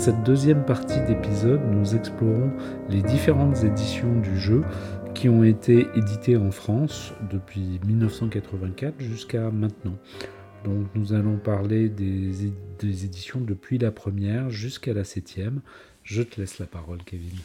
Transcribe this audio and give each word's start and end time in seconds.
cette 0.00 0.22
deuxième 0.22 0.64
partie 0.64 0.98
d'épisode, 1.02 1.60
nous 1.70 1.94
explorons 1.94 2.50
les 2.88 3.02
différentes 3.02 3.62
éditions 3.64 4.18
du 4.20 4.38
jeu 4.38 4.64
qui 5.14 5.28
ont 5.28 5.44
été 5.44 5.88
éditées 5.94 6.38
en 6.38 6.50
France 6.50 7.12
depuis 7.30 7.78
1984 7.86 8.94
jusqu'à 8.98 9.50
maintenant. 9.50 9.98
Donc 10.64 10.86
nous 10.94 11.12
allons 11.12 11.36
parler 11.36 11.90
des, 11.90 12.46
éditions 12.82 13.42
depuis 13.42 13.76
la 13.76 13.92
première 13.92 14.48
jusqu'à 14.48 14.94
la 14.94 15.04
septième. 15.04 15.60
Je 16.02 16.22
te 16.22 16.40
laisse 16.40 16.58
la 16.58 16.66
parole, 16.66 17.02
Kevin. 17.04 17.36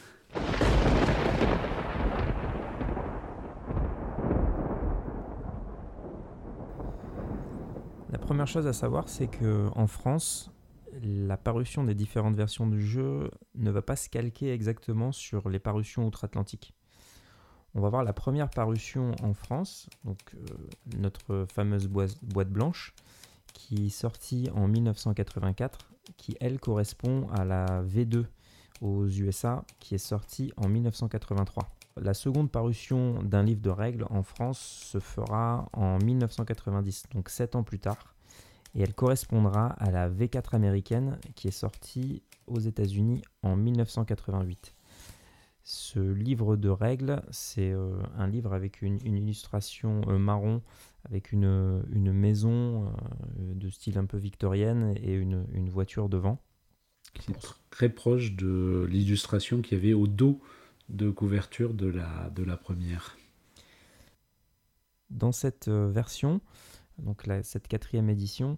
La 8.14 8.18
première 8.18 8.48
chose 8.48 8.66
à 8.66 8.72
savoir, 8.72 9.10
c'est 9.10 9.28
que 9.28 9.68
en 9.76 9.88
France, 9.88 10.55
la 11.02 11.38
parution 11.38 11.84
des 11.84 11.96
différentes 11.96 12.36
versions 12.36 12.68
du 12.68 12.86
jeu 12.86 13.30
ne 13.56 13.72
va 13.72 13.82
pas 13.82 13.96
se 13.96 14.10
calquer 14.10 14.52
exactement 14.52 15.12
sur 15.12 15.50
les 15.50 15.60
parutions 15.60 16.06
outre-Atlantique. 16.06 16.74
On 17.74 17.82
va 17.82 17.90
voir 17.90 18.04
la 18.04 18.14
première 18.14 18.50
parution 18.50 19.12
en 19.22 19.34
France, 19.34 19.90
donc 20.06 20.20
euh, 20.34 20.46
notre 20.98 21.46
fameuse 21.54 21.88
boîte, 21.88 22.50
blanche, 22.50 22.94
qui 23.54 23.88
est 23.88 23.90
sortie 23.90 24.50
en 24.56 24.68
1984, 24.68 25.92
qui 26.16 26.38
elle 26.40 26.60
correspond 26.60 27.28
à 27.32 27.44
la 27.44 27.84
V2 27.84 28.26
aux 28.80 29.08
USA, 29.08 29.66
qui 29.80 29.96
est 29.96 30.00
sortie 30.00 30.54
en 30.56 30.70
1983. 30.70 31.76
La 31.98 32.14
seconde 32.14 32.50
parution 32.50 33.22
d'un 33.24 33.44
livre 33.44 33.62
de 33.62 33.70
règles 33.70 34.06
en 34.10 34.24
France 34.24 34.60
se 34.60 35.00
fera 35.00 35.68
en 35.74 35.98
1990, 35.98 37.04
donc 37.14 37.30
7 37.30 37.56
ans 37.56 37.64
plus 37.64 37.80
tard 37.80 38.15
et 38.76 38.82
elle 38.82 38.94
correspondra 38.94 39.68
à 39.68 39.90
la 39.90 40.10
V4 40.10 40.54
américaine 40.54 41.18
qui 41.36 41.48
est 41.48 41.52
sortie 41.52 42.22
aux 42.48 42.60
États-Unis 42.60 43.22
en 43.42 43.56
1988. 43.56 44.76
Ce 45.64 46.00
livre 46.00 46.58
de 46.58 46.70
règles, 46.70 47.24
c'est 47.32 47.72
euh, 47.72 47.98
un 48.18 48.28
livre 48.28 48.54
avec 48.54 48.84
une, 48.84 49.00
illustration 49.04 50.02
euh, 50.08 50.20
marron, 50.20 50.62
avec 51.06 51.32
une, 51.32 51.82
maison 52.12 52.86
euh, 52.86 52.90
de 53.56 53.70
style 53.72 53.98
un 53.98 54.06
peu 54.06 54.18
victorienne 54.18 54.94
et 55.02 55.14
une, 55.14 55.70
voiture 55.70 56.08
devant. 56.08 56.40
C'est 57.20 57.36
très 57.72 57.90
proche 57.90 58.34
de 58.34 58.86
l'illustration 58.92 59.62
qu'il 59.62 59.78
y 59.78 59.82
avait 59.82 59.94
au 59.94 60.06
dos 60.06 60.40
de 60.90 61.10
couverture 61.10 61.74
de 61.74 61.88
la, 61.88 62.30
de 62.36 62.44
la 62.44 62.58
première. 62.58 63.18
Dans 65.10 65.32
cette 65.32 65.68
version, 65.70 66.42
donc 67.00 67.28
cette 67.44 67.68
quatrième 67.68 68.10
édition, 68.10 68.58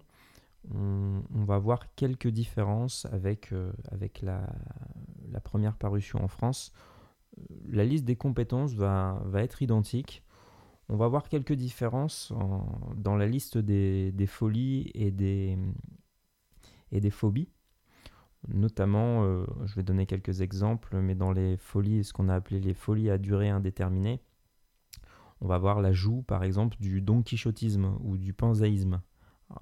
on, 0.74 1.44
va 1.44 1.58
voir 1.58 1.94
quelques 1.94 2.28
différences 2.28 3.06
avec, 3.06 3.52
euh, 3.52 3.72
avec 3.90 4.22
la, 4.22 4.46
première 5.44 5.76
parution 5.76 6.22
en 6.22 6.28
France. 6.28 6.72
Euh, 7.38 7.42
la 7.70 7.84
liste 7.84 8.04
des 8.04 8.16
compétences 8.16 8.74
va, 8.74 9.22
va 9.24 9.42
être 9.42 9.62
identique. 9.62 10.22
On 10.88 10.96
va 10.96 11.08
voir 11.08 11.28
quelques 11.28 11.52
différences 11.52 12.32
dans 12.96 13.16
la 13.16 13.26
liste 13.26 13.58
des, 13.58 14.26
folies 14.26 14.90
et 14.94 15.10
des, 15.10 15.58
et 16.92 17.00
des 17.00 17.10
phobies. 17.10 17.50
Notamment, 18.46 19.24
euh, 19.24 19.44
je 19.66 19.74
vais 19.74 19.82
donner 19.82 20.06
quelques 20.06 20.40
exemples, 20.40 20.96
mais 21.00 21.14
dans 21.14 21.32
les 21.32 21.56
folies, 21.58 22.04
ce 22.04 22.12
qu'on 22.12 22.28
a 22.28 22.34
appelé 22.34 22.60
les 22.60 22.72
folies 22.72 23.10
à 23.10 23.18
durée 23.18 23.50
indéterminée, 23.50 24.22
on 25.40 25.46
va 25.46 25.58
voir 25.58 25.80
l'ajout, 25.80 26.22
par 26.26 26.44
exemple, 26.44 26.76
du 26.80 27.00
don 27.00 27.22
quichotisme 27.22 27.96
ou 28.02 28.16
du 28.16 28.32
panzaïsme. 28.32 29.00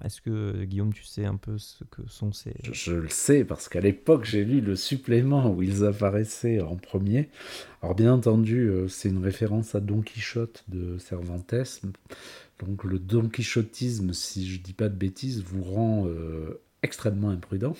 Est-ce 0.03 0.21
que 0.21 0.65
Guillaume, 0.65 0.93
tu 0.93 1.03
sais 1.03 1.25
un 1.25 1.37
peu 1.37 1.57
ce 1.57 1.85
que 1.85 2.01
sont 2.07 2.33
ces... 2.33 2.53
Je, 2.73 2.93
le 2.93 3.09
sais 3.09 3.45
parce 3.45 3.69
qu'à 3.69 3.79
l'époque, 3.79 4.25
j'ai 4.25 4.43
lu 4.43 4.59
le 4.59 4.75
supplément 4.75 5.49
où 5.49 5.63
ils 5.63 5.85
apparaissaient 5.85 6.61
en 6.61 6.75
premier. 6.75 7.29
Alors 7.81 7.95
bien 7.95 8.13
entendu, 8.13 8.67
euh, 8.67 8.89
c'est 8.89 9.07
une 9.07 9.23
référence 9.23 9.75
à 9.75 9.79
Don 9.79 10.01
Quichotte 10.01 10.65
de 10.67 10.97
Cervantes. 10.97 11.53
Donc 12.59 12.83
le 12.83 12.99
Don 12.99 13.29
Quichotisme, 13.29 14.11
si 14.11 14.49
je 14.49 14.59
dis 14.59 14.73
pas 14.73 14.89
de 14.89 14.95
bêtises, 14.95 15.41
vous 15.41 15.63
rend 15.63 16.05
euh, 16.07 16.59
extrêmement 16.83 17.29
imprudent. 17.29 17.75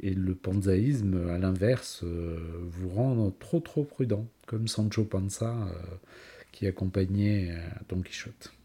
Et 0.00 0.14
le 0.14 0.34
panzaïsme, 0.34 1.28
à 1.28 1.38
l'inverse, 1.38 2.00
euh, 2.04 2.38
vous 2.68 2.88
rend 2.88 3.30
trop 3.38 3.60
trop 3.60 3.84
prudent, 3.84 4.26
comme 4.46 4.66
Sancho 4.66 5.04
Panza 5.04 5.54
qui 6.56 6.66
accompagnait 6.66 7.54
Don 7.88 8.00
Quichotte. 8.00 8.56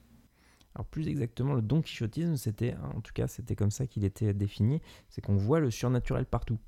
Alors 0.75 0.85
plus 0.85 1.07
exactement, 1.09 1.53
le 1.53 1.62
don 1.62 1.81
quichotisme, 1.81 2.38
c'était, 2.38 2.75
en 2.96 3.02
tout 3.02 3.12
cas, 3.13 3.28
c'était 3.28 3.56
comme 3.56 3.72
ça 3.72 3.88
qu'il 3.88 4.06
était 4.06 4.34
défini, 4.34 4.81
c'est 5.09 5.22
qu'on 5.22 5.35
voit 5.35 5.59
le 5.59 5.69
surnaturel 5.69 6.25
partout. 6.25 6.59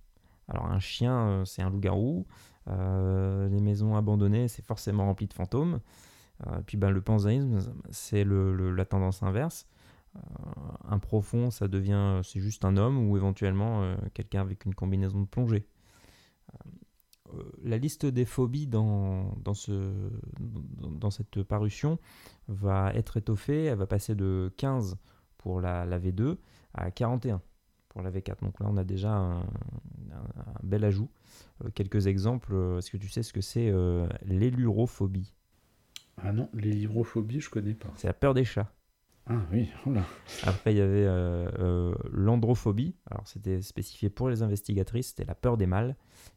Alors 0.50 0.66
un 0.66 0.79
chien, 0.79 1.17
euh, 1.17 1.45
c'est 1.45 1.61
un 1.61 1.69
loup-garou, 1.69 2.25
euh, 2.67 3.47
les 3.47 3.61
maisons 3.61 3.95
abandonnées, 3.95 4.50
c'est 4.50 4.66
forcément 4.66 5.06
rempli 5.06 5.28
de 5.28 5.34
fantômes. 5.34 5.79
Euh, 6.47 6.59
puis 6.66 6.75
ben, 6.75 6.89
le 6.89 7.01
panzaïsme, 7.01 7.59
c'est 7.91 8.25
la 8.25 8.85
tendance 8.85 9.23
inverse. 9.23 9.67
un 10.90 11.00
profond, 11.00 11.50
ça 11.50 11.69
devient, 11.69 12.19
c'est 12.23 12.41
juste 12.41 12.66
un 12.66 12.75
homme 12.75 13.07
ou 13.07 13.16
éventuellement 13.16 13.95
quelqu'un 14.13 14.41
avec 14.41 14.66
une 14.66 14.75
combinaison 14.75 15.22
de 15.22 15.28
plongée. 15.28 15.66
Euh, 17.31 17.44
la 17.63 17.78
liste 17.78 18.06
des 18.06 18.25
phobies 18.25 18.67
dans, 18.67 19.35
dans, 19.44 19.53
ce, 19.53 19.91
dans, 20.39 21.09
cette 21.09 21.44
parution 21.44 22.00
va 22.47 22.94
être 22.94 23.17
étoffée. 23.17 23.66
Elle 23.66 23.78
va 23.78 23.88
passer 23.88 24.16
de 24.16 24.51
15 24.57 24.97
pour 25.38 25.61
la, 25.61 25.85
la 25.85 26.00
V2 26.00 26.38
à 26.73 26.91
41 26.91 27.41
pour 27.89 28.01
la 28.01 28.11
V4. 28.11 28.41
Donc 28.41 28.59
là, 28.59 28.67
on 28.69 28.78
a 28.78 28.84
déjà 28.84 29.13
un, 29.13 29.45
bel 30.63 30.84
ajout. 30.84 31.09
Euh, 31.63 31.69
quelques 31.73 32.07
exemples. 32.07 32.53
Est-ce 32.78 32.91
que 32.91 32.97
tu 32.97 33.07
sais 33.07 33.23
ce 33.23 33.34
que 33.34 33.41
c'est 33.41 33.69
euh, 33.69 34.07
l'élurophobie 34.25 35.34
Ah 36.17 36.34
non, 36.34 36.50
l'élurophobie, 36.53 37.40
je 37.40 37.50
connais 37.50 37.73
pas. 37.75 37.91
C'est 37.95 38.07
la 38.07 38.13
peur 38.13 38.34
des 38.34 38.45
chats. 38.45 38.72
Ah 39.25 39.39
oui, 39.53 39.69
Après, 40.44 40.73
il 40.73 40.78
y 40.78 40.81
avait 40.81 41.06
euh, 41.06 41.50
euh, 41.59 41.95
l'androphobie. 42.11 42.95
Alors, 43.09 43.25
c'était 43.25 43.61
spécifié 43.61 44.09
pour 44.09 44.29
les 44.29 44.41
investigatrices, 44.44 45.09
c'était 45.09 45.23
la 45.23 45.35
peur 45.35 45.56
des 45.56 45.66
mâles. 45.66 45.95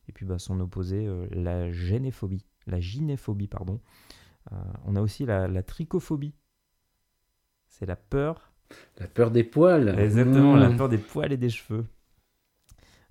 Et 0.08 0.12
puis, 0.12 0.24
bah, 0.24 0.38
son 0.38 0.60
opposé, 0.60 1.04
euh, 1.06 1.26
la 1.32 1.72
généphobie. 1.72 2.46
La 2.68 2.78
gynéphobie, 2.78 3.48
pardon. 3.48 3.80
on 4.84 4.94
a 4.94 5.00
aussi 5.00 5.26
la, 5.26 5.62
trichophobie. 5.62 6.34
C'est 7.68 7.86
la 7.86 7.96
peur. 7.96 8.52
La 8.98 9.08
peur 9.08 9.32
des 9.32 9.44
poils. 9.44 9.98
Exactement, 9.98 10.54
la 10.54 10.68
mmh. 10.68 10.76
peur 10.76 10.88
des 10.88 10.98
poils 10.98 11.32
et 11.32 11.36
des 11.36 11.50
cheveux. 11.50 11.86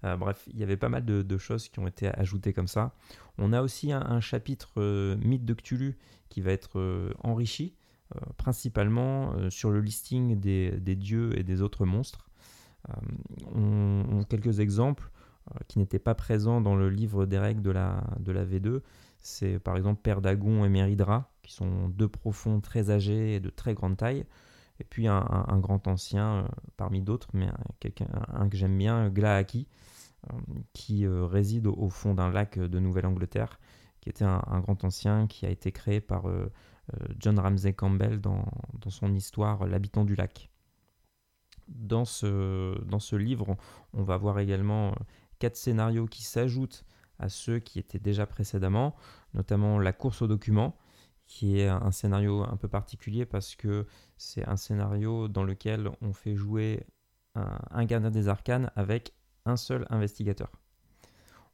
bref, 0.04 0.48
il 0.54 0.60
y 0.60 0.64
avait 0.64 0.78
pas 0.78 0.90
mal 0.90 1.04
de, 1.04 1.38
choses 1.38 1.68
qui 1.68 1.80
ont 1.80 1.88
été 1.88 2.08
ajoutées 2.08 2.54
comme 2.54 2.68
ça. 2.68 2.94
On 3.38 3.52
a 3.52 3.62
aussi 3.62 3.92
un, 3.92 4.02
un 4.02 4.22
chapitre 4.22 5.16
mythe 5.16 5.46
de 5.46 5.54
Cthulhu 5.54 5.98
qui 6.30 6.42
va 6.42 6.52
être 6.52 7.14
enrichi 7.24 7.76
principalement 8.38 9.34
euh, 9.34 9.50
sur 9.50 9.72
le 9.72 9.82
listing 9.82 10.40
des, 10.40 10.96
dieux 10.96 11.38
et 11.38 11.44
des 11.44 11.62
autres 11.62 11.86
monstres. 11.86 12.30
Euh, 12.90 12.94
on, 13.54 14.24
quelques 14.24 14.60
exemples 14.60 15.10
qui 15.68 15.78
n'étaient 15.78 16.00
pas 16.00 16.16
présents 16.16 16.60
dans 16.60 16.76
le 16.76 16.90
livre 16.90 17.28
des 17.28 17.38
règles 17.38 17.62
de 17.62 17.70
la, 17.70 18.04
de 18.20 18.32
la 18.32 18.44
V2. 18.44 18.82
C'est 19.20 19.60
par 19.60 19.78
exemple 19.78 20.02
Père 20.02 20.20
Dagon 20.20 20.66
et 20.66 20.70
Méridra, 20.70 21.30
qui 21.44 21.54
sont 21.54 21.88
deux 21.90 22.08
profonds 22.08 22.62
très 22.62 22.90
âgés 22.90 23.36
et 23.36 23.40
de 23.40 23.52
très 23.52 23.76
grande 23.76 23.96
taille. 23.96 24.26
Et 24.80 24.84
puis 24.84 25.08
un, 25.08 25.60
grand 25.60 25.88
ancien, 25.88 26.50
parmi 26.78 27.02
d'autres, 27.02 27.30
mais 27.34 27.48
un 28.34 28.50
que 28.50 28.58
j'aime 28.58 28.78
bien, 28.78 29.10
Glaaki, 29.10 29.68
qui 30.74 31.08
réside 31.08 31.68
au, 31.68 31.90
fond 31.90 32.16
d'un 32.16 32.32
lac 32.32 32.58
de 32.58 32.80
Nouvelle-Angleterre, 32.80 33.60
qui 34.06 34.10
était 34.10 34.24
un, 34.24 34.60
grand 34.62 34.84
ancien 34.84 35.26
qui 35.26 35.48
a 35.48 35.50
été 35.50 35.72
créé 35.72 36.00
par 36.00 36.30
euh, 36.30 36.52
John 37.20 37.40
Ramsey 37.40 37.74
Campbell 37.74 38.22
dans, 38.22 38.46
son 38.90 39.14
histoire 39.14 39.66
L'habitant 39.66 40.06
du 40.06 40.16
lac. 40.16 40.50
Dans 41.68 42.06
ce, 42.06 43.16
livre, 43.16 43.58
on 43.94 44.04
va 44.04 44.18
voir 44.18 44.40
également 44.40 44.90
euh, 44.90 44.96
quatre 45.40 45.56
scénarios 45.56 46.06
qui 46.06 46.24
s'ajoutent 46.24 46.86
à 47.18 47.30
ceux 47.30 47.60
qui 47.60 47.80
étaient 47.80 48.00
déjà 48.00 48.26
précédemment, 48.28 48.96
notamment 49.34 49.80
la 49.80 49.94
course 49.94 50.22
aux 50.22 50.28
documents, 50.28 50.78
qui 51.26 51.60
est 51.60 51.68
un 51.68 51.92
scénario 51.92 52.44
un 52.44 52.58
peu 52.58 52.68
particulier 52.68 53.26
parce 53.26 53.56
que 53.56 53.88
c'est 54.18 54.48
un 54.48 54.58
scénario 54.58 55.28
dans 55.28 55.44
lequel 55.44 55.90
on 56.02 56.14
fait 56.14 56.36
jouer 56.36 56.86
un, 57.36 57.86
gardien 57.86 58.12
des 58.12 58.28
arcanes 58.28 58.72
avec 58.76 59.14
un 59.46 59.58
seul 59.58 59.86
investigateur. 59.90 60.52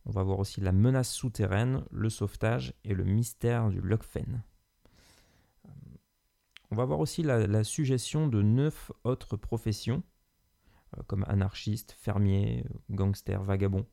On 0.05 0.11
va 0.11 0.23
voir 0.23 0.39
aussi 0.39 0.61
la 0.61 0.71
menace 0.71 1.11
souterraine, 1.11 1.83
le 1.91 2.09
sauvetage 2.09 2.73
et 2.83 2.93
le 2.93 3.03
mystère 3.03 3.69
du 3.69 3.81
Lockfen. 3.81 4.43
On 6.71 6.75
va 6.75 6.85
voir 6.85 6.99
aussi 6.99 7.21
la, 7.21 7.63
suggestion 7.65 8.27
de 8.27 8.41
neuf 8.41 8.91
autres 9.03 9.35
professions, 9.35 10.03
euh, 10.97 11.01
comme 11.07 11.25
anarchiste, 11.27 11.91
fermier, 11.99 12.63
gangster, 12.89 13.43
vagabond. 13.43 13.85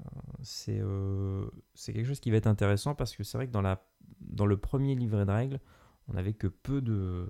Euh, 0.00 0.42
euh, 0.68 1.50
c'est 1.74 1.92
quelque 1.92 2.06
chose 2.06 2.20
qui 2.20 2.30
va 2.30 2.36
être 2.36 2.48
intéressant 2.48 2.94
parce 2.96 3.14
que 3.16 3.22
c'est 3.22 3.38
vrai 3.38 3.46
que 3.46 3.52
dans, 3.52 4.46
le 4.46 4.56
premier 4.56 4.96
livret 4.96 5.26
de 5.26 5.30
règles, 5.30 5.60
on 6.08 6.14
n'avait 6.14 6.34
que 6.34 6.48
peu 6.48 6.80
de 6.80 7.28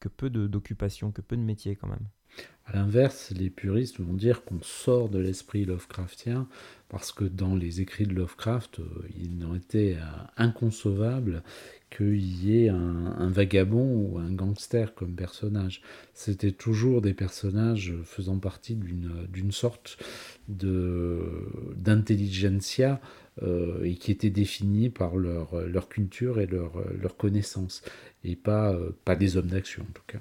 que 0.00 0.08
que 0.08 0.08
peu 0.08 1.36
de 1.36 1.42
métiers 1.42 1.76
quand 1.76 1.88
même. 1.88 2.08
À 2.66 2.76
l'inverse, 2.76 3.30
les 3.36 3.50
puristes 3.50 4.00
vont 4.00 4.14
dire 4.14 4.42
qu'on 4.44 4.62
sort 4.62 5.10
de 5.10 5.18
l'esprit 5.18 5.66
Lovecraftien 5.66 6.48
parce 6.88 7.12
que 7.12 7.24
dans 7.24 7.56
les 7.56 7.82
écrits 7.82 8.06
de 8.06 8.14
Lovecraft, 8.14 8.78
euh, 8.78 8.84
il 9.20 9.38
n'en 9.38 9.54
était 9.54 9.96
inconcevable 10.36 11.42
qu'il 11.94 12.44
y 12.44 12.64
ait 12.64 12.70
un, 12.70 13.30
vagabond 13.30 13.84
ou 13.84 14.18
un 14.18 14.32
gangster 14.32 14.94
comme 14.94 15.14
personnage. 15.14 15.82
C'était 16.12 16.50
toujours 16.52 17.02
des 17.02 17.14
personnages 17.14 17.94
faisant 18.04 18.38
partie 18.38 18.74
d'une 18.74 19.52
sorte 19.52 19.96
d'intelligentsia 20.48 23.00
euh, 23.42 23.84
et 23.84 23.94
qui 23.96 24.10
étaient 24.10 24.30
définis 24.30 24.90
par 24.90 25.16
leur, 25.16 25.60
leur 25.66 25.88
culture 25.88 26.40
et 26.40 26.46
leur, 26.46 26.72
leur 27.00 27.16
connaissance, 27.16 27.82
et 28.22 28.36
pas, 28.36 28.72
euh, 28.72 28.90
pas 29.04 29.16
des 29.16 29.36
hommes 29.36 29.48
d'action 29.48 29.82
en 29.82 29.92
tout 29.92 30.04
cas. 30.06 30.20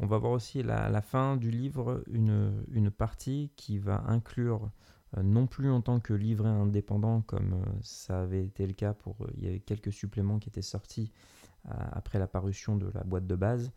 On 0.00 0.06
va 0.06 0.18
voir 0.18 0.32
aussi 0.32 0.60
à 0.60 0.88
la, 0.88 1.02
fin 1.02 1.36
du 1.36 1.50
livre 1.50 2.04
une, 2.06 2.90
partie 2.90 3.50
qui 3.56 3.78
va 3.78 4.04
inclure 4.06 4.70
euh, 5.16 5.22
non 5.22 5.46
plus 5.46 5.70
en 5.70 5.80
tant 5.80 5.98
que 5.98 6.12
livret 6.12 6.48
indépendant 6.48 7.22
comme 7.22 7.54
euh, 7.54 7.78
ça 7.82 8.20
avait 8.22 8.44
été 8.44 8.66
le 8.66 8.74
cas 8.74 8.92
pour 8.92 9.16
euh, 9.22 9.30
il 9.36 9.44
y 9.44 9.48
avait 9.48 9.58
quelques 9.58 9.92
suppléments 9.92 10.38
qui 10.38 10.48
étaient 10.48 10.62
sortis 10.62 11.12
après 11.64 12.18
la 12.18 12.26
parution 12.26 12.76
de 12.76 12.88
la 12.94 13.02
boîte 13.02 13.26
de 13.26 13.34
base 13.34 13.72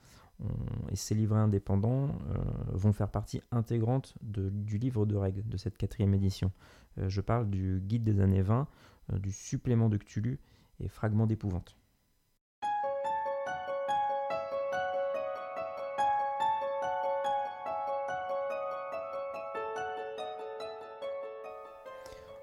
et 0.92 0.96
ces 0.96 1.14
livrets 1.14 1.40
indépendants 1.40 2.10
vont 2.70 2.94
faire 2.94 3.10
partie 3.10 3.42
intégrante 3.52 4.16
du 4.22 4.78
livre 4.78 5.06
de 5.06 5.16
règles 5.16 5.44
de 5.46 5.58
cette 5.58 5.78
quatrième 5.78 6.14
édition. 6.14 6.52
je 6.98 7.20
parle 7.20 7.50
du 7.50 7.82
guide 7.82 8.04
des 8.04 8.22
années 8.22 8.44
20, 8.44 8.68
du 9.14 9.32
supplément 9.34 9.90
de 9.90 9.98
Cthulhu 9.98 10.40
et 10.80 10.88
fragments 10.88 11.28
d'épouvante. 11.28 11.76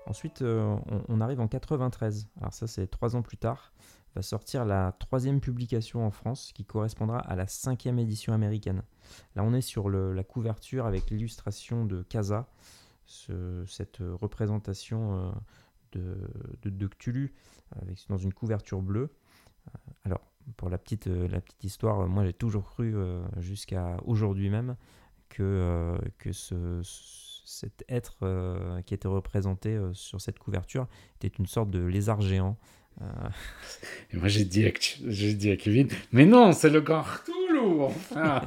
Ensuite, 0.09 0.41
euh, 0.41 0.75
on, 1.09 1.21
arrive 1.21 1.39
en 1.39 1.49
93. 1.49 2.29
Alors 2.41 2.55
ça, 2.55 2.67
c'est 2.67 2.87
trois 2.87 3.15
ans 3.15 3.21
plus 3.21 3.37
tard. 3.37 3.75
Va 4.15 4.23
sortir 4.23 4.65
la 4.65 4.93
troisième 4.93 5.39
publication 5.39 6.05
en 6.07 6.11
France, 6.11 6.53
qui 6.55 6.65
correspondra 6.65 7.19
à 7.19 7.37
la 7.37 7.47
cinquième 7.47 7.99
édition 7.99 8.33
américaine. 8.33 8.83
Là, 9.37 9.45
on 9.45 9.53
est 9.53 9.61
sur 9.61 9.91
la 9.91 10.25
couverture 10.25 10.87
avec 10.87 11.11
l'illustration 11.11 11.85
de 11.85 12.03
Casa, 12.03 12.49
cette 13.07 13.99
représentation 14.01 15.33
euh, 15.97 16.17
de, 16.65 16.87
Cthulhu 16.87 17.35
avec, 17.83 18.03
dans 18.09 18.17
une 18.17 18.33
couverture 18.33 18.81
bleue. 18.81 19.11
Euh, 19.69 19.79
alors, 20.05 20.23
pour 20.57 20.71
la 20.71 20.79
petite, 20.79 21.07
la 21.07 21.43
petite 21.43 21.65
histoire, 21.65 22.09
moi 22.09 22.25
j'ai 22.25 22.33
toujours 22.33 22.65
cru 22.65 22.95
jusqu'à 23.37 23.99
aujourd'hui 24.07 24.49
même 24.49 24.77
que, 25.29 25.99
que 26.17 26.33
ce 26.33 26.81
cet 27.49 27.83
être 27.89 28.19
euh, 28.23 28.83
qui 28.83 28.93
était 28.93 29.09
représenté 29.09 29.71
euh, 29.71 29.95
sur 29.95 30.21
cette 30.21 30.39
couverture 30.39 30.87
était 31.17 31.35
une 31.39 31.47
sorte 31.47 31.71
de 31.71 31.83
lézard 31.83 32.21
géant. 32.21 32.59
Euh. 33.01 33.05
Et 34.13 34.19
moi 34.19 34.29
j'ai 34.29 34.45
dit, 34.45 34.71
dit, 35.01 35.51
à 35.51 35.57
Kevin, 35.57 35.89
mais 36.13 36.27
non, 36.27 36.53
c'est 36.53 36.69
le 36.69 36.83
grand 36.83 37.03
Cthulhu, 37.03 37.81
enfin 37.81 38.43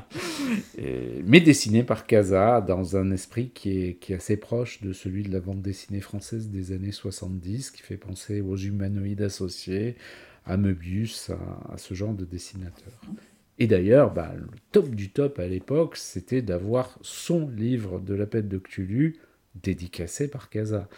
Mais 1.25 1.39
dessiné 1.39 1.83
par 1.83 2.06
Casa 2.06 2.62
dans 2.62 2.95
un 2.95 3.12
esprit 3.12 3.50
qui 3.50 3.81
est, 3.81 3.94
qui 3.95 4.13
est 4.13 4.18
assez 4.18 4.38
proche 4.38 4.81
de 4.81 4.94
celui 4.94 5.24
de 5.24 5.31
la 5.31 5.39
bande 5.39 5.63
dessinée 5.63 6.01
française 6.01 6.50
des 6.50 6.71
années 6.71 6.92
70, 6.92 7.71
qui 7.71 7.81
fait 7.81 7.97
penser 7.97 8.42
aux 8.42 8.57
humanoïdes 8.57 9.24
associés, 9.24 9.95
à 10.45 10.57
Möbius, 10.57 11.31
à, 11.31 11.74
à 11.74 11.77
ce 11.77 11.95
genre 11.95 12.13
de 12.13 12.25
dessinateur. 12.25 13.01
Et 13.61 13.67
d'ailleurs, 13.67 14.11
bah, 14.11 14.33
le 14.35 14.47
top 14.71 14.89
du 14.89 15.11
top 15.11 15.37
à 15.37 15.45
l'époque, 15.45 15.95
c'était 15.95 16.41
d'avoir 16.41 16.97
son 17.03 17.47
livre 17.47 17.99
de 17.99 18.15
la 18.15 18.25
pète 18.25 18.47
de 18.47 18.57
Cthulhu 18.57 19.17
dédicacé 19.61 20.27
par 20.27 20.49
Casa. 20.49 20.89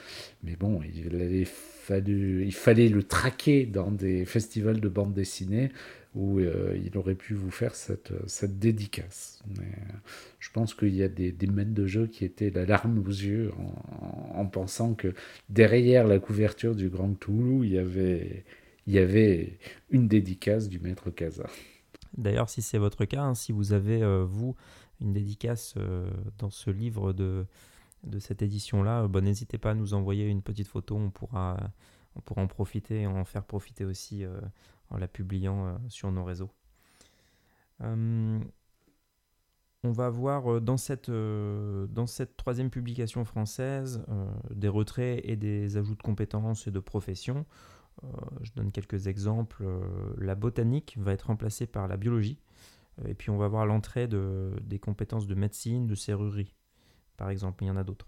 Mais 0.43 0.55
bon, 0.55 0.79
il, 0.81 1.45
fallait 1.45 2.87
le 2.87 3.03
traquer 3.03 3.65
dans 3.65 3.91
des 3.91 4.23
festivals 4.23 4.79
de 4.79 4.87
bande 4.87 5.13
dessinée 5.13 5.73
où 6.15 6.39
euh, 6.39 6.79
il 6.81 6.97
aurait 6.97 7.15
pu 7.15 7.33
vous 7.33 7.51
faire 7.51 7.75
cette, 7.75 8.13
dédicace. 8.59 9.43
Euh, 9.59 9.63
je 10.39 10.49
pense 10.49 10.73
qu'il 10.73 10.95
y 10.95 11.03
a 11.03 11.09
des, 11.09 11.33
des, 11.33 11.47
maîtres 11.47 11.73
de 11.73 11.85
jeu 11.85 12.07
qui 12.07 12.23
étaient 12.23 12.49
la 12.49 12.65
larme 12.65 12.97
aux 12.99 13.09
yeux 13.09 13.51
en, 13.59 14.39
en, 14.39 14.45
pensant 14.45 14.93
que 14.93 15.13
derrière 15.49 16.07
la 16.07 16.19
couverture 16.19 16.75
du 16.75 16.87
Grand 16.87 17.13
Cthulhu, 17.13 17.65
il 17.65 17.73
y 17.73 17.77
avait, 17.77 18.45
il 18.87 18.93
y 18.93 18.99
avait 18.99 19.57
une 19.91 20.07
dédicace 20.07 20.69
du 20.69 20.79
maître 20.79 21.09
Casa. 21.09 21.49
D'ailleurs, 22.17 22.49
si 22.49 22.61
c'est 22.61 22.77
votre 22.77 23.05
cas, 23.05 23.23
hein, 23.23 23.35
si 23.35 23.51
vous 23.51 23.73
avez, 23.73 24.03
euh, 24.03 24.23
vous, 24.23 24.55
une 25.01 25.13
dédicace 25.13 25.73
euh, 25.77 26.09
dans 26.37 26.49
ce 26.49 26.69
livre 26.69 27.13
de, 27.13 27.45
cette 28.19 28.41
édition-là, 28.41 29.03
euh, 29.03 29.21
n'hésitez 29.21 29.57
pas 29.57 29.71
à 29.71 29.73
nous 29.73 29.93
envoyer 29.93 30.27
une 30.27 30.41
petite 30.41 30.67
photo, 30.67 30.95
on 30.95 31.09
pourra, 31.09 31.57
en 32.35 32.47
profiter 32.47 33.01
et 33.01 33.07
en 33.07 33.25
faire 33.25 33.43
profiter 33.43 33.85
aussi 33.85 34.23
en 34.91 34.97
la 34.97 35.07
publiant 35.07 35.79
sur 35.89 36.11
nos 36.11 36.23
réseaux. 36.23 36.51
on 37.79 38.41
va 39.83 40.09
voir 40.11 40.61
dans 40.61 40.77
cette 40.77 41.09
troisième 42.37 42.69
publication 42.69 43.25
française 43.25 44.05
des 44.51 44.67
retraits 44.67 45.21
et 45.23 45.35
des 45.35 45.77
ajouts 45.77 45.95
de 45.95 46.03
compétences 46.03 46.67
et 46.67 46.71
de 46.71 46.79
professions. 46.79 47.47
Euh, 48.03 48.07
je 48.41 48.51
donne 48.53 48.71
quelques 48.71 49.07
exemples. 49.07 49.63
Euh, 49.63 50.13
la 50.17 50.35
botanique 50.35 50.97
va 50.99 51.13
être 51.13 51.27
remplacée 51.27 51.67
par 51.67 51.87
la 51.87 51.97
biologie. 51.97 52.39
Euh, 52.99 53.07
et 53.07 53.13
puis 53.13 53.29
on 53.29 53.37
va 53.37 53.47
voir 53.47 53.65
l'entrée 53.65 54.07
de, 54.07 54.53
des 54.63 54.79
compétences 54.79 55.27
de 55.27 55.35
médecine, 55.35 55.87
de 55.87 55.95
serrurerie, 55.95 56.55
par 57.17 57.29
exemple. 57.29 57.63
Il 57.63 57.67
y 57.67 57.71
en 57.71 57.77
a 57.77 57.83
d'autres. 57.83 58.07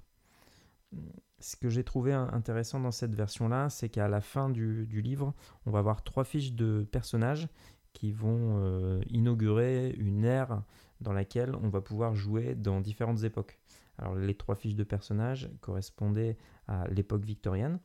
Ce 1.39 1.55
que 1.55 1.69
j'ai 1.69 1.83
trouvé 1.83 2.13
intéressant 2.13 2.79
dans 2.79 2.91
cette 2.91 3.13
version-là, 3.13 3.69
c'est 3.69 3.89
qu'à 3.89 4.07
la 4.07 4.21
fin 4.21 4.49
du, 4.49 4.85
livre, 5.01 5.33
on 5.65 5.71
va 5.71 5.79
avoir 5.79 6.03
trois 6.03 6.23
fiches 6.23 6.53
de 6.53 6.87
personnages 6.89 7.49
qui 7.91 8.13
vont 8.13 9.01
inaugurer 9.09 9.89
une 9.97 10.23
ère 10.23 10.63
dans 11.01 11.11
laquelle 11.11 11.53
on 11.61 11.67
va 11.67 11.81
pouvoir 11.81 12.15
jouer 12.15 12.55
dans 12.55 12.79
différentes 12.79 13.23
époques. 13.23 13.59
Alors 13.97 14.15
les 14.15 14.35
trois 14.35 14.55
fiches 14.55 14.75
de 14.75 14.85
personnages 14.85 15.49
correspondaient 15.59 16.37
à 16.67 16.87
l'époque 16.87 17.25
victorienne, 17.25 17.79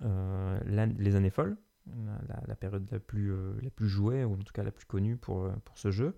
les 0.00 1.16
années 1.16 1.30
folles, 1.30 1.56
la, 2.46 2.54
période 2.54 2.86
la 2.90 2.98
plus, 2.98 3.32
euh, 3.32 3.52
la 3.62 3.70
plus 3.70 3.88
jouée, 3.88 4.24
ou 4.24 4.34
en 4.34 4.36
tout 4.36 4.52
cas 4.52 4.62
la 4.62 4.70
plus 4.70 4.84
connue 4.84 5.16
pour, 5.16 5.44
euh, 5.44 5.52
pour 5.64 5.78
ce 5.78 5.90
jeu, 5.90 6.14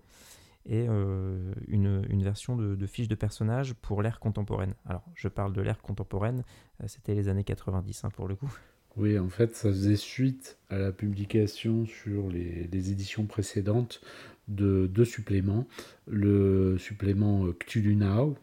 et 0.67 0.85
une, 0.85 2.23
version 2.23 2.55
de, 2.55 2.85
fiche 2.85 3.07
de 3.07 3.15
personnage 3.15 3.73
pour 3.73 4.03
l'ère 4.03 4.19
contemporaine. 4.19 4.75
Alors, 4.85 5.03
je 5.15 5.27
parle 5.27 5.53
de 5.53 5.61
l'ère 5.61 5.81
contemporaine, 5.81 6.43
c'était 6.85 7.15
les 7.15 7.29
années 7.29 7.43
90 7.43 8.03
hein, 8.03 8.09
pour 8.11 8.27
le 8.27 8.35
coup. 8.35 8.55
Oui, 8.95 9.17
en 9.17 9.29
fait, 9.29 9.55
ça 9.55 9.69
faisait 9.69 9.95
suite 9.95 10.59
à 10.69 10.77
la 10.77 10.91
publication 10.91 11.87
sur 11.87 12.29
les, 12.29 12.67
les 12.71 12.91
éditions 12.91 13.25
précédentes 13.25 14.01
de 14.49 14.85
deux 14.85 15.05
suppléments. 15.05 15.65
Le 16.05 16.77
supplément 16.77 17.51
Cthulhu 17.53 17.95
Now, 17.95 18.37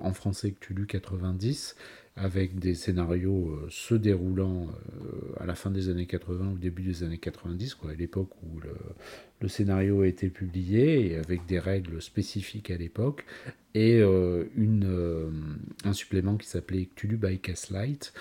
en 0.00 0.12
français 0.14 0.52
Cthulhu 0.52 0.86
90, 0.86 1.76
avec 2.20 2.58
des 2.58 2.74
scénarios 2.74 3.50
euh, 3.50 3.66
se 3.70 3.94
déroulant 3.94 4.66
euh, 4.66 5.32
à 5.38 5.46
la 5.46 5.54
fin 5.54 5.70
des 5.70 5.88
années 5.88 6.06
80 6.06 6.52
ou 6.52 6.58
début 6.58 6.82
des 6.82 7.02
années 7.02 7.18
90, 7.18 7.74
quoi, 7.74 7.92
à 7.92 7.94
l'époque 7.94 8.30
où 8.42 8.60
le, 8.60 9.48
scénario 9.48 10.02
a 10.02 10.06
été 10.06 10.28
publié, 10.28 11.12
et 11.12 11.16
avec 11.16 11.46
des 11.46 11.58
règles 11.58 12.02
spécifiques 12.02 12.70
à 12.70 12.76
l'époque, 12.76 13.24
et 13.74 14.00
euh, 14.00 14.44
un 15.84 15.92
supplément 15.92 16.36
qui 16.36 16.48
s'appelait 16.48 16.86
Cthulhu 16.86 17.16
by 17.16 17.38
Gaslight, 17.38 18.12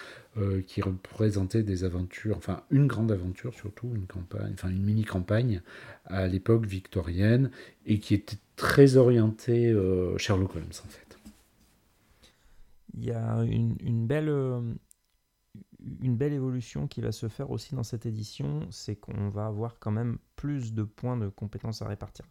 qui 0.68 0.84
représentait 0.84 1.64
des 1.64 1.84
aventures, 1.84 2.38
enfin 2.38 2.62
une 2.70 2.86
grande 2.86 3.12
aventure 3.12 3.56
surtout, 3.56 3.92
une 3.96 4.06
campagne, 4.06 4.52
enfin 4.54 4.70
une 4.70 4.84
mini-campagne 4.84 5.64
à 6.06 6.28
l'époque 6.28 6.68
victorienne, 6.68 7.50
et 7.88 7.98
qui 7.98 8.14
était 8.14 8.38
très 8.56 8.98
orientée 8.98 9.76
Sherlock 10.18 10.56
Holmes 10.56 10.66
en 10.86 10.90
fait 10.90 11.07
il 12.98 13.06
y 13.06 13.12
a 13.12 13.44
une, 13.44 14.08
belle, 14.08 14.30
euh, 14.30 14.74
une 16.02 16.18
belle 16.18 16.34
évolution 16.34 16.88
qui 16.88 17.02
va 17.02 17.12
se 17.12 17.28
faire 17.28 17.52
aussi 17.52 17.76
dans 17.76 17.84
cette 17.84 18.06
édition, 18.06 18.68
c'est 18.72 18.96
qu'on 18.96 19.30
va 19.30 19.46
avoir 19.46 19.80
quand 19.80 19.92
même 19.92 20.18
plus 20.36 20.74
de 20.74 20.84
points 20.84 21.18
de 21.18 21.30
compétences 21.30 21.82
à 21.82 21.88
répartir. 21.88 22.26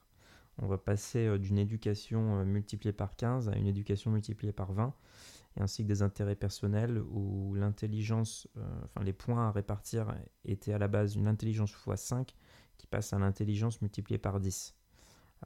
On 0.59 0.67
va 0.67 0.79
passer 0.79 1.27
euh, 1.27 1.39
d'une 1.39 1.59
éducation 1.59 2.41
euh, 2.41 2.45
multipliée 2.45 2.93
par 2.93 3.15
15 3.15 3.49
à 3.49 3.57
une 3.57 3.67
éducation 3.67 4.11
multipliée 4.11 4.53
par 4.53 4.73
20, 4.73 4.93
et 5.57 5.63
ainsi 5.63 5.85
que 5.85 5.89
des 5.89 6.03
intérêts 6.03 6.35
personnels 6.35 6.99
où 6.99 7.55
l'intelligence, 7.55 8.49
enfin 8.85 9.03
les 9.03 9.15
points 9.15 9.49
à 9.49 9.53
répartir 9.53 10.15
étaient 10.45 10.73
à 10.73 10.79
la 10.79 10.89
base 10.89 11.15
une 11.15 11.29
intelligence 11.29 11.71
x 11.87 12.01
5 12.03 12.35
qui 12.77 12.87
passe 12.87 13.15
à 13.15 13.19
l'intelligence 13.19 13.81
multipliée 13.81 14.19
par 14.19 14.39
10. 14.39 14.75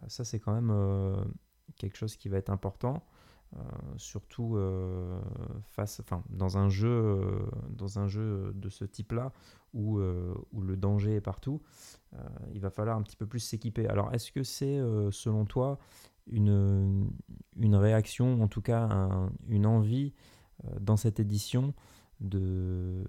ça 0.09 0.25
c'est 0.25 0.41
quand 0.41 0.53
même 0.53 1.31
quelque 1.77 1.97
chose 1.97 2.17
qui 2.17 2.29
va 2.29 2.39
être 2.39 2.51
important. 2.51 3.05
Euh, 3.57 3.63
surtout 3.97 4.55
euh, 4.55 5.21
face, 5.65 5.99
enfin, 5.99 6.23
dans 6.31 6.57
un 6.57 6.69
jeu, 6.69 6.89
euh, 6.89 7.41
dans 7.71 7.99
un 7.99 8.07
jeu 8.07 8.53
de 8.55 8.69
ce 8.69 8.85
type-là 8.85 9.33
où, 9.75 10.01
où 10.53 10.61
le 10.63 10.77
danger 10.77 11.15
est 11.15 11.21
partout, 11.21 11.63
il 12.53 12.61
va 12.61 12.71
falloir 12.71 12.97
un 12.97 13.03
petit 13.03 13.17
peu 13.17 13.27
plus 13.27 13.39
s'équiper. 13.39 13.87
Alors, 13.89 14.13
est-ce 14.13 14.33
que 14.33 14.43
c'est, 14.43 14.81
selon 15.13 15.45
toi, 15.45 15.79
une, 16.27 17.09
une 17.57 17.77
réaction, 17.77 18.43
en 18.43 18.49
tout 18.49 18.63
cas 18.63 18.89
une 19.49 19.67
envie 19.67 20.13
dans 20.81 20.97
cette 20.97 21.21
édition 21.21 21.73
de, 22.19 23.05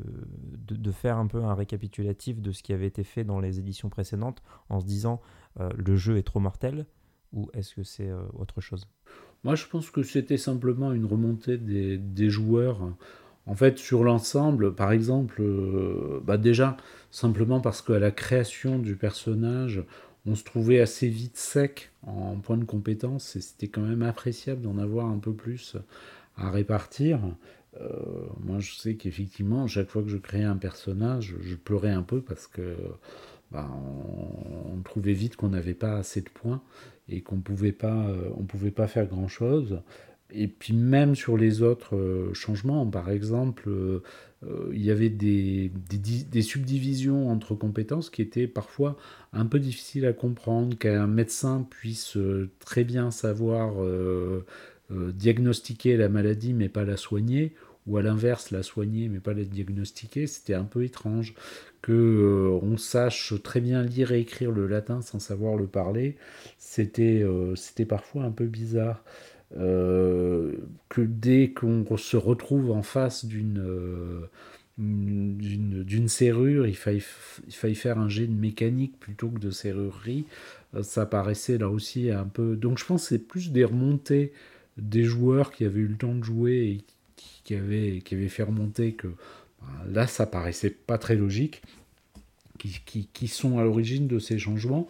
de, 0.68 0.92
faire 0.92 1.18
un 1.18 1.26
peu 1.26 1.44
un 1.44 1.56
récapitulatif 1.56 2.42
de 2.42 2.52
ce 2.52 2.62
qui 2.62 2.74
avait 2.74 2.86
été 2.86 3.04
fait 3.04 3.24
dans 3.24 3.40
les 3.40 3.58
éditions 3.58 3.90
précédentes 3.90 4.44
en 4.70 4.80
se 4.80 4.86
disant 4.86 5.20
le 5.58 5.96
jeu 5.96 6.18
est 6.18 6.24
trop 6.24 6.40
mortel 6.40 6.86
ou 7.34 7.50
est-ce 7.56 7.74
que 7.74 7.82
c'est 7.82 8.12
autre 8.38 8.62
chose? 8.62 8.88
Moi 9.44 9.56
je 9.56 9.66
pense 9.66 9.90
que 9.90 10.04
c'était 10.04 10.38
simplement 10.38 10.94
une 10.94 11.06
remontée 11.06 11.58
des, 11.58 12.30
joueurs 12.30 12.94
en 13.48 13.56
fait, 13.56 13.80
sur 13.80 14.04
l'ensemble, 14.04 14.76
par 14.76 14.92
exemple, 14.92 15.42
euh, 15.42 16.22
bah 16.24 16.38
déjà, 16.38 16.78
simplement 17.10 17.60
parce 17.60 17.82
qu'à 17.82 18.00
la 18.00 18.12
création 18.12 18.78
du 18.78 18.96
personnage, 18.96 19.84
on 20.26 20.36
se 20.36 20.44
trouvait 20.44 20.80
assez 20.80 21.10
vite 21.10 21.38
sec 21.38 21.92
en 22.04 22.36
point 22.36 22.58
de 22.58 22.66
compétence, 22.66 23.36
et 23.36 23.42
c'était 23.42 23.68
quand 23.68 23.82
même 23.82 24.04
appréciable 24.04 24.62
d'en 24.62 24.78
avoir 24.78 25.08
un 25.08 25.18
peu 25.18 25.34
plus 25.34 25.76
à 26.38 26.52
répartir. 26.52 27.20
Euh, 27.80 27.90
moi, 28.40 28.60
je 28.60 28.74
sais 28.74 28.96
qu'effectivement, 28.96 29.66
chaque 29.68 29.90
fois 29.90 30.04
que 30.04 30.10
je 30.10 30.18
créais 30.18 30.44
un 30.44 30.58
personnage, 30.58 31.36
je 31.42 31.56
pleurais 31.56 31.92
un 31.92 32.04
peu 32.04 32.22
parce 32.22 32.48
que 32.48 32.76
bah, 33.52 33.70
on, 33.70 34.82
trouvait 34.84 35.14
vite 35.14 35.36
qu'on 35.36 35.50
n'avait 35.50 35.74
pas 35.76 35.98
assez 35.98 36.22
de 36.22 36.30
points 36.30 36.62
et 37.08 37.22
qu'on 37.22 37.40
pouvait 37.40 37.72
pas, 37.72 38.08
euh, 38.08 38.30
on 38.38 38.44
pouvait 38.44 38.72
pas 38.72 38.88
faire 38.88 39.06
grand 39.06 39.28
chose. 39.28 39.82
Et 40.34 40.48
puis 40.48 40.74
même 40.74 41.16
sur 41.16 41.38
les 41.38 41.62
autres 41.62 41.96
euh, 41.96 42.34
changements, 42.34 42.86
par 42.88 43.10
exemple, 43.10 43.70
euh, 43.70 44.02
il 44.74 44.82
y 44.82 44.90
avait 44.90 45.10
des, 45.10 45.72
subdivisions 46.42 47.30
entre 47.30 47.54
compétences 47.54 48.10
qui 48.10 48.22
étaient 48.22 48.48
parfois 48.48 48.98
un 49.34 49.46
peu 49.46 49.60
difficiles 49.60 50.06
à 50.06 50.14
comprendre, 50.14 50.78
qu'un 50.78 51.08
médecin 51.08 51.68
puisse 51.70 52.18
très 52.60 52.84
bien 52.84 53.12
savoir 53.12 53.76
diagnostiquer 54.90 55.96
la 55.96 56.10
maladie 56.10 56.54
mais 56.54 56.70
pas 56.70 56.86
la 56.86 56.98
soigner, 56.98 57.54
ou 57.86 57.98
à 57.98 58.02
l'inverse 58.02 58.52
la 58.52 58.64
soigner 58.64 59.10
mais 59.10 59.20
pas 59.20 59.34
la 59.34 59.44
diagnostiquer, 59.44 60.26
c'était 60.26 60.56
un 60.56 60.64
peu 60.64 60.84
étrange. 60.84 61.36
Que 61.82 62.60
on 62.62 62.78
sache 62.78 63.34
très 63.42 63.60
bien 63.60 63.82
lire 63.82 64.12
et 64.12 64.20
écrire 64.20 64.52
le 64.52 64.68
latin 64.68 65.02
sans 65.02 65.20
savoir 65.20 65.56
le 65.56 65.66
parler, 65.68 66.16
c'était 66.60 67.26
c'était 67.56 67.86
parfois 67.86 68.24
un 68.24 68.32
peu 68.32 68.46
bizarre. 68.46 69.04
Euh, 69.58 70.54
que 70.88 71.02
dès 71.02 71.52
qu'on 71.52 71.98
se 71.98 72.16
retrouve 72.16 72.72
en 72.72 72.84
face 72.84 73.26
d'une 73.26 73.60
euh, 73.60 74.30
d'une 74.78 76.08
serrure, 76.08 76.66
il 76.66 76.76
faille, 76.76 77.04
il 77.48 77.54
faille 77.54 77.76
faire 77.76 78.00
un 78.00 78.08
jet 78.08 78.28
de 78.28 78.34
mécanique 78.34 78.98
plutôt 79.00 79.30
que 79.30 79.40
de 79.40 79.52
serrurerie, 79.52 80.26
euh, 80.76 80.84
ça 80.84 81.06
paraissait 81.06 81.58
là 81.58 81.70
aussi 81.70 82.10
un 82.12 82.24
peu... 82.26 82.56
Donc 82.56 82.80
je 82.80 82.86
pense 82.86 83.04
que 83.04 83.10
c'est 83.10 83.20
plus 83.20 83.52
des 83.52 83.66
remontées 83.66 84.32
des 84.78 85.04
joueurs 85.04 85.52
qui 85.52 85.66
avaient 85.66 85.82
eu 85.82 85.88
le 85.88 85.98
temps 85.98 86.16
de 86.16 86.24
jouer 86.24 86.58
et 86.70 86.82
qui 87.44 87.56
avaient, 87.56 88.00
qui 88.04 88.16
avaient 88.16 88.30
fait 88.30 88.44
remonter 88.44 88.94
que 88.94 89.10
là 89.88 90.08
ça 90.08 90.26
paraissait 90.26 90.70
pas 90.70 90.98
très 90.98 91.16
logique, 91.16 91.62
qui, 92.86 93.08
qui, 93.12 93.28
sont 93.28 93.58
à 93.58 93.64
l'origine 93.64 94.08
de 94.08 94.20
ces 94.20 94.38
changements. 94.38 94.86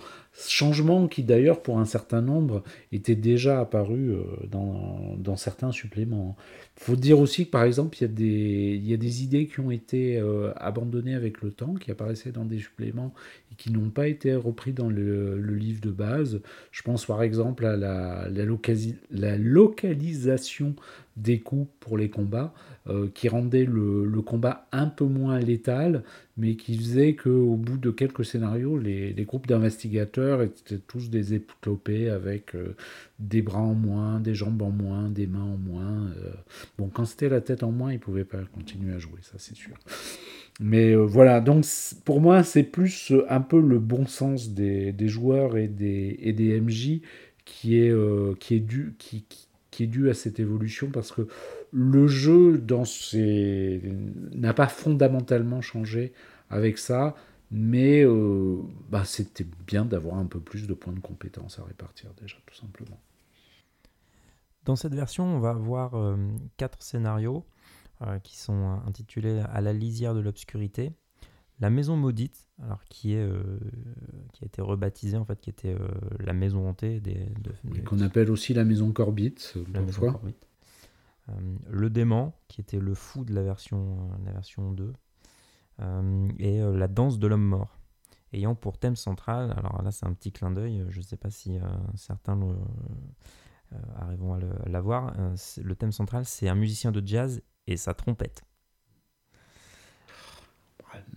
Changement 0.47 1.07
qui 1.07 1.23
d'ailleurs 1.23 1.61
pour 1.61 1.79
un 1.79 1.85
certain 1.85 2.21
nombre 2.21 2.63
était 2.91 3.15
déjà 3.15 3.59
apparu 3.59 4.11
euh, 4.11 4.23
dans, 4.49 5.15
dans 5.17 5.35
certains 5.35 5.71
suppléments. 5.71 6.35
Il 6.77 6.83
faut 6.83 6.95
dire 6.95 7.19
aussi 7.19 7.45
que 7.45 7.51
par 7.51 7.63
exemple 7.63 7.97
il 7.99 8.01
y 8.01 8.93
a 8.93 8.97
des, 8.97 9.23
idées 9.23 9.47
qui 9.47 9.59
ont 9.59 9.71
été 9.71 10.17
euh, 10.17 10.51
abandonnées 10.55 11.15
avec 11.15 11.41
le 11.41 11.51
temps, 11.51 11.75
qui 11.75 11.91
apparaissaient 11.91 12.31
dans 12.31 12.45
des 12.45 12.59
suppléments 12.59 13.13
et 13.51 13.55
qui 13.55 13.71
n'ont 13.71 13.89
pas 13.89 14.07
été 14.07 14.33
repris 14.35 14.73
dans 14.73 14.89
le, 14.89 15.37
livre 15.37 15.81
de 15.81 15.91
base. 15.91 16.41
Je 16.71 16.81
pense 16.81 17.05
par 17.05 17.21
exemple 17.23 17.65
à 17.65 17.75
la, 17.77 18.27
la 18.29 19.37
localisation 19.37 20.75
des 21.21 21.39
coups 21.39 21.67
pour 21.79 21.97
les 21.97 22.09
combats, 22.09 22.53
euh, 22.89 23.07
qui 23.13 23.29
rendait 23.29 23.65
le, 23.65 24.21
combat 24.21 24.67
un 24.71 24.87
peu 24.87 25.05
moins 25.05 25.39
létal, 25.39 26.03
mais 26.37 26.55
qui 26.55 26.75
faisait 26.77 27.15
qu'au 27.15 27.55
bout 27.55 27.77
de 27.77 27.91
quelques 27.91 28.25
scénarios, 28.25 28.77
les, 28.77 29.13
groupes 29.25 29.45
d'investigateurs 29.45 30.41
étaient 30.41 30.79
tous 30.79 31.09
des 31.09 31.35
éclopés 31.35 32.09
avec 32.09 32.55
euh, 32.55 32.75
des 33.19 33.43
bras 33.43 33.61
en 33.61 33.75
moins, 33.75 34.19
des 34.19 34.33
jambes 34.33 34.61
en 34.63 34.71
moins, 34.71 35.09
des 35.09 35.27
mains 35.27 35.43
en 35.43 35.57
moins. 35.57 36.07
Euh. 36.17 36.31
Bon, 36.77 36.87
quand 36.87 37.05
c'était 37.05 37.29
la 37.29 37.41
tête 37.41 37.61
en 37.61 37.71
moins, 37.71 37.91
ils 37.91 37.95
ne 37.95 37.99
pouvaient 37.99 38.25
pas 38.25 38.41
continuer 38.53 38.93
à 38.93 38.97
jouer, 38.97 39.19
ça 39.21 39.35
c'est 39.37 39.55
sûr. 39.55 39.75
Mais 40.59 40.95
voilà, 40.95 41.39
donc 41.39 41.65
pour 42.03 42.19
moi, 42.19 42.43
c'est 42.43 42.63
plus 42.63 43.13
un 43.29 43.41
peu 43.41 43.59
le 43.59 43.79
bon 43.79 44.05
sens 44.05 44.49
des, 44.49 44.93
joueurs 45.07 45.57
et 45.57 45.67
des, 45.67 46.17
et 46.19 46.33
des 46.33 46.59
MJ 46.59 47.01
qui 47.45 47.77
est, 47.77 47.93
qui 48.39 48.55
est 48.55 48.59
dû, 48.59 48.93
qui 48.99 49.23
qui 49.81 49.85
est 49.85 49.87
dû 49.87 50.11
à 50.11 50.13
cette 50.13 50.39
évolution 50.39 50.91
parce 50.91 51.11
que 51.11 51.27
le 51.71 52.07
jeu 52.07 52.59
dans 52.59 52.83
n'a 54.35 54.53
pas 54.53 54.67
fondamentalement 54.67 55.61
changé 55.61 56.13
avec 56.51 56.77
ça, 56.77 57.15
mais 57.49 58.03
euh, 58.03 58.61
bah, 58.89 59.05
c'était 59.05 59.47
bien 59.65 59.85
d'avoir 59.85 60.17
un 60.17 60.25
peu 60.25 60.39
plus 60.39 60.67
de 60.67 60.73
points 60.75 60.93
de 60.93 60.99
compétence 60.99 61.57
à 61.57 61.63
répartir 61.63 62.13
déjà, 62.21 62.37
tout 62.45 62.55
simplement. 62.55 62.99
Dans 64.65 64.75
cette 64.75 64.93
version, 64.93 65.25
on 65.25 65.39
va 65.39 65.51
avoir 65.51 65.95
euh, 65.95 66.15
quatre 66.57 66.83
scénarios 66.83 67.43
euh, 68.03 68.19
qui 68.19 68.37
sont 68.37 68.79
intitulés 68.85 69.41
À 69.51 69.61
la 69.61 69.73
lisière 69.73 70.13
de 70.13 70.19
l'obscurité, 70.19 70.91
La 71.61 71.69
maison 71.69 71.95
maudite, 71.95 72.49
alors 72.61 72.83
qui 72.85 73.13
est 73.13 73.29
qui 74.33 74.43
a 74.43 74.47
été 74.47 74.61
rebaptisée 74.61 75.17
en 75.17 75.25
fait, 75.25 75.39
qui 75.39 75.49
était 75.49 75.75
la 76.19 76.33
maison 76.33 76.67
hantée 76.67 76.99
des, 76.99 77.27
qu'on 77.85 78.01
appelle 78.01 78.31
aussi 78.31 78.53
la 78.53 78.63
maison 78.63 78.91
Corbite, 78.91 79.55
la 79.71 79.81
maison 79.81 80.11
Corbite. 80.11 80.47
Euh, 81.29 81.33
le 81.69 81.89
dément, 81.89 82.33
qui 82.47 82.61
était 82.61 82.79
le 82.79 82.93
fou 82.93 83.23
de 83.25 83.33
la 83.33 83.43
version, 83.43 84.09
la 84.25 84.31
version 84.31 84.71
2, 84.71 84.93
euh, 85.79 86.29
et 86.39 86.61
euh, 86.61 86.75
la 86.75 86.87
danse 86.87 87.19
de 87.19 87.27
l'homme 87.27 87.45
mort 87.45 87.77
ayant 88.33 88.55
pour 88.55 88.77
thème 88.77 88.95
central, 88.95 89.53
alors 89.57 89.81
là 89.81 89.91
c'est 89.91 90.05
un 90.05 90.13
petit 90.13 90.31
clin 90.31 90.51
d'œil, 90.51 90.85
je 90.87 90.99
ne 90.99 91.03
sais 91.03 91.17
pas 91.17 91.29
si 91.29 91.59
certains 91.95 92.39
arriveront 93.97 94.35
à 94.35 94.69
l'avoir, 94.69 95.13
le 95.61 95.75
thème 95.75 95.91
central 95.91 96.23
c'est 96.23 96.47
un 96.47 96.55
musicien 96.55 96.93
de 96.93 97.05
jazz 97.05 97.41
et 97.67 97.75
sa 97.75 97.93
trompette. 97.93 98.41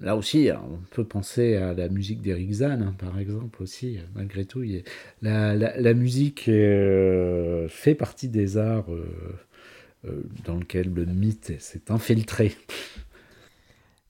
Là 0.01 0.17
aussi, 0.17 0.49
on 0.53 0.79
peut 0.91 1.05
penser 1.05 1.57
à 1.57 1.73
la 1.73 1.89
musique 1.89 2.21
d'Eric 2.21 2.53
Zahn, 2.53 2.83
hein, 2.83 2.95
par 2.99 3.19
exemple, 3.19 3.63
aussi, 3.63 3.99
malgré 4.15 4.45
tout. 4.45 4.65
la, 5.23 5.95
musique 5.95 6.45
fait 6.45 7.95
partie 7.97 8.29
des 8.29 8.57
arts 8.57 8.91
euh, 10.07 10.23
dans 10.45 10.57
lequel 10.57 10.93
le 10.93 11.07
mythe 11.07 11.59
s'est 11.61 11.91
infiltré. 11.91 12.55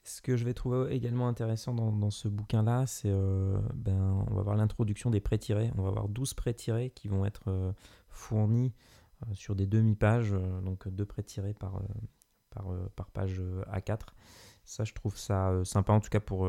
Ce 0.03 0.21
que 0.21 0.37
je 0.37 0.45
vais 0.45 0.53
trouver 0.53 0.93
également 0.93 1.29
intéressant 1.29 1.73
dans, 1.73 2.11
ce 2.11 2.27
bouquin-là, 2.27 2.87
c'est 2.87 3.11
euh, 3.11 3.57
ben, 3.75 4.25
on 4.29 4.35
va 4.35 4.43
voir 4.43 4.57
l'introduction 4.57 5.11
des 5.11 5.21
prêts 5.21 5.39
tirés. 5.39 5.71
On 5.79 5.83
va 5.83 5.91
avoir 5.91 6.09
12 6.09 6.35
prêts 6.35 6.55
tirés 6.55 6.91
qui 6.91 7.07
vont 7.07 7.25
être 7.25 7.45
euh, 7.49 7.73
fournis 8.09 8.73
sur 9.35 9.55
des 9.55 9.67
demi-pages, 9.67 10.35
donc 10.65 10.89
deux 10.89 11.07
prêts 11.07 11.23
tirés 11.23 11.55
par, 11.55 11.81
par, 12.51 12.67
par, 12.95 13.11
page 13.11 13.41
A4. 13.73 14.01
Ça, 14.65 14.85
je 14.85 14.95
trouve 14.95 15.17
ça 15.17 15.53
sympa, 15.65 15.93
en 15.93 16.01
tout 16.01 16.09
cas 16.09 16.21
pour 16.21 16.49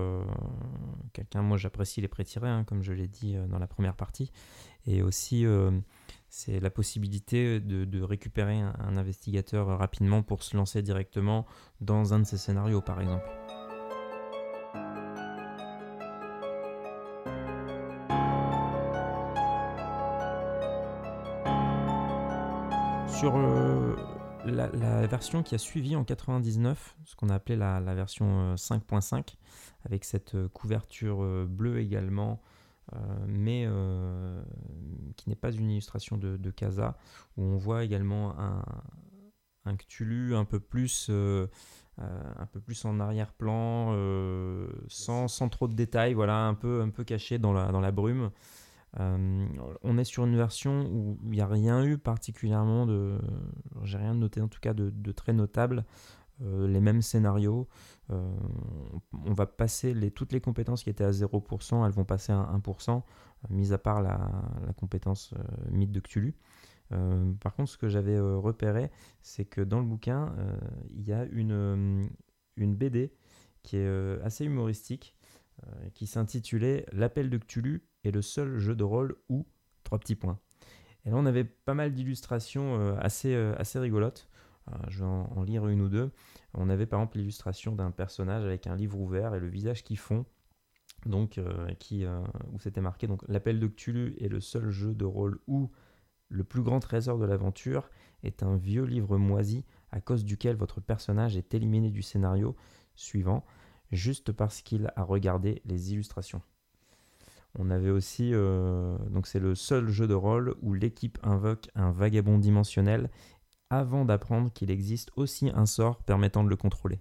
quelqu'un. 1.13 1.41
Moi, 1.41 1.57
j'apprécie 1.57 2.01
les 2.01 2.07
prêts 2.07 2.23
tirés, 2.23 2.49
hein, 2.49 2.63
comme 2.63 2.81
je 2.81 2.93
l'ai 2.93 3.07
dit 3.07 3.35
dans 3.49 3.59
la 3.59 3.67
première 3.67 3.95
partie. 3.95 4.31
Et 4.87 5.01
aussi, 5.01 5.45
c'est 6.29 6.59
la 6.59 6.69
possibilité 6.69 7.59
de, 7.59 8.01
récupérer 8.01 8.59
un, 8.59 8.97
investigateur 8.97 9.67
rapidement 9.79 10.21
pour 10.21 10.43
se 10.43 10.57
lancer 10.57 10.81
directement 10.81 11.45
dans 11.79 12.13
un 12.13 12.19
de 12.19 12.25
ces 12.25 12.37
scénarios, 12.37 12.81
par 12.81 12.99
exemple. 12.99 13.25
Sur 23.07 23.37
euh, 24.47 24.69
la, 24.73 25.07
version 25.07 25.43
qui 25.43 25.55
a 25.55 25.57
suivi 25.57 25.95
en 25.95 26.03
99, 26.03 26.95
ce 27.05 27.15
qu'on 27.15 27.29
a 27.29 27.35
appelé 27.35 27.55
la, 27.55 27.79
version 27.95 28.55
5.5, 28.55 29.15
euh, 29.15 29.21
avec 29.85 30.03
cette 30.03 30.35
euh, 30.35 30.47
couverture 30.49 31.47
bleue 31.47 31.79
également, 31.79 32.41
euh, 32.93 32.97
mais 33.27 33.65
euh, 33.67 34.43
qui 35.17 35.29
n'est 35.29 35.35
pas 35.35 35.51
une 35.51 35.71
illustration 35.71 36.17
de, 36.17 36.51
Casa, 36.51 36.97
où 37.37 37.43
on 37.43 37.57
voit 37.57 37.83
également 37.83 38.39
un, 38.39 38.63
un 39.65 39.75
Cthulhu 39.75 40.35
un 40.35 40.45
peu 40.45 40.59
plus, 40.59 41.07
euh, 41.09 41.47
un 41.97 42.45
peu 42.45 42.59
plus 42.59 42.85
en 42.85 42.99
arrière-plan, 42.99 43.95
sans, 44.87 45.27
sans, 45.27 45.49
trop 45.49 45.67
de 45.67 45.73
détails, 45.73 46.13
voilà, 46.13 46.45
un 46.45 46.53
peu, 46.53 46.81
un 46.81 46.89
peu 46.89 47.03
caché 47.03 47.39
dans 47.39 47.53
la, 47.53 47.71
dans 47.71 47.81
la 47.81 47.91
brume. 47.91 48.29
On 48.97 49.97
est 49.97 50.03
sur 50.03 50.25
une 50.25 50.35
version 50.35 50.87
où 50.91 51.17
il 51.23 51.31
n'y 51.31 51.41
a 51.41 51.47
rien 51.47 51.83
eu 51.83 51.97
particulièrement 51.97 52.85
de. 52.85 53.19
J'ai 53.83 53.97
rien 53.97 54.13
noté 54.13 54.41
en 54.41 54.47
tout 54.47 54.59
cas 54.59 54.73
de, 54.73 55.11
très 55.11 55.33
notable. 55.33 55.85
les 56.41 56.79
mêmes 56.79 57.01
scénarios. 57.01 57.67
on 58.09 59.33
va 59.33 59.45
passer 59.45 60.11
toutes 60.11 60.31
les 60.31 60.41
compétences 60.41 60.83
qui 60.83 60.89
étaient 60.89 61.03
à 61.03 61.11
0%, 61.11 61.85
elles 61.85 61.91
vont 61.91 62.05
passer 62.05 62.31
à 62.31 62.49
1%, 62.57 63.01
mis 63.49 63.73
à 63.73 63.77
part 63.77 64.01
la, 64.01 64.31
compétence 64.77 65.33
mythe 65.71 65.91
de 65.91 65.99
Cthulhu. 65.99 66.35
par 66.89 67.53
contre, 67.55 67.69
ce 67.69 67.77
que 67.77 67.89
j'avais 67.89 68.19
repéré, 68.19 68.91
c'est 69.21 69.45
que 69.45 69.61
dans 69.61 69.79
le 69.79 69.85
bouquin, 69.85 70.33
il 70.89 71.03
y 71.03 71.13
a 71.13 71.25
une 71.25 72.09
BD 72.57 73.11
qui 73.65 73.77
est 73.77 74.21
assez 74.21 74.45
humoristique, 74.45 75.14
qui 75.93 76.07
s'intitulait 76.07 76.85
L'appel 76.91 77.29
de 77.29 77.37
Cthulhu 77.37 77.83
est 78.03 78.11
le 78.11 78.21
seul 78.21 78.57
jeu 78.57 78.75
de 78.75 78.83
rôle 78.83 79.15
où 79.29 79.45
trois 79.83 79.99
petits 79.99 80.15
points. 80.15 80.39
Et 81.05 81.11
là, 81.11 81.15
on 81.17 81.25
avait 81.25 81.43
pas 81.43 81.73
mal 81.73 81.93
d'illustrations 81.93 82.79
euh, 82.79 82.97
assez, 82.99 83.33
euh, 83.33 83.55
assez 83.57 83.79
rigolotes. 83.79 84.27
Euh, 84.69 84.75
je 84.89 84.99
vais 84.99 85.05
en, 85.05 85.43
lire 85.43 85.67
une 85.67 85.81
ou 85.81 85.89
deux. 85.89 86.11
On 86.53 86.69
avait 86.69 86.87
par 86.87 86.99
exemple 86.99 87.19
l'illustration 87.19 87.75
d'un 87.75 87.91
personnage 87.91 88.43
avec 88.43 88.67
un 88.67 88.75
livre 88.75 88.99
ouvert 88.99 89.35
et 89.35 89.39
le 89.39 89.47
visage 89.47 89.83
qui 89.83 89.95
fond. 89.95 90.25
Donc, 91.05 91.39
qui, 91.77 92.03
où 92.51 92.59
c'était 92.59 92.81
marqué 92.81 93.05
donc 93.05 93.21
l'appel 93.27 93.59
de 93.59 93.67
Cthulhu 93.67 94.15
est 94.19 94.27
le 94.27 94.39
seul 94.39 94.71
jeu 94.71 94.95
de 94.95 95.05
rôle 95.05 95.39
où 95.45 95.69
le 96.29 96.43
plus 96.43 96.63
grand 96.63 96.79
trésor 96.79 97.19
de 97.19 97.25
l'aventure 97.25 97.91
est 98.23 98.41
un 98.41 98.55
vieux 98.55 98.85
livre 98.85 99.19
moisi 99.19 99.65
à 99.91 100.01
cause 100.01 100.25
duquel 100.25 100.55
votre 100.55 100.81
personnage 100.81 101.37
est 101.37 101.53
éliminé 101.53 101.91
du 101.91 102.01
scénario 102.01 102.55
suivant 102.95 103.45
juste 103.95 104.31
parce 104.31 104.61
qu'il 104.61 104.91
a 104.95 105.03
regardé 105.03 105.61
les 105.65 105.93
illustrations. 105.93 106.41
On 107.57 107.69
avait 107.69 107.89
aussi, 107.89 108.31
euh, 108.33 108.97
donc 109.09 109.27
c'est 109.27 109.39
le 109.39 109.55
seul 109.55 109.87
jeu 109.87 110.07
de 110.07 110.13
rôle 110.13 110.55
où 110.61 110.73
l'équipe 110.73 111.17
invoque 111.23 111.69
un 111.75 111.91
vagabond 111.91 112.37
dimensionnel 112.37 113.09
avant 113.69 114.05
d'apprendre 114.05 114.51
qu'il 114.51 114.71
existe 114.71 115.11
aussi 115.15 115.49
un 115.53 115.65
sort 115.65 116.03
permettant 116.03 116.43
de 116.43 116.49
le 116.49 116.55
contrôler. 116.57 116.99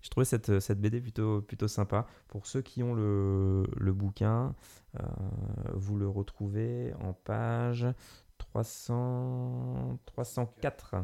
Je 0.00 0.10
trouvais 0.10 0.24
cette, 0.24 0.60
cette 0.60 0.80
BD 0.80 1.00
plutôt, 1.00 1.42
plutôt 1.42 1.68
sympa. 1.68 2.06
Pour 2.28 2.46
ceux 2.46 2.62
qui 2.62 2.82
ont 2.82 2.94
le, 2.94 3.92
bouquin, 3.92 4.54
euh, 4.98 5.02
vous 5.74 5.96
le 5.96 6.08
retrouvez 6.08 6.94
en 7.00 7.12
page 7.12 7.86
300, 8.38 9.98
304. 10.06 10.96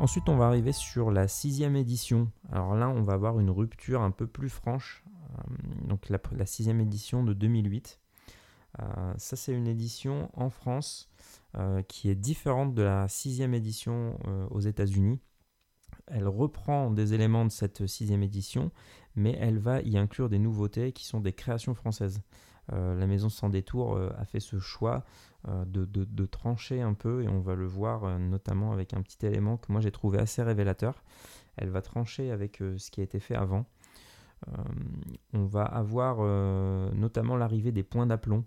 Ensuite, 0.00 0.30
on 0.30 0.36
va 0.38 0.46
arriver 0.46 0.72
sur 0.72 1.10
la 1.10 1.28
sixième 1.28 1.76
édition. 1.76 2.32
Alors 2.50 2.74
là, 2.74 2.88
on 2.88 3.02
va 3.02 3.12
avoir 3.12 3.38
une 3.38 3.50
rupture 3.50 4.00
un 4.00 4.10
peu 4.10 4.26
plus 4.26 4.48
franche. 4.48 5.04
Euh, 5.06 5.88
donc 5.88 6.08
la, 6.08 6.46
sixième 6.46 6.80
édition 6.80 7.22
de 7.22 7.34
2008. 7.34 8.00
Euh, 8.80 9.12
ça, 9.18 9.36
c'est 9.36 9.52
une 9.52 9.66
édition 9.66 10.30
en 10.32 10.48
France 10.48 11.10
euh, 11.54 11.82
qui 11.82 12.08
est 12.08 12.14
différente 12.14 12.72
de 12.74 12.80
la 12.80 13.08
sixième 13.08 13.52
édition 13.52 14.18
aux 14.50 14.60
États-Unis. 14.60 15.20
Elle 16.06 16.28
reprend 16.28 16.90
des 16.90 17.12
éléments 17.12 17.44
de 17.44 17.52
cette 17.52 17.86
sixième 17.86 18.22
édition, 18.22 18.70
mais 19.16 19.36
elle 19.38 19.58
va 19.58 19.82
y 19.82 19.98
inclure 19.98 20.30
des 20.30 20.38
nouveautés 20.38 20.92
qui 20.92 21.04
sont 21.04 21.20
des 21.20 21.34
créations 21.34 21.74
françaises. 21.74 22.22
La 22.72 23.06
Maison 23.06 23.28
sans 23.28 23.48
détour 23.48 23.98
a 23.98 24.24
fait 24.24 24.40
ce 24.40 24.58
choix 24.58 25.04
euh, 25.48 25.64
de, 25.64 26.26
trancher 26.26 26.82
un 26.82 26.92
peu, 26.92 27.22
et 27.22 27.28
on 27.28 27.40
va 27.40 27.54
le 27.54 27.66
voir 27.66 28.04
euh, 28.04 28.18
notamment 28.18 28.72
avec 28.72 28.92
un 28.92 29.00
petit 29.00 29.24
élément 29.24 29.56
que 29.56 29.72
moi 29.72 29.80
j'ai 29.80 29.90
trouvé 29.90 30.18
assez 30.18 30.42
révélateur. 30.42 31.02
Elle 31.56 31.70
va 31.70 31.80
trancher 31.80 32.30
avec 32.30 32.60
euh, 32.60 32.76
ce 32.76 32.90
qui 32.90 33.00
a 33.00 33.04
été 33.04 33.20
fait 33.20 33.34
avant. 33.34 33.64
on 35.32 35.46
va 35.46 35.64
avoir 35.64 36.18
notamment 36.94 37.36
l'arrivée 37.36 37.72
des 37.72 37.82
points 37.82 38.06
d'aplomb 38.06 38.44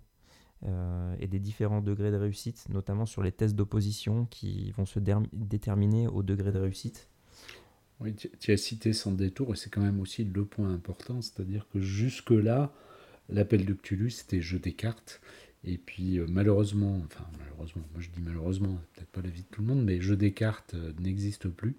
et 1.20 1.28
des 1.28 1.38
différents 1.38 1.80
degrés 1.80 2.10
de 2.10 2.16
réussite, 2.16 2.66
notamment 2.68 3.06
sur 3.06 3.22
les 3.22 3.32
tests 3.32 3.54
d'opposition 3.54 4.26
qui 4.26 4.72
vont 4.72 4.86
se 4.86 4.98
déterminer 4.98 6.08
au 6.08 6.22
degré 6.22 6.50
de 6.52 6.58
réussite. 6.58 7.08
Oui, 8.00 8.14
tu 8.14 8.50
as 8.50 8.56
cité 8.56 8.92
sans 8.92 9.12
détour, 9.12 9.52
et 9.52 9.56
c'est 9.56 9.70
quand 9.70 9.82
même 9.82 10.00
aussi 10.00 10.24
le 10.24 10.44
point 10.44 10.72
important, 10.72 11.20
c'est-à-dire 11.22 11.68
que 11.72 11.80
jusque-là, 11.80 12.72
l'appel 13.28 13.64
de 13.64 13.72
Cthulhu, 13.74 14.10
c'était 14.10 14.40
jeu 14.40 14.58
des 14.58 14.72
cartes, 14.72 15.20
et 15.66 15.78
puis 15.78 16.18
euh, 16.18 16.26
malheureusement, 16.28 17.00
enfin 17.06 17.24
malheureusement, 17.38 17.82
moi 17.92 18.02
je 18.02 18.10
dis 18.10 18.20
malheureusement, 18.20 18.78
peut-être 18.94 19.08
pas 19.08 19.22
la 19.22 19.30
vie 19.30 19.42
de 19.42 19.48
tout 19.48 19.62
le 19.62 19.68
monde, 19.68 19.82
mais 19.82 20.00
jeu 20.00 20.16
des 20.16 20.32
cartes 20.32 20.74
euh, 20.74 20.92
n'existe 21.00 21.48
plus 21.48 21.76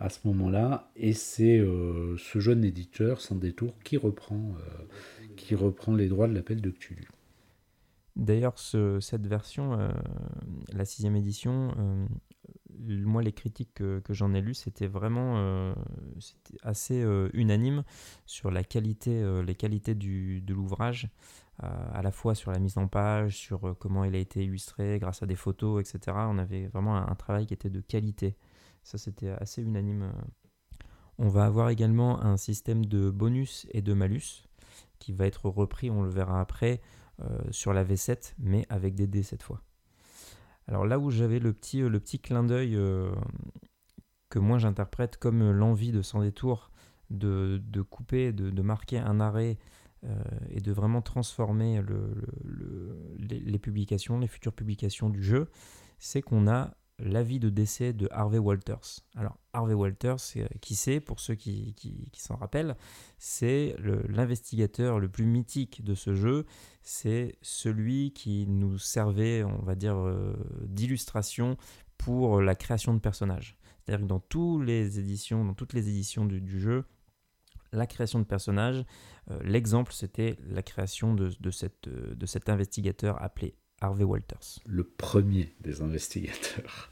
à 0.00 0.08
ce 0.08 0.18
moment-là. 0.24 0.90
Et 0.96 1.12
c'est 1.12 1.58
euh, 1.58 2.16
ce 2.16 2.40
jeune 2.40 2.64
éditeur, 2.64 3.20
sans 3.20 3.36
détour, 3.36 3.74
qui 3.84 3.96
reprend, 3.96 4.54
qui 5.36 5.54
reprend 5.54 5.94
les 5.94 6.08
droits 6.08 6.26
de 6.26 6.34
l'appel 6.34 6.60
de 6.60 6.70
Cthulhu. 6.70 7.08
D'ailleurs, 8.16 8.58
cette 8.58 9.26
version, 9.26 9.78
la 10.72 10.84
sixième 10.84 11.14
édition, 11.14 11.72
moi 12.80 13.22
les 13.22 13.32
critiques 13.32 13.74
que, 13.74 14.02
j'en 14.10 14.34
ai 14.34 14.40
lues, 14.40 14.54
c'était 14.54 14.86
vraiment 14.86 15.74
assez 16.62 17.04
unanime 17.32 17.84
sur 18.26 18.50
la 18.50 18.64
qualité, 18.64 19.42
les 19.44 19.54
qualités 19.54 19.94
du, 19.94 20.40
de 20.40 20.54
l'ouvrage. 20.54 21.10
Euh, 21.64 21.66
à 21.92 22.02
la 22.02 22.12
fois 22.12 22.36
sur 22.36 22.52
la 22.52 22.60
mise 22.60 22.78
en 22.78 22.86
page, 22.86 23.36
sur 23.36 23.66
euh, 23.66 23.74
comment 23.74 24.04
il 24.04 24.14
a 24.14 24.18
été 24.18 24.44
illustré 24.44 25.00
grâce 25.00 25.24
à 25.24 25.26
des 25.26 25.34
photos, 25.34 25.80
etc. 25.80 26.16
On 26.20 26.38
avait 26.38 26.68
vraiment 26.68 26.96
un, 26.96 27.14
travail 27.16 27.46
qui 27.46 27.54
était 27.54 27.70
de 27.70 27.80
qualité. 27.80 28.36
Ça, 28.84 28.96
c'était 28.96 29.30
assez 29.30 29.62
unanime. 29.62 30.02
Euh. 30.02 30.12
On 31.18 31.28
va 31.28 31.46
avoir 31.46 31.70
également 31.70 32.22
un 32.22 32.36
système 32.36 32.86
de 32.86 33.10
bonus 33.10 33.66
et 33.72 33.82
de 33.82 33.92
malus 33.92 34.46
qui 35.00 35.12
va 35.12 35.26
être 35.26 35.46
repris, 35.46 35.90
on 35.90 36.02
le 36.02 36.10
verra 36.10 36.40
après, 36.40 36.80
sur 37.50 37.72
la 37.72 37.84
V7, 37.84 38.34
mais 38.38 38.64
avec 38.68 38.94
des 38.94 39.08
dés 39.08 39.24
cette 39.24 39.42
fois. 39.42 39.60
Alors 40.68 40.86
là 40.86 40.98
où 40.98 41.10
j'avais 41.10 41.38
le 41.38 41.52
petit, 41.52 41.82
petit 41.82 42.18
clin 42.20 42.44
d'œil 42.44 42.78
que 44.28 44.38
moi 44.38 44.58
j'interprète 44.58 45.16
comme 45.16 45.50
l'envie 45.50 45.92
de 45.92 46.02
Sans 46.02 46.20
détour 46.20 46.70
de, 47.10 47.82
couper, 47.82 48.32
de, 48.32 48.50
de, 48.50 48.62
marquer 48.62 48.98
un 48.98 49.20
arrêt 49.20 49.58
euh, 50.04 50.14
et 50.50 50.60
de 50.60 50.70
vraiment 50.70 51.02
transformer 51.02 51.82
les, 53.18 53.58
publications, 53.58 54.20
les 54.20 54.28
futures 54.28 54.52
publications 54.52 55.08
du 55.10 55.22
jeu, 55.22 55.50
c'est 55.98 56.22
qu'on 56.22 56.46
a 56.46 56.76
l'avis 56.98 57.38
de 57.38 57.48
décès 57.48 57.92
de 57.92 58.08
Harvey 58.10 58.38
Walters. 58.38 59.00
Alors 59.16 59.38
Harvey 59.52 59.74
Walters, 59.74 60.16
euh, 60.36 60.46
qui 60.60 60.74
c'est, 60.74 61.00
pour 61.00 61.20
ceux 61.20 61.34
qui, 61.34 61.74
s'en 62.16 62.36
rappellent, 62.36 62.76
c'est 63.18 63.76
l'investigateur 64.08 64.98
le, 64.98 65.08
plus 65.08 65.24
mythique 65.24 65.84
de 65.84 65.94
ce 65.94 66.14
jeu, 66.14 66.46
c'est 66.82 67.36
celui 67.42 68.12
qui 68.12 68.46
nous 68.46 68.78
servait, 68.78 69.44
on 69.44 69.62
va 69.62 69.74
dire, 69.74 69.96
euh, 69.96 70.34
d'illustration 70.64 71.56
pour 71.96 72.40
la 72.40 72.54
création 72.54 72.94
de 72.94 73.00
personnages. 73.00 73.56
C'est-à-dire 73.84 74.06
que 74.06 74.08
dans, 74.08 74.20
toutes 74.20 74.64
les 74.64 74.98
éditions, 74.98 75.44
du 76.26 76.60
jeu, 76.60 76.84
la 77.72 77.86
création 77.86 78.18
de 78.18 78.24
personnages. 78.24 78.84
Euh, 79.30 79.38
l'exemple, 79.42 79.92
c'était 79.92 80.38
la 80.46 80.62
création 80.62 81.14
de 81.14 81.50
cet 81.50 82.48
investigateur 82.48 83.22
appelé 83.22 83.56
Harvey 83.80 84.04
Walters. 84.04 84.60
Le 84.66 84.84
premier 84.84 85.54
des 85.60 85.82
investigateurs. 85.82 86.90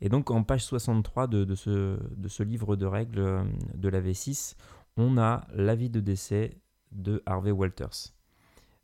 Et 0.00 0.08
donc 0.08 0.30
en 0.30 0.42
page 0.42 0.64
63 0.64 1.26
de, 1.26 1.54
ce, 1.54 1.98
de 2.16 2.28
ce 2.28 2.42
livre 2.42 2.76
de 2.76 2.86
règles 2.86 3.18
euh, 3.18 3.44
de 3.74 3.88
la 3.88 4.00
V6, 4.00 4.54
on 4.96 5.18
a 5.18 5.46
l'avis 5.54 5.90
de 5.90 6.00
décès 6.00 6.60
de 6.92 7.22
Harvey 7.26 7.50
Walters. 7.50 8.12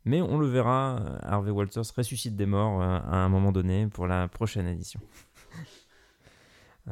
Mais 0.03 0.21
on 0.21 0.37
le 0.37 0.47
verra, 0.47 0.97
Harvey 1.23 1.49
Walters 1.49 1.85
ressuscite 1.95 2.35
des 2.35 2.45
morts 2.45 2.79
à 2.81 3.23
un 3.23 3.27
moment 3.27 3.51
donné 3.51 3.87
pour 3.87 4.05
la 4.05 4.27
prochaine 4.27 4.67
édition. 4.67 4.99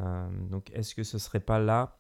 donc 0.50 0.72
est-ce 0.74 0.96
que 0.96 1.04
ce 1.04 1.20
serait 1.20 1.40
pas 1.40 1.60
là 1.60 2.00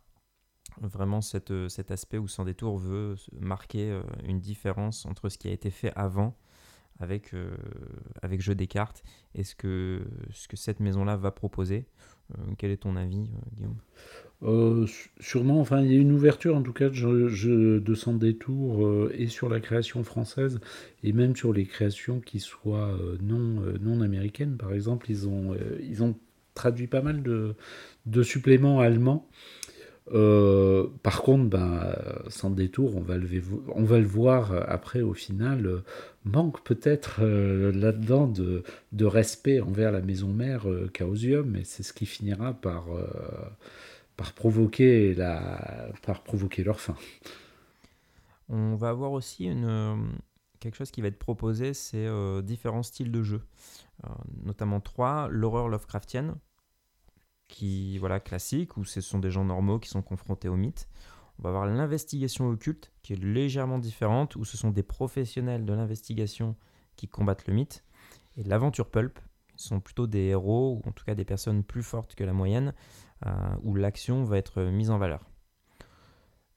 vraiment 0.82 1.22
cette, 1.22 1.52
euh, 1.52 1.70
cet 1.70 1.92
aspect 1.92 2.18
où 2.18 2.28
Sans 2.28 2.46
Détour 2.46 2.78
veut 2.78 3.16
marquer 3.40 3.92
euh, 3.92 4.02
une 4.24 4.40
différence 4.40 5.06
entre 5.06 5.30
ce 5.30 5.38
qui 5.38 5.48
a 5.48 5.52
été 5.52 5.70
fait 5.70 5.92
avant 5.96 6.36
avec, 7.00 7.34
euh, 7.34 7.56
avec 8.22 8.42
Jeu 8.42 8.56
des 8.56 8.68
cartes 8.68 9.04
et 9.36 9.44
ce 9.44 9.56
que, 9.56 10.02
ce 10.32 10.48
que 10.48 10.58
cette 10.58 10.80
maison-là 10.80 11.18
va 11.18 11.32
proposer. 11.32 11.86
quel 12.58 12.72
est 12.72 12.78
ton 12.78 12.96
avis, 12.96 13.30
Guillaume? 13.56 13.78
Sûrement, 15.20 15.62
enfin, 15.62 15.82
il 15.82 15.92
y 15.92 15.96
a 15.96 16.00
une 16.00 16.12
ouverture 16.12 16.56
en 16.56 16.62
tout 16.62 16.74
cas 16.74 16.90
de 16.90 17.96
Sans 17.96 18.14
Détour 18.14 19.10
et 19.14 19.28
sur 19.28 19.50
la 19.50 19.60
création 19.60 20.04
française 20.04 20.60
et 21.04 21.14
même 21.14 21.36
sur 21.36 21.54
les 21.54 21.66
créations 21.66 22.20
qui 22.20 22.40
soient 22.40 22.98
non, 23.22 23.62
non 23.80 24.02
américaines. 24.02 24.58
Par 24.58 24.74
exemple, 24.74 25.10
ils 25.10 25.30
ont, 25.30 25.56
ils 25.82 26.04
ont 26.04 26.16
traduit 26.54 26.88
pas 26.88 27.02
mal 27.02 27.24
de, 27.24 27.56
de 28.06 28.24
suppléments 28.24 28.80
allemands. 28.80 29.28
Euh, 30.12 30.88
par 31.02 31.22
contre, 31.22 31.50
ben, 31.50 31.96
sans 32.28 32.50
détour, 32.50 32.98
on 32.98 33.02
va, 33.02 33.18
le, 33.18 34.06
voir 34.06 34.52
après 34.70 35.02
au 35.02 35.14
final, 35.14 35.66
euh, 35.66 35.84
manque 36.26 36.62
peut-être 36.64 37.22
euh, 37.22 37.72
là-dedans 37.72 38.28
de, 38.28 38.64
respect 39.06 39.62
envers 39.62 39.92
la 39.92 40.02
maison 40.02 40.28
mère 40.28 40.66
Chaosium, 40.98 41.56
et 41.56 41.64
c'est 41.64 41.84
ce 41.84 41.94
qui 41.94 42.06
finira 42.06 42.54
par, 42.54 42.86
provoquer 44.36 45.14
leur 45.16 46.80
fin. 46.80 46.96
On 48.50 48.76
va 48.76 48.90
avoir 48.90 49.12
aussi 49.14 49.50
quelque 50.60 50.76
chose 50.76 50.92
qui 50.92 51.02
va 51.02 51.08
être 51.08 51.20
proposé, 51.20 51.74
c'est 51.74 52.08
différents 52.44 52.84
styles 52.84 53.12
de 53.12 53.24
jeu, 53.24 53.42
notamment 54.44 54.80
trois 54.80 55.28
l'horreur 55.30 55.68
Lovecraftienne, 55.68 56.36
qui 57.54 58.00
voilà 58.00 58.20
classique 58.20 58.78
où 58.78 58.84
ce 58.84 59.00
sont 59.00 59.20
des 59.20 59.30
gens 59.30 59.46
normaux 59.46 59.78
qui 59.78 59.88
sont 59.88 60.02
confrontés 60.02 60.50
au 60.50 60.56
mythe. 60.56 60.90
On 61.38 61.44
va 61.44 61.50
avoir 61.50 61.68
l'investigation 61.68 62.50
occulte 62.50 62.92
qui 63.04 63.14
est 63.14 63.24
légèrement 63.24 63.78
différente 63.78 64.36
où 64.36 64.44
ce 64.44 64.58
sont 64.58 64.72
des 64.72 64.82
professionnels 64.82 65.64
de 65.64 65.74
l'investigation 65.74 66.56
qui 66.96 67.08
combattent 67.08 67.46
le 67.46 67.54
mythe 67.54 67.84
et 68.38 68.44
l'aventure 68.44 68.90
pulp 68.90 69.20
sont 69.56 69.80
plutôt 69.80 70.08
des 70.08 70.30
héros 70.30 70.82
ou 70.84 70.90
en 70.90 70.92
tout 70.92 71.06
cas 71.06 71.14
des 71.14 71.26
personnes 71.26 71.64
plus 71.64 71.84
fortes 71.84 72.16
que 72.16 72.24
la 72.24 72.34
moyenne 72.34 72.74
euh, 73.28 73.32
où 73.62 73.76
l'action 73.76 74.24
va 74.24 74.40
être 74.40 74.64
mise 74.64 74.90
en 74.90 74.98
valeur. 74.98 75.30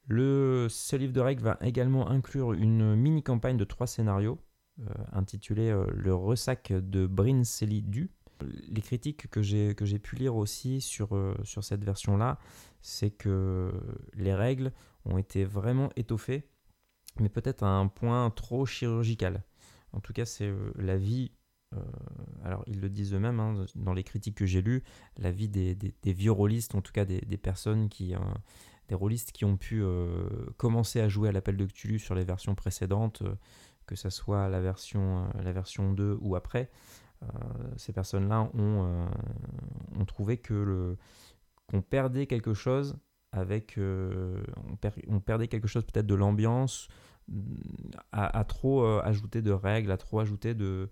Le, 0.07 0.65
ce 0.67 0.95
livre 0.95 1.13
de 1.13 1.21
règles 1.21 1.43
va 1.43 1.59
également 1.61 2.09
inclure 2.09 2.53
une 2.53 2.95
mini 2.95 3.21
campagne 3.21 3.57
de 3.57 3.65
trois 3.65 3.85
scénarios 3.85 4.39
euh, 4.79 4.85
intitulée 5.11 5.69
euh, 5.69 5.85
Le 5.93 6.15
ressac 6.15 6.73
de 6.73 7.05
Bryn 7.05 7.43
Du 7.83 8.09
les 8.43 8.81
critiques 8.81 9.29
que 9.29 9.41
j'ai, 9.41 9.73
pu 9.73 10.15
lire 10.15 10.35
aussi 10.35 10.81
sur, 10.81 11.15
euh, 11.15 11.35
sur 11.43 11.63
cette 11.63 11.83
version-là, 11.83 12.39
c'est 12.81 13.11
que 13.11 13.71
les 14.13 14.33
règles 14.33 14.71
ont 15.05 15.17
été 15.17 15.45
vraiment 15.45 15.89
étoffées, 15.95 16.47
mais 17.19 17.29
peut-être 17.29 17.63
à 17.63 17.69
un 17.69 17.87
point 17.87 18.29
trop 18.29 18.65
chirurgical. 18.65 19.43
En 19.93 19.99
tout 19.99 20.13
cas, 20.13 20.25
c'est 20.25 20.47
euh, 20.47 20.71
la 20.75 20.97
vie, 20.97 21.31
euh, 21.75 21.81
alors 22.43 22.63
ils 22.67 22.79
le 22.79 22.89
disent 22.89 23.13
eux-mêmes 23.13 23.39
hein, 23.39 23.65
dans 23.75 23.93
les 23.93 24.03
critiques 24.03 24.35
que 24.35 24.45
j'ai 24.45 24.61
lues, 24.61 24.83
la 25.17 25.31
vie 25.31 25.49
des, 25.49 25.75
des, 25.75 26.13
vieux 26.13 26.31
rôlistes, 26.31 26.75
en 26.75 26.81
tout 26.81 26.91
cas 26.91 27.05
des, 27.05 27.19
personnes 27.37 27.89
qui, 27.89 28.13
des 28.89 28.95
rôlistes 28.95 29.31
qui 29.31 29.45
ont 29.45 29.57
pu 29.57 29.83
commencer 30.57 30.99
à 31.01 31.09
jouer 31.09 31.29
à 31.29 31.31
l'appel 31.31 31.57
de 31.57 31.65
Cthulhu 31.65 31.99
sur 31.99 32.15
les 32.15 32.23
versions 32.23 32.55
précédentes, 32.55 33.23
que 33.85 33.95
ce 33.95 34.09
soit 34.09 34.49
la 34.49 34.61
version, 34.61 35.27
la 35.41 35.51
version 35.51 35.93
2 35.93 36.17
ou 36.21 36.35
après. 36.35 36.69
Euh, 37.23 37.27
ces 37.77 37.93
personnes-là 37.93 38.49
ont, 38.53 39.07
euh, 39.95 40.05
trouvé 40.05 40.37
qu'on 40.37 41.81
perdait 41.81 42.27
quelque 42.27 42.53
chose 42.53 42.97
avec 43.31 43.77
euh, 43.77 44.41
on, 45.07 45.19
perdait 45.19 45.47
quelque 45.47 45.67
chose 45.67 45.83
peut-être 45.83 46.05
de 46.07 46.15
l'ambiance 46.15 46.87
à, 48.11 48.43
trop 48.45 48.85
ajouter 48.85 49.41
de 49.41 49.51
règles 49.51 49.91
à 49.91 49.97
trop 49.97 50.19
ajouter 50.19 50.53
de, 50.53 50.89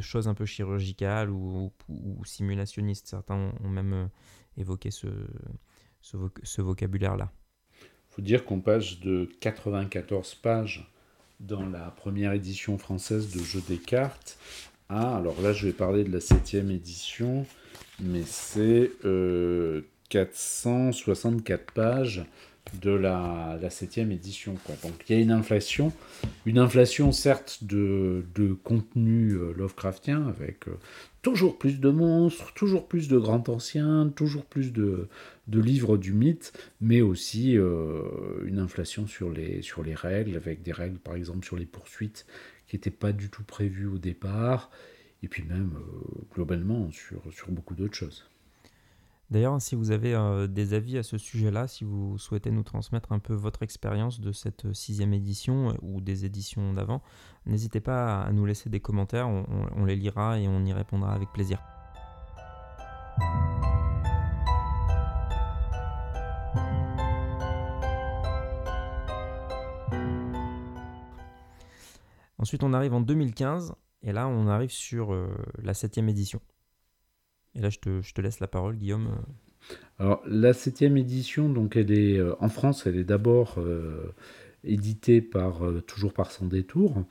choses 0.00 0.26
un 0.26 0.34
peu 0.34 0.44
chirurgicales 0.44 1.30
ou, 1.30 1.72
simulationnistes. 2.24 3.06
Certains 3.06 3.52
ont, 3.62 3.68
même 3.68 4.08
évoqué 4.56 4.90
ce 4.90 6.60
vocabulaire 6.60 7.16
là 7.16 7.30
il 8.10 8.14
faut 8.14 8.22
dire 8.22 8.44
qu'on 8.44 8.60
passe 8.60 8.98
de 8.98 9.28
94 9.40 10.34
pages 10.36 10.92
dans 11.40 11.66
la 11.68 11.90
première 11.90 12.32
édition 12.32 12.78
française 12.78 13.34
de 13.34 13.42
Jeux 13.42 13.62
des 13.68 13.78
cartes. 13.78 14.38
Ah, 14.88 15.16
alors 15.16 15.40
là, 15.40 15.52
je 15.52 15.66
vais 15.66 15.72
parler 15.72 16.04
de 16.04 16.12
la 16.12 16.20
septième 16.20 16.70
édition, 16.70 17.46
mais 18.00 18.22
c'est 18.24 18.90
464 20.08 21.60
euh, 21.60 21.64
pages 21.74 22.24
de 22.80 22.90
la, 22.90 23.58
la 23.60 23.70
septième 23.70 24.12
édition. 24.12 24.54
Donc 24.82 24.92
il 25.08 25.16
y 25.16 25.18
a 25.18 25.22
une 25.22 25.32
inflation, 25.32 25.92
une 26.46 26.58
inflation 26.58 27.12
certes 27.12 27.62
de, 27.62 28.24
de 28.34 28.52
contenu 28.52 29.32
euh, 29.32 29.52
Lovecraftien, 29.56 30.26
avec 30.28 30.68
euh, 30.68 30.78
toujours 31.22 31.58
plus 31.58 31.80
de 31.80 31.90
monstres, 31.90 32.52
toujours 32.54 32.86
plus 32.86 33.08
de 33.08 33.18
grands 33.18 33.42
anciens, 33.48 34.12
toujours 34.14 34.44
plus 34.44 34.72
de, 34.72 35.08
de 35.50 35.60
livres 35.60 35.98
du 35.98 36.12
mythe, 36.12 36.52
mais 36.80 37.00
aussi 37.00 37.58
euh, 37.58 38.02
une 38.44 38.58
inflation 38.58 39.06
sur 39.06 39.30
les, 39.30 39.62
sur 39.62 39.82
les 39.82 39.94
règles, 39.94 40.36
avec 40.36 40.62
des 40.62 40.72
règles 40.72 40.98
par 40.98 41.14
exemple 41.14 41.44
sur 41.44 41.56
les 41.56 41.66
poursuites 41.66 42.26
qui 42.66 42.76
n'étaient 42.76 42.90
pas 42.90 43.12
du 43.12 43.28
tout 43.30 43.44
prévues 43.44 43.86
au 43.86 43.98
départ, 43.98 44.70
et 45.22 45.28
puis 45.28 45.42
même 45.42 45.72
globalement 46.32 46.90
sur, 46.90 47.50
beaucoup 47.50 47.74
d'autres 47.74 47.96
choses. 47.96 48.30
D'ailleurs, 49.30 49.62
si 49.62 49.76
vous 49.76 49.92
avez 49.92 50.14
euh, 50.14 50.48
des 50.48 50.74
avis 50.74 50.98
à 50.98 51.04
ce 51.04 51.16
sujet-là, 51.16 51.68
si 51.68 51.84
vous 51.84 52.18
souhaitez 52.18 52.50
nous 52.50 52.64
transmettre 52.64 53.12
un 53.12 53.20
peu 53.20 53.32
votre 53.32 53.62
expérience 53.62 54.20
de 54.20 54.32
cette 54.32 54.64
euh, 54.64 54.74
sixième 54.74 55.14
édition 55.14 55.70
euh, 55.70 55.74
ou 55.82 56.00
des 56.00 56.24
éditions 56.24 56.72
d'avant, 56.72 57.00
n'hésitez 57.46 57.80
pas 57.80 58.22
à 58.22 58.32
nous 58.32 58.44
laisser 58.44 58.70
des 58.70 58.80
commentaires, 58.80 59.28
on, 59.28 59.84
les 59.84 59.94
lira 59.94 60.40
et 60.40 60.48
on 60.48 60.64
y 60.64 60.72
répondra 60.72 61.12
avec 61.12 61.30
plaisir. 61.32 61.62
Ensuite, 72.50 72.64
on 72.64 72.72
arrive 72.72 72.94
en 72.94 73.00
2015 73.00 73.74
et 74.02 74.10
là, 74.10 74.26
on 74.26 74.48
arrive 74.48 74.72
sur 74.72 75.16
la 75.62 75.72
septième 75.72 76.08
édition. 76.08 76.40
Et 77.54 77.60
là, 77.60 77.70
je 77.70 77.78
te, 77.78 78.20
laisse 78.20 78.40
la 78.40 78.48
parole, 78.48 78.74
Guillaume. 78.74 79.08
Alors, 80.00 80.20
la 80.26 80.52
septième 80.52 80.96
édition, 80.96 81.48
donc, 81.48 81.76
elle 81.76 81.92
est 81.92 82.18
euh, 82.18 82.34
en 82.40 82.48
France, 82.48 82.88
elle 82.88 82.96
est 82.96 83.04
d'abord 83.04 83.54
euh, 83.58 84.12
éditée 84.64 85.20
par 85.20 85.64
euh, 85.64 85.80
toujours 85.80 86.12
par 86.12 86.32
Sans 86.32 86.46
Détour. 86.46 87.04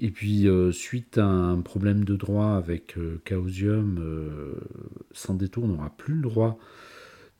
Et 0.00 0.10
puis, 0.10 0.48
suite 0.72 1.18
à 1.18 1.26
un 1.26 1.60
problème 1.60 2.04
de 2.04 2.16
droit 2.16 2.56
avec 2.56 2.96
Chaosium, 3.24 4.02
Sans 5.12 5.34
Détour 5.34 5.68
n'aura 5.68 5.90
plus 5.90 6.14
le 6.14 6.22
droit 6.22 6.58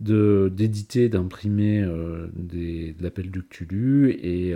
d'éditer, 0.03 1.09
d'imprimer 1.09 1.83
de 1.83 2.95
l'appel 3.03 3.31
de 3.31 3.41
Cthulhu. 3.41 4.11
Et 4.11 4.55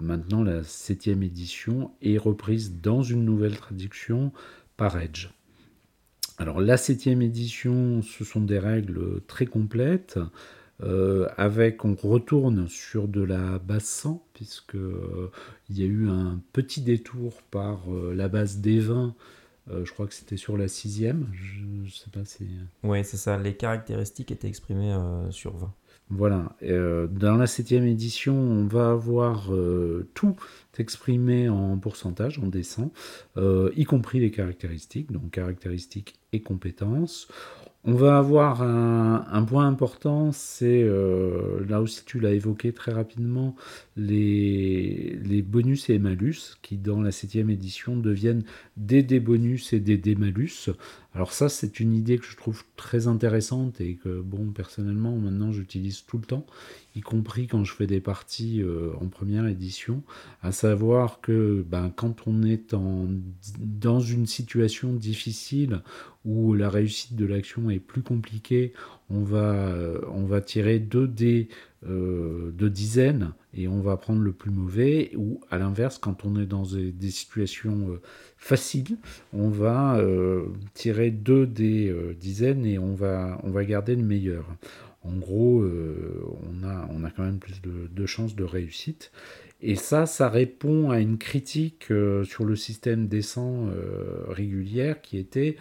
maintenant, 0.00 0.42
la 0.42 0.62
septième 0.62 1.22
édition 1.22 1.90
est 2.02 2.18
reprise 2.18 2.80
dans 2.80 3.02
une 3.02 3.24
nouvelle 3.24 3.56
traduction 3.56 4.32
par 4.76 4.98
Edge. 4.98 5.28
Alors 6.38 6.60
la 6.60 6.76
septième 6.76 7.22
édition, 7.22 8.02
ce 8.02 8.24
sont 8.24 8.40
des 8.40 8.58
règles 8.58 9.20
très 9.26 9.46
complètes. 9.46 10.18
Euh, 10.82 11.28
avec, 11.36 11.84
on 11.84 11.94
retourne 11.94 12.66
sur 12.68 13.06
de 13.06 13.22
la 13.22 13.60
base 13.60 13.84
100, 13.84 14.26
puisque 14.34 14.74
euh, 14.74 15.30
il 15.70 15.78
y 15.78 15.82
a 15.84 15.86
eu 15.86 16.08
un 16.08 16.40
petit 16.52 16.80
détour 16.80 17.40
par 17.50 17.82
euh, 17.88 18.12
la 18.14 18.26
base 18.26 18.58
des 18.58 18.80
20. 18.80 19.14
Je 19.68 19.90
crois 19.92 20.06
que 20.06 20.14
c'était 20.14 20.36
sur 20.36 20.56
la 20.56 20.68
sixième. 20.68 21.26
Je, 21.32 21.88
je 21.88 21.94
sais 21.94 22.10
pas 22.10 22.24
si. 22.24 22.46
Oui, 22.82 23.04
c'est 23.04 23.16
ça. 23.16 23.38
Les 23.38 23.54
caractéristiques 23.56 24.30
étaient 24.30 24.48
exprimées 24.48 24.96
sur 25.30 25.56
20. 25.56 25.72
Voilà. 26.10 26.54
Euh, 26.62 27.06
dans 27.06 27.36
la 27.36 27.46
septième 27.46 27.86
édition, 27.86 28.34
on 28.34 28.66
va 28.66 28.90
avoir 28.90 29.52
euh, 29.52 30.06
tout 30.14 30.36
exprimé 30.78 31.48
en 31.48 31.78
pourcentage, 31.78 32.38
en 32.38 32.46
dessin, 32.46 32.90
euh, 33.36 33.70
y 33.76 33.84
compris 33.84 34.20
les 34.20 34.30
caractéristiques, 34.30 35.10
donc 35.12 35.30
caractéristiques 35.30 36.18
et 36.32 36.42
compétences. 36.42 37.28
On 37.86 37.92
va 37.92 38.16
avoir 38.16 38.62
un, 38.62 39.44
point 39.44 39.66
important, 39.66 40.32
c'est 40.32 40.82
euh, 40.82 41.62
là 41.68 41.82
aussi 41.82 42.02
tu 42.06 42.18
l'as 42.18 42.32
évoqué 42.32 42.72
très 42.72 42.92
rapidement, 42.92 43.54
les, 43.98 45.18
bonus 45.46 45.90
et 45.90 45.98
malus 45.98 46.56
qui 46.62 46.78
dans 46.78 47.02
la 47.02 47.12
septième 47.12 47.50
édition 47.50 47.94
deviennent 47.94 48.44
des 48.78 49.02
dés 49.02 49.20
bonus 49.20 49.74
et 49.74 49.80
des 49.80 49.98
dés 49.98 50.14
malus. 50.14 50.70
Alors 51.14 51.32
ça 51.32 51.48
c'est 51.48 51.78
une 51.78 51.94
idée 51.94 52.18
que 52.18 52.26
je 52.26 52.36
trouve 52.36 52.64
très 52.76 53.06
intéressante 53.06 53.80
et 53.80 53.94
que 53.94 54.20
bon 54.20 54.50
personnellement 54.50 55.16
maintenant 55.16 55.52
j'utilise 55.52 56.04
tout 56.04 56.18
le 56.18 56.24
temps 56.24 56.44
y 56.96 57.00
compris 57.00 57.46
quand 57.46 57.64
je 57.64 57.72
fais 57.72 57.86
des 57.86 58.00
parties 58.00 58.62
euh, 58.62 58.92
en 59.00 59.08
première 59.08 59.46
édition, 59.46 60.02
à 60.42 60.52
savoir 60.52 61.20
que 61.20 61.64
ben, 61.68 61.92
quand 61.94 62.26
on 62.26 62.42
est 62.42 62.72
en, 62.72 63.08
dans 63.58 64.00
une 64.00 64.26
situation 64.26 64.92
difficile 64.92 65.82
où 66.24 66.54
la 66.54 66.70
réussite 66.70 67.16
de 67.16 67.26
l'action 67.26 67.68
est 67.68 67.80
plus 67.80 68.02
compliquée, 68.02 68.72
on 69.10 69.22
va, 69.24 69.54
euh, 69.54 70.00
on 70.12 70.24
va 70.24 70.40
tirer 70.40 70.78
deux 70.78 71.08
dés 71.08 71.48
euh, 71.86 72.52
de 72.52 72.68
dizaines 72.68 73.32
et 73.52 73.68
on 73.68 73.80
va 73.80 73.96
prendre 73.96 74.22
le 74.22 74.32
plus 74.32 74.50
mauvais, 74.50 75.12
ou 75.16 75.40
à 75.50 75.58
l'inverse, 75.58 75.98
quand 75.98 76.24
on 76.24 76.40
est 76.40 76.46
dans 76.46 76.64
des, 76.64 77.10
situations 77.10 78.00
faciles, 78.44 78.98
on 79.32 79.48
va 79.48 79.98
tirer 80.74 81.10
deux 81.10 81.46
des 81.46 81.94
dizaines 82.20 82.66
et 82.66 82.78
on 82.78 82.94
va, 82.94 83.38
garder 83.64 83.96
le 83.96 84.02
meilleur 84.02 84.44
en 85.04 85.16
gros, 85.16 85.60
euh, 85.60 86.24
on, 86.42 86.66
a, 86.66 86.88
on 86.90 87.04
a 87.04 87.10
quand 87.10 87.24
même 87.24 87.38
plus 87.38 87.60
de, 87.62 88.06
chances 88.06 88.34
de 88.34 88.44
réussite. 88.44 89.12
Et 89.60 89.76
ça, 89.76 90.06
ça 90.06 90.28
répond 90.28 90.90
à 90.90 90.98
une 90.98 91.18
critique 91.18 91.90
euh, 91.90 92.24
sur 92.24 92.44
le 92.44 92.56
système 92.56 93.08
euh, 93.12 94.24
régulière 94.28 95.00
qui 95.00 95.18
était 95.18 95.56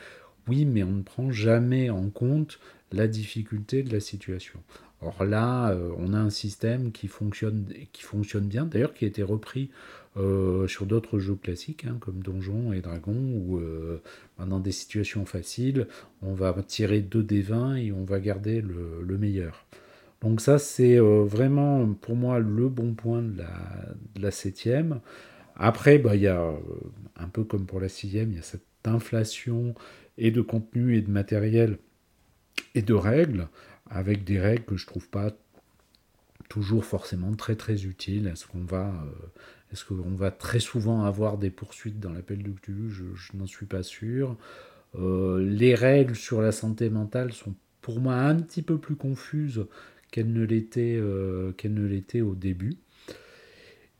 oui, 0.47 0.65
mais 0.65 0.83
on 0.83 0.91
ne 0.91 1.03
prend 1.03 1.31
jamais 1.31 1.89
en 1.89 2.09
compte 2.09 2.59
la 2.91 3.07
difficulté 3.07 3.83
de 3.83 3.93
la 3.93 3.99
situation. 3.99 4.59
Or 5.01 5.23
là, 5.25 5.75
on 5.97 6.13
a 6.13 6.17
un 6.17 6.29
système 6.29 6.91
qui 6.91 7.07
fonctionne, 7.07 7.65
qui 7.91 8.03
fonctionne 8.03 8.47
bien, 8.47 8.65
d'ailleurs 8.65 8.93
qui 8.93 9.05
a 9.05 9.07
été 9.07 9.23
repris 9.23 9.69
euh, 10.17 10.67
sur 10.67 10.85
d'autres 10.85 11.19
jeux 11.19 11.35
classiques 11.35 11.85
hein, 11.85 11.97
comme 11.99 12.21
Donjons 12.21 12.71
et 12.71 12.81
Dragons 12.81 13.33
où 13.35 13.57
euh, 13.57 14.01
dans 14.37 14.59
des 14.59 14.71
situations 14.71 15.25
faciles 15.25 15.87
on 16.21 16.33
va 16.33 16.53
tirer 16.61 17.01
2 17.01 17.23
des 17.23 17.41
20 17.41 17.75
et 17.77 17.91
on 17.91 18.03
va 18.03 18.19
garder 18.19 18.61
le, 18.61 19.17
meilleur. 19.17 19.65
Donc 20.21 20.39
ça, 20.41 20.57
c'est 20.57 20.97
vraiment 20.97 21.93
pour 21.93 22.15
moi 22.15 22.39
le 22.39 22.69
bon 22.69 22.93
point 22.93 23.21
de 23.21 23.37
la, 23.37 23.49
de 24.15 24.21
la 24.21 24.31
septième. 24.31 25.01
Après, 25.55 25.99
bah, 25.99 26.15
il 26.15 26.21
y 26.21 26.27
a, 26.27 26.51
un 27.17 27.27
peu 27.27 27.43
comme 27.43 27.65
pour 27.65 27.79
la 27.79 27.89
sixième, 27.89 28.31
il 28.31 28.35
y 28.37 28.39
a 28.39 28.43
cette 28.43 28.63
inflation 28.85 29.75
et 30.17 30.31
de 30.31 30.41
contenu 30.41 30.97
et 30.97 31.01
de 31.01 31.09
matériel 31.09 31.77
et 32.75 32.81
de 32.81 32.93
règles, 32.93 33.47
avec 33.89 34.23
des 34.23 34.39
règles 34.39 34.63
que 34.63 34.77
je 34.77 34.87
trouve 34.87 35.09
pas 35.09 35.31
toujours 36.53 36.85
forcément 36.85 37.33
très 37.33 37.55
très 37.55 37.85
utiles. 37.85 38.27
Est-ce 38.27 38.45
qu'on 38.45 38.63
va, 38.63 38.89
euh, 38.89 39.09
est-ce 39.71 39.85
qu'on 39.85 40.13
va 40.13 40.29
très 40.29 40.59
souvent 40.59 41.03
avoir 41.03 41.39
des 41.39 41.49
poursuites 41.49 41.99
dans 41.99 42.13
l'appel 42.13 42.43
du 42.43 42.53
Cthulhu? 42.53 42.91
Je, 42.91 43.05
n'en 43.35 43.47
suis 43.47 43.65
pas 43.65 43.81
sûr. 43.81 44.37
Euh, 44.93 45.43
les 45.43 45.73
règles 45.73 46.15
sur 46.15 46.43
la 46.43 46.51
santé 46.51 46.91
mentale 46.91 47.33
sont 47.33 47.55
pour 47.81 47.99
moi 47.99 48.13
un 48.13 48.35
petit 48.35 48.61
peu 48.61 48.77
plus 48.77 48.95
confuses 48.95 49.65
qu'elles 50.11 50.31
ne 50.31 50.45
l'étaient 50.45 50.95
euh, 50.95 51.53
qu'elles 51.53 51.73
ne 51.73 51.87
l'étaient 51.87 52.21
au 52.21 52.35
début. 52.35 52.75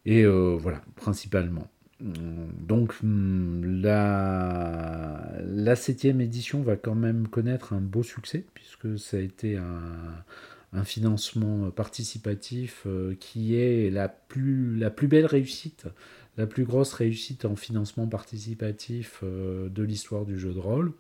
Et 0.06 0.26
voilà, 0.26 0.84
principalement. 0.96 1.68
Donc 2.02 2.94
hmm, 3.02 3.82
la, 3.82 5.32
la 5.44 5.76
septième 5.76 6.22
édition 6.22 6.62
va 6.62 6.76
quand 6.76 6.94
même 6.94 7.28
connaître 7.30 7.74
un 7.74 7.80
beau 7.80 8.04
succès, 8.04 8.46
puisque 8.54 9.00
ça 9.00 9.18
a 9.18 9.22
été 9.22 9.56
un, 9.56 10.24
financement 10.84 11.70
participatif 11.70 12.84
euh, 12.88 13.16
qui 13.20 13.56
est 13.56 13.92
la 13.92 14.10
plus, 14.10 14.76
la 14.78 14.90
plus 14.90 15.08
belle 15.08 15.28
réussite, 15.28 15.86
la 16.38 16.48
plus 16.48 16.64
grosse 16.64 16.94
réussite 16.94 17.46
en 17.46 17.56
financement 17.56 18.08
participatif 18.08 19.20
euh, 19.24 19.70
de 19.70 19.84
l'histoire 19.84 20.26
du 20.26 20.40
jeu 20.40 20.54
de 20.54 20.60
rôle. 20.60 20.94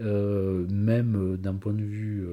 Euh, 0.00 0.66
même 0.68 1.36
d'un 1.36 1.54
point 1.54 1.72
de 1.72 1.82
vue 1.82 2.26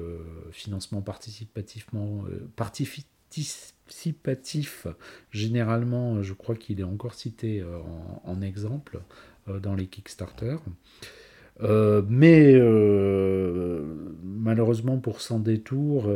financement 0.52 1.02
participativement, 1.02 2.24
participatif, 2.56 4.86
généralement, 5.30 6.22
je 6.22 6.32
crois 6.34 6.54
qu'il 6.54 6.80
est 6.80 6.84
encore 6.84 7.14
cité 7.14 7.60
euh, 7.60 7.78
en, 8.24 8.42
exemple 8.42 9.00
dans 9.48 9.74
les 9.74 9.86
Kickstarter. 9.86 10.56
Euh, 11.62 12.02
mais 12.08 12.54
malheureusement 14.22 14.98
pour 14.98 15.20
Sans 15.20 15.40
Détour, 15.40 16.10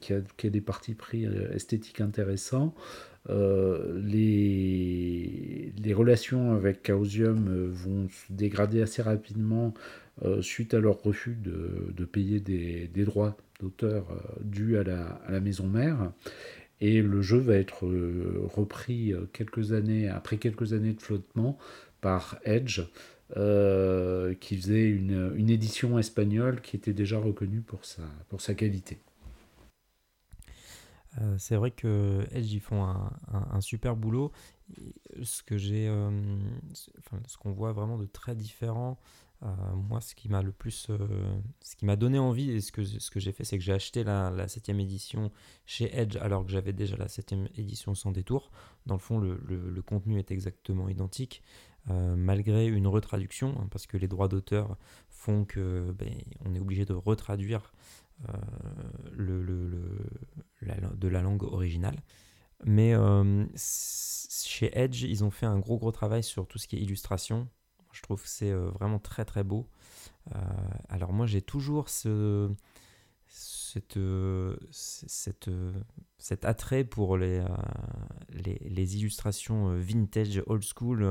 qui, 0.00 0.12
a, 0.14 0.20
qui, 0.36 0.46
a, 0.46 0.50
des 0.50 0.60
partis 0.60 0.94
pris 0.94 1.24
esthétiques 1.52 2.00
intéressants, 2.00 2.74
les, 3.28 4.12
les, 5.76 5.94
relations 5.94 6.52
avec 6.52 6.86
Chaosium 6.86 7.68
vont 7.68 8.08
se 8.08 8.32
dégrader 8.32 8.82
assez 8.82 9.02
rapidement 9.02 9.74
suite 10.40 10.74
à 10.74 10.80
leur 10.80 11.02
refus 11.02 11.36
de, 11.36 11.92
de 11.94 12.04
payer 12.04 12.40
des, 12.40 12.88
des 12.88 13.04
droits 13.04 13.36
d'auteur 13.60 14.06
euh, 14.10 14.16
dû 14.42 14.78
à 14.78 14.82
la, 14.82 15.40
maison 15.40 15.66
mère. 15.66 16.12
Et 16.80 17.02
le 17.02 17.20
jeu 17.20 17.38
va 17.38 17.54
être 17.54 17.86
euh, 17.86 18.42
repris 18.44 19.12
euh, 19.12 19.28
quelques 19.32 19.72
années, 19.72 20.08
après 20.08 20.38
quelques 20.38 20.72
années 20.72 20.94
de 20.94 21.00
flottement 21.00 21.58
par 22.00 22.38
Edge, 22.44 22.80
qui 24.40 24.56
faisait 24.56 24.88
une, 24.88 25.50
édition 25.50 26.00
espagnole 26.00 26.60
qui 26.60 26.74
était 26.74 26.92
déjà 26.92 27.16
reconnue 27.16 27.60
pour 27.60 27.84
sa, 27.84 28.02
pour 28.28 28.40
sa 28.40 28.54
qualité. 28.54 28.98
c'est 31.38 31.54
vrai 31.54 31.70
que 31.70 32.24
Edge 32.32 32.52
ils 32.52 32.60
font 32.60 32.82
un, 32.82 33.60
super 33.60 33.94
boulot. 33.94 34.32
Ce 35.22 35.44
que 35.44 35.58
j'ai, 35.58 35.86
ce 36.74 37.36
qu'on 37.38 37.52
voit 37.52 37.72
vraiment 37.72 37.98
de 37.98 38.06
très 38.06 38.34
différent 38.34 38.98
euh, 38.98 39.29
moi, 39.42 40.00
ce 40.00 40.14
qui 40.14 40.28
m'a 40.28 40.42
le 40.42 40.52
plus, 40.52 40.88
euh, 40.90 41.40
ce 41.60 41.74
qui 41.74 41.86
m'a 41.86 41.96
donné 41.96 42.18
envie 42.18 42.50
et 42.50 42.60
ce 42.60 42.72
que, 42.72 42.84
ce 42.84 43.10
que 43.10 43.20
j'ai 43.20 43.32
fait, 43.32 43.44
c'est 43.44 43.56
que 43.56 43.64
j'ai 43.64 43.72
acheté 43.72 44.04
la, 44.04 44.30
la 44.30 44.48
7 44.48 44.68
édition 44.70 45.32
chez 45.64 45.96
Edge 45.96 46.16
alors 46.16 46.44
que 46.44 46.52
j'avais 46.52 46.74
déjà 46.74 46.96
la 46.96 47.08
7 47.08 47.34
édition 47.56 47.94
sans 47.94 48.12
détour. 48.12 48.50
Dans 48.86 48.94
le 48.94 49.00
fond, 49.00 49.18
le, 49.18 49.40
le, 49.46 49.82
contenu 49.82 50.18
est 50.18 50.30
exactement 50.30 50.88
identique, 50.88 51.42
euh, 51.88 52.16
malgré 52.16 52.66
une 52.66 52.86
retraduction, 52.86 53.56
hein, 53.58 53.68
parce 53.70 53.86
que 53.86 53.96
les 53.96 54.08
droits 54.08 54.28
d'auteur 54.28 54.76
font 55.08 55.46
que 55.46 55.90
ben, 55.98 56.12
on 56.44 56.54
est 56.54 56.60
obligé 56.60 56.84
de 56.84 56.94
retraduire 56.94 57.72
le, 59.12 59.42
la, 60.60 60.76
de 60.76 61.08
la 61.08 61.22
langue 61.22 61.42
originale. 61.42 61.96
Mais 62.66 62.94
chez 63.56 64.78
Edge, 64.78 65.02
ils 65.04 65.24
ont 65.24 65.30
fait 65.30 65.46
un 65.46 65.58
gros 65.58 65.78
gros 65.78 65.92
travail 65.92 66.22
sur 66.22 66.46
tout 66.46 66.58
ce 66.58 66.68
qui 66.68 66.76
est 66.76 66.80
illustration, 66.80 67.48
je 67.92 68.02
trouve 68.02 68.22
que 68.22 68.28
c'est 68.28 68.50
euh, 68.50 68.70
vraiment 68.70 68.98
très 68.98 69.24
très 69.24 69.44
beau. 69.44 69.68
Euh, 70.34 70.38
alors 70.88 71.12
moi 71.12 71.26
j'ai 71.26 71.42
toujours 71.42 71.88
ce, 71.88 72.50
cette, 73.26 73.96
euh, 73.96 74.56
cette, 74.70 75.50
cet 76.18 76.44
attrait 76.44 76.84
pour 76.84 77.16
les, 77.16 77.44
les, 78.32 78.96
illustrations 78.96 79.74
vintage, 79.76 80.42
old 80.46 80.62
school, 80.64 81.04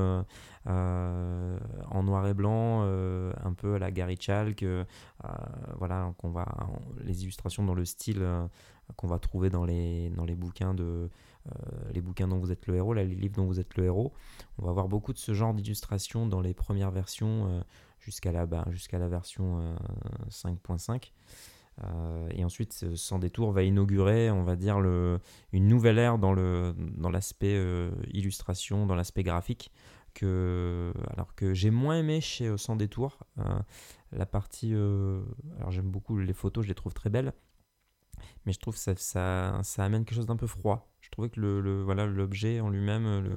en 0.66 2.02
noir 2.02 2.26
et 2.26 2.34
blanc, 2.34 2.82
un 2.82 3.52
peu 3.54 3.74
à 3.74 3.78
la 3.78 3.90
Gary 3.90 4.16
Chalk, 4.20 4.64
voilà, 5.78 6.12
qu'on 6.18 6.30
va, 6.30 6.46
les 7.02 7.22
illustrations 7.22 7.64
dans 7.64 7.74
le 7.74 7.84
style 7.84 8.26
qu'on 8.96 9.06
va 9.06 9.18
trouver 9.18 9.50
dans 9.50 9.64
les, 9.64 10.10
dans 10.10 10.24
les 10.24 10.34
bouquins 10.34 10.74
de 10.74 11.10
les 11.92 12.00
bouquins 12.00 12.28
dont 12.28 12.38
vous 12.38 12.52
êtes 12.52 12.66
le 12.66 12.76
héros, 12.76 12.94
les 12.94 13.06
livres 13.06 13.36
dont 13.36 13.46
vous 13.46 13.60
êtes 13.60 13.76
le 13.76 13.84
héros. 13.84 14.12
On 14.58 14.64
va 14.64 14.70
avoir 14.70 14.88
beaucoup 14.88 15.12
de 15.12 15.18
ce 15.18 15.34
genre 15.34 15.54
d'illustrations 15.54 16.26
dans 16.26 16.40
les 16.40 16.54
premières 16.54 16.90
versions 16.90 17.46
euh, 17.48 17.60
jusqu'à 17.98 18.32
la, 18.32 18.46
bah, 18.46 18.66
la 18.92 19.08
version 19.08 19.76
5.5. 20.28 21.12
Euh, 21.82 22.28
et 22.30 22.44
ensuite, 22.44 22.94
Sans 22.94 23.18
détour 23.18 23.52
va 23.52 23.62
inaugurer, 23.62 24.30
on 24.30 24.42
va 24.42 24.56
dire, 24.56 24.78
une 24.78 25.68
nouvelle 25.68 25.98
ère 25.98 26.18
dans 26.18 27.10
l'aspect 27.10 27.58
illustration, 28.12 28.86
dans 28.86 28.94
l'aspect 28.94 29.22
graphique, 29.22 29.70
que, 30.12 30.92
alors 31.08 31.34
que 31.34 31.54
j'ai 31.54 31.70
moins 31.70 31.98
aimé 31.98 32.20
chez 32.20 32.56
Sans 32.58 32.76
détour. 32.76 33.18
la 34.12 34.26
partie, 34.26 34.74
alors 34.74 35.70
j'aime 35.70 35.90
beaucoup 35.90 36.18
les 36.18 36.34
photos, 36.34 36.64
je 36.64 36.68
les 36.68 36.74
trouve 36.74 36.94
très 36.94 37.10
belles, 37.10 37.32
mais 38.46 38.52
je 38.52 38.58
trouve 38.58 38.74
que 38.74 38.80
ça, 38.80 38.94
ça, 38.96 39.60
ça 39.62 39.84
amène 39.84 40.04
quelque 40.04 40.16
chose 40.16 40.26
d'un 40.26 40.36
peu 40.36 40.46
froid 40.46 40.90
je 41.10 41.14
trouvais 41.16 41.28
que 41.28 41.40
le, 41.40 41.82
voilà 41.82 42.06
l'objet 42.06 42.60
en 42.60 42.70
lui-même, 42.70 43.24
le, 43.24 43.30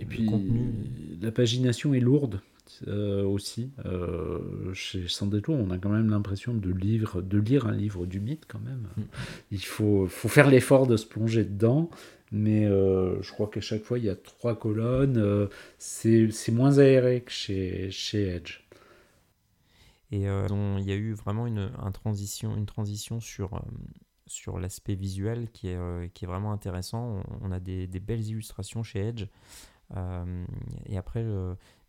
et 0.00 0.06
puis 0.06 0.24
contenu. 0.24 0.72
La 1.20 1.30
pagination 1.30 1.92
est 1.92 2.00
lourde 2.00 2.40
euh, 2.88 3.24
aussi. 3.24 3.70
Euh, 3.84 4.72
chez 4.72 5.08
Sans 5.08 5.26
détour, 5.26 5.56
on 5.56 5.70
a 5.70 5.78
quand 5.78 5.90
même 5.90 6.08
l'impression 6.08 6.54
de, 6.54 6.70
lire, 6.70 7.22
de 7.22 7.38
lire 7.38 7.66
un 7.66 7.72
livre 7.72 8.06
du 8.06 8.18
mythe 8.18 8.44
quand 8.48 8.60
même. 8.60 8.88
Mm. 8.96 9.02
Il 9.50 9.64
faut, 9.64 10.06
faut 10.06 10.28
faire 10.28 10.48
l'effort 10.48 10.86
de 10.86 10.96
se 10.96 11.04
plonger 11.04 11.44
dedans. 11.44 11.90
Mais 12.34 12.64
euh, 12.64 13.20
je 13.20 13.30
crois 13.30 13.48
qu'à 13.48 13.60
chaque 13.60 13.82
fois, 13.82 13.98
il 13.98 14.06
y 14.06 14.08
a 14.08 14.16
trois 14.16 14.58
colonnes. 14.58 15.48
c'est 15.78 16.50
moins 16.50 16.78
aéré 16.78 17.20
que 17.20 17.30
chez, 17.30 17.90
chez 17.90 18.26
Edge. 18.26 18.60
Et 20.12 20.22
il 20.22 20.84
y 20.86 20.92
a 20.92 20.96
eu 20.96 21.12
vraiment 21.12 21.46
une, 21.46 21.70
un 21.78 21.90
transition, 21.90 22.56
une 22.56 22.66
transition 22.66 23.20
sur 23.20 23.62
sur 24.32 24.58
l'aspect 24.58 24.94
visuel 24.94 25.50
qui 25.50 25.68
est, 25.68 25.76
euh, 25.76 26.08
qui 26.08 26.24
est 26.24 26.28
vraiment 26.28 26.52
intéressant. 26.52 27.22
On, 27.42 27.52
a 27.52 27.60
des, 27.60 27.86
belles 27.86 28.26
illustrations 28.26 28.82
chez 28.82 29.08
Edge. 29.08 29.26
Euh, 29.94 30.44
et 30.86 30.96
après, 30.96 31.22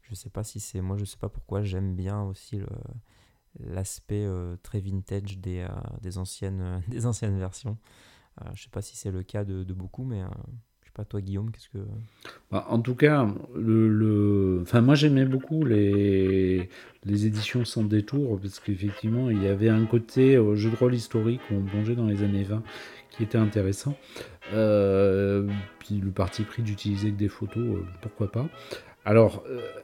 je 0.02 0.14
sais 0.14 0.30
pas 0.30 0.44
si 0.44 0.60
c'est. 0.60 0.82
Moi, 0.82 0.98
je 0.98 1.06
sais 1.06 1.18
pas 1.18 1.30
pourquoi 1.30 1.64
j'aime 1.64 1.96
bien 1.96 2.22
aussi 2.22 2.60
l'aspect 3.60 4.26
euh, 4.26 4.58
très 4.62 4.82
vintage 4.82 5.38
des, 5.38 5.66
des, 6.02 6.18
anciennes, 6.18 6.84
des 6.90 7.06
anciennes 7.06 7.40
versions. 7.40 7.78
je 8.54 8.64
sais 8.64 8.70
pas 8.70 8.82
si 8.82 8.98
c'est 8.98 9.12
le 9.12 9.24
cas 9.24 9.46
de 9.46 9.74
beaucoup, 9.74 10.04
mais 10.04 10.22
pas 10.94 11.04
toi 11.06 11.22
Guillaume, 11.22 11.52
qu'est-ce 11.52 11.70
que... 11.70 11.84
Bah, 12.52 12.68
en 12.70 12.80
tout 12.80 12.96
cas, 12.96 13.28
le, 13.56 14.60
Enfin, 14.62 14.82
moi 14.82 14.96
j'aimais 14.96 15.26
beaucoup 15.26 15.66
les... 15.66 16.70
les 17.06 17.26
éditions 17.26 17.66
sans 17.66 17.84
détour, 17.84 18.40
parce 18.40 18.60
qu'effectivement 18.60 19.30
il 19.30 19.42
y 19.42 19.48
avait 19.48 19.70
un 19.70 19.86
côté 19.86 20.36
euh, 20.36 20.56
jeu 20.56 20.70
de 20.70 20.76
rôle 20.76 20.94
historique 20.94 21.42
où 21.52 21.56
on 21.56 21.64
plongeait 21.64 21.96
dans 21.96 22.08
les 22.08 22.24
années 22.24 22.44
20 22.44 22.64
qui 23.10 23.24
était 23.24 23.38
intéressant. 23.38 23.96
Euh, 24.54 25.48
puis 25.80 25.96
le 25.96 26.12
parti 26.12 26.44
pris 26.44 26.62
d'utiliser 26.62 27.12
que 27.12 27.18
des 27.18 27.30
photos, 27.30 27.64
euh, 27.64 27.86
pourquoi 28.02 28.32
pas. 28.32 28.48
Alors, 29.06 29.44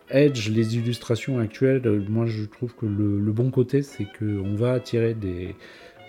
Edge, 0.09 0.49
les 0.49 0.77
illustrations 0.77 1.39
actuelles, 1.39 2.05
moi 2.07 2.25
je 2.25 2.45
trouve 2.45 2.73
que 2.73 2.85
le, 2.85 3.19
le 3.19 3.31
bon 3.33 3.51
côté, 3.51 3.81
c'est 3.81 4.07
qu'on 4.17 4.55
va 4.55 4.71
attirer 4.71 5.13
des, 5.13 5.55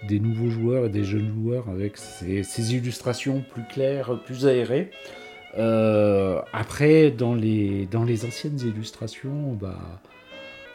des 0.08 0.20
nouveaux 0.20 0.50
joueurs 0.50 0.86
et 0.86 0.88
des 0.88 1.04
jeunes 1.04 1.32
joueurs 1.34 1.68
avec 1.68 1.96
ces, 1.96 2.74
illustrations 2.74 3.44
plus 3.52 3.64
claires, 3.64 4.18
plus 4.24 4.46
aérées. 4.46 4.90
Euh, 5.58 6.40
après, 6.52 7.10
dans 7.10 7.34
les, 7.34 7.86
dans 7.86 8.04
les 8.04 8.24
anciennes 8.24 8.60
illustrations, 8.60 9.52
bah, 9.52 10.00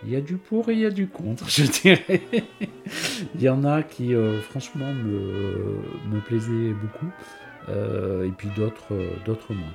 il 0.03 0.11
y 0.11 0.15
a 0.15 0.21
du 0.21 0.38
pour 0.38 0.69
et 0.69 0.73
il 0.73 0.79
y 0.79 0.85
a 0.85 0.91
du 0.91 1.07
contre, 1.07 1.45
je 1.49 1.63
dirais. 1.63 2.21
Il 3.35 3.41
y 3.41 3.49
en 3.49 3.63
a 3.63 3.83
qui, 3.83 4.13
euh, 4.13 4.41
franchement, 4.41 4.93
me, 4.93 5.79
me 6.11 6.19
plaisaient 6.19 6.73
beaucoup, 6.73 7.11
euh, 7.69 8.27
et 8.27 8.31
puis 8.31 8.49
d'autres, 8.55 8.93
d'autres 9.25 9.53
moins. 9.53 9.73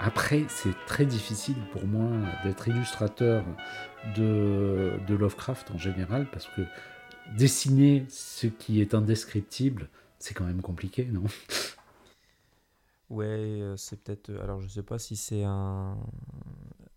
Après, 0.00 0.44
c'est 0.48 0.74
très 0.86 1.04
difficile 1.04 1.56
pour 1.72 1.84
moi 1.86 2.08
d'être 2.44 2.68
illustrateur 2.68 3.42
de, 4.16 4.92
de 5.08 5.14
Lovecraft 5.16 5.72
en 5.72 5.78
général, 5.78 6.28
parce 6.30 6.46
que 6.46 6.62
dessiner 7.28 8.06
ce 8.08 8.46
qui 8.46 8.80
est 8.80 8.94
indescriptible, 8.94 9.88
c'est 10.18 10.34
quand 10.34 10.44
même 10.44 10.62
compliqué, 10.62 11.06
non? 11.06 11.24
Ouais, 13.10 13.26
euh, 13.26 13.76
c'est 13.76 14.02
peut-être. 14.02 14.30
Euh, 14.30 14.42
alors, 14.42 14.60
je 14.60 14.68
sais 14.68 14.82
pas 14.82 14.98
si 14.98 15.16
c'est 15.16 15.42
un. 15.44 15.96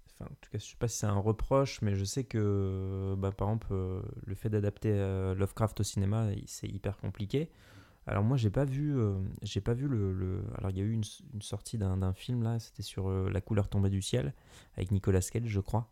Enfin, 0.08 0.26
en 0.26 0.36
tout 0.41 0.50
cas, 0.52 0.58
je 0.58 0.65
sais 0.65 0.76
pas 0.78 0.88
si 0.88 0.98
c'est 0.98 1.06
un 1.08 1.20
reproche, 1.20 1.82
mais 1.82 1.96
je 1.96 2.04
sais 2.04 2.24
que, 2.26 3.15
bah, 3.17 3.32
par 3.32 3.48
exemple, 3.50 3.67
euh, 3.72 4.02
le 4.26 4.36
fait 4.36 4.50
d'adapter 4.50 4.91
Lovecraft 5.38 5.80
au 5.80 5.84
cinéma, 5.84 6.28
c'est 6.48 6.67
hyper 6.67 6.98
compliqué. 6.98 7.50
Alors 8.08 8.24
moi, 8.24 8.38
j'ai 8.38 8.50
pas 8.50 8.65
vu, 8.65 8.96
j'ai 9.44 9.62
pas 9.62 9.74
vu 9.74 9.88
le, 9.88 10.44
Alors 10.58 10.72
il 10.72 10.78
y 10.78 10.82
a 10.82 10.84
eu 10.84 10.91
une, 10.94 11.04
une 11.34 11.41
sortie 11.41 11.78
d'un 11.78 12.13
film 12.13 12.44
là, 12.44 12.60
c'était 12.60 12.84
sur 12.84 13.10
La 13.30 13.41
couleur 13.41 13.70
tombée 13.70 13.89
du 13.91 14.02
ciel 14.02 14.34
avec 14.76 14.91
Nicolas 14.91 15.22
Cage, 15.22 15.46
je 15.48 15.60
crois. 15.60 15.88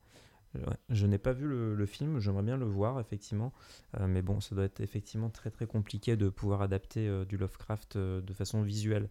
Je 0.89 1.05
n'ai 1.05 1.17
pas 1.17 1.33
vu 1.33 1.47
le, 1.47 1.85
film, 1.85 2.19
j'aimerais 2.19 2.43
bien 2.43 2.57
le 2.57 2.65
voir 2.65 2.99
effectivement, 2.99 3.53
mais 3.99 4.21
bon, 4.21 4.39
ça 4.39 4.55
doit 4.55 4.63
être 4.63 4.81
effectivement 4.81 5.29
très 5.29 5.51
très 5.51 5.67
compliqué 5.67 6.15
de 6.17 6.29
pouvoir 6.29 6.61
adapter 6.61 7.25
du 7.25 7.37
Lovecraft 7.37 7.97
de 7.97 8.33
façon 8.33 8.61
visuelle. 8.63 9.09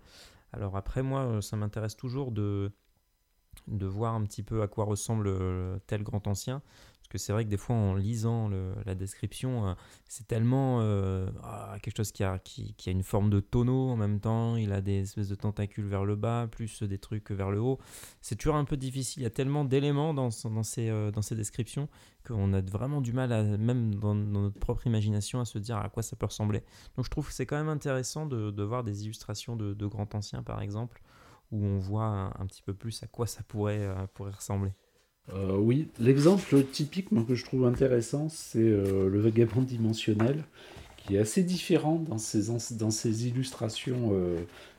Alors 0.53 0.77
après, 0.77 1.03
moi, 1.03 1.21
euh, 1.25 1.41
ça 1.41 1.57
m'intéresse 1.57 1.97
toujours 1.97 2.33
de, 2.33 2.73
de 3.67 3.87
voir 3.87 4.15
un 4.15 4.25
petit 4.25 4.43
peu 4.43 4.63
à 4.63 4.69
quoi 4.69 4.85
ressemble 4.85 5.29
euh, 5.29 5.79
tel 5.87 6.03
grand 6.03 6.27
ancien. 6.27 6.63
Parce 7.09 7.23
que 7.23 7.27
c'est 7.27 7.33
vrai 7.33 7.45
que 7.45 7.51
des 7.51 7.57
fois, 7.57 7.75
en 7.75 7.95
lisant 7.95 8.51
la 8.85 8.95
description, 8.95 9.69
euh, 9.69 9.75
c'est 10.09 10.27
tellement 10.27 10.81
ah, 11.43 11.77
quelque 11.83 11.97
chose 11.97 12.13
qui 12.13 12.23
a, 12.23 12.39
qui, 12.39 12.75
a 12.87 12.91
une 12.91 13.03
forme 13.03 13.31
de 13.31 13.41
tonneau 13.41 13.89
en 13.89 13.97
même 13.97 14.21
temps. 14.21 14.57
Il 14.57 14.73
a 14.73 14.81
des 14.81 15.01
espèces 15.01 15.29
de 15.29 15.35
tentacules 15.35 15.87
vers 15.87 16.05
le 16.05 16.17
bas, 16.17 16.49
plus 16.51 16.83
des 16.83 16.99
trucs 16.99 17.31
vers 17.31 17.51
le 17.51 17.61
haut. 17.61 17.79
C'est 18.21 18.37
toujours 18.37 18.57
un 18.57 18.65
peu 18.65 18.77
difficile. 18.77 19.23
Il 19.23 19.25
y 19.25 19.27
a 19.27 19.31
tellement 19.31 19.65
d'éléments 19.65 20.13
dans, 20.13 20.29
dans, 20.45 20.63
ces, 20.63 20.91
dans 21.13 21.23
ces 21.23 21.35
descriptions 21.35 21.89
qu'on 22.27 22.53
a 22.53 22.61
vraiment 22.61 23.01
du 23.01 23.13
mal, 23.13 23.33
à, 23.33 23.43
même 23.43 23.95
dans, 23.95 24.15
notre 24.15 24.59
propre 24.59 24.87
imagination, 24.87 25.41
à 25.41 25.45
se 25.45 25.59
dire 25.59 25.79
à 25.79 25.89
quoi 25.89 26.03
ça 26.03 26.17
peut 26.17 26.27
ressembler. 26.27 26.63
Donc 26.97 27.05
je 27.05 27.11
trouve 27.11 27.27
que 27.27 27.33
c'est 27.33 27.47
quand 27.47 27.57
même 27.57 27.69
intéressant 27.69 28.27
de, 28.27 28.51
de 28.51 28.63
voir 28.63 28.85
des 28.85 29.05
illustrations 29.05 29.57
de, 29.57 29.75
de 29.75 29.87
grands 29.87 30.09
anciens, 30.15 30.43
par 30.43 30.61
exemple, 30.61 31.03
où 31.51 31.65
on 31.65 31.79
voit 31.79 32.33
un, 32.39 32.47
petit 32.47 32.63
peu 32.63 32.75
plus 32.75 33.03
à 33.03 33.07
quoi 33.07 33.27
ça 33.27 33.43
pourrait, 33.43 33.81
euh, 33.81 34.07
pourrait 34.15 34.33
ressembler. 34.33 34.73
Euh, 35.35 35.57
oui, 35.57 35.89
l'exemple 35.99 36.63
typique 36.65 37.09
que 37.27 37.35
je 37.35 37.45
trouve 37.45 37.67
intéressant, 37.67 38.29
c'est 38.31 38.59
euh, 38.59 39.09
le 39.09 39.21
vagabond 39.21 39.63
dimensionnel, 39.63 40.43
qui 40.97 41.17
est 41.17 41.19
assez 41.19 41.43
différent 41.43 42.03
dans 42.09 42.19
ses, 42.19 43.27
illustrations 43.27 44.13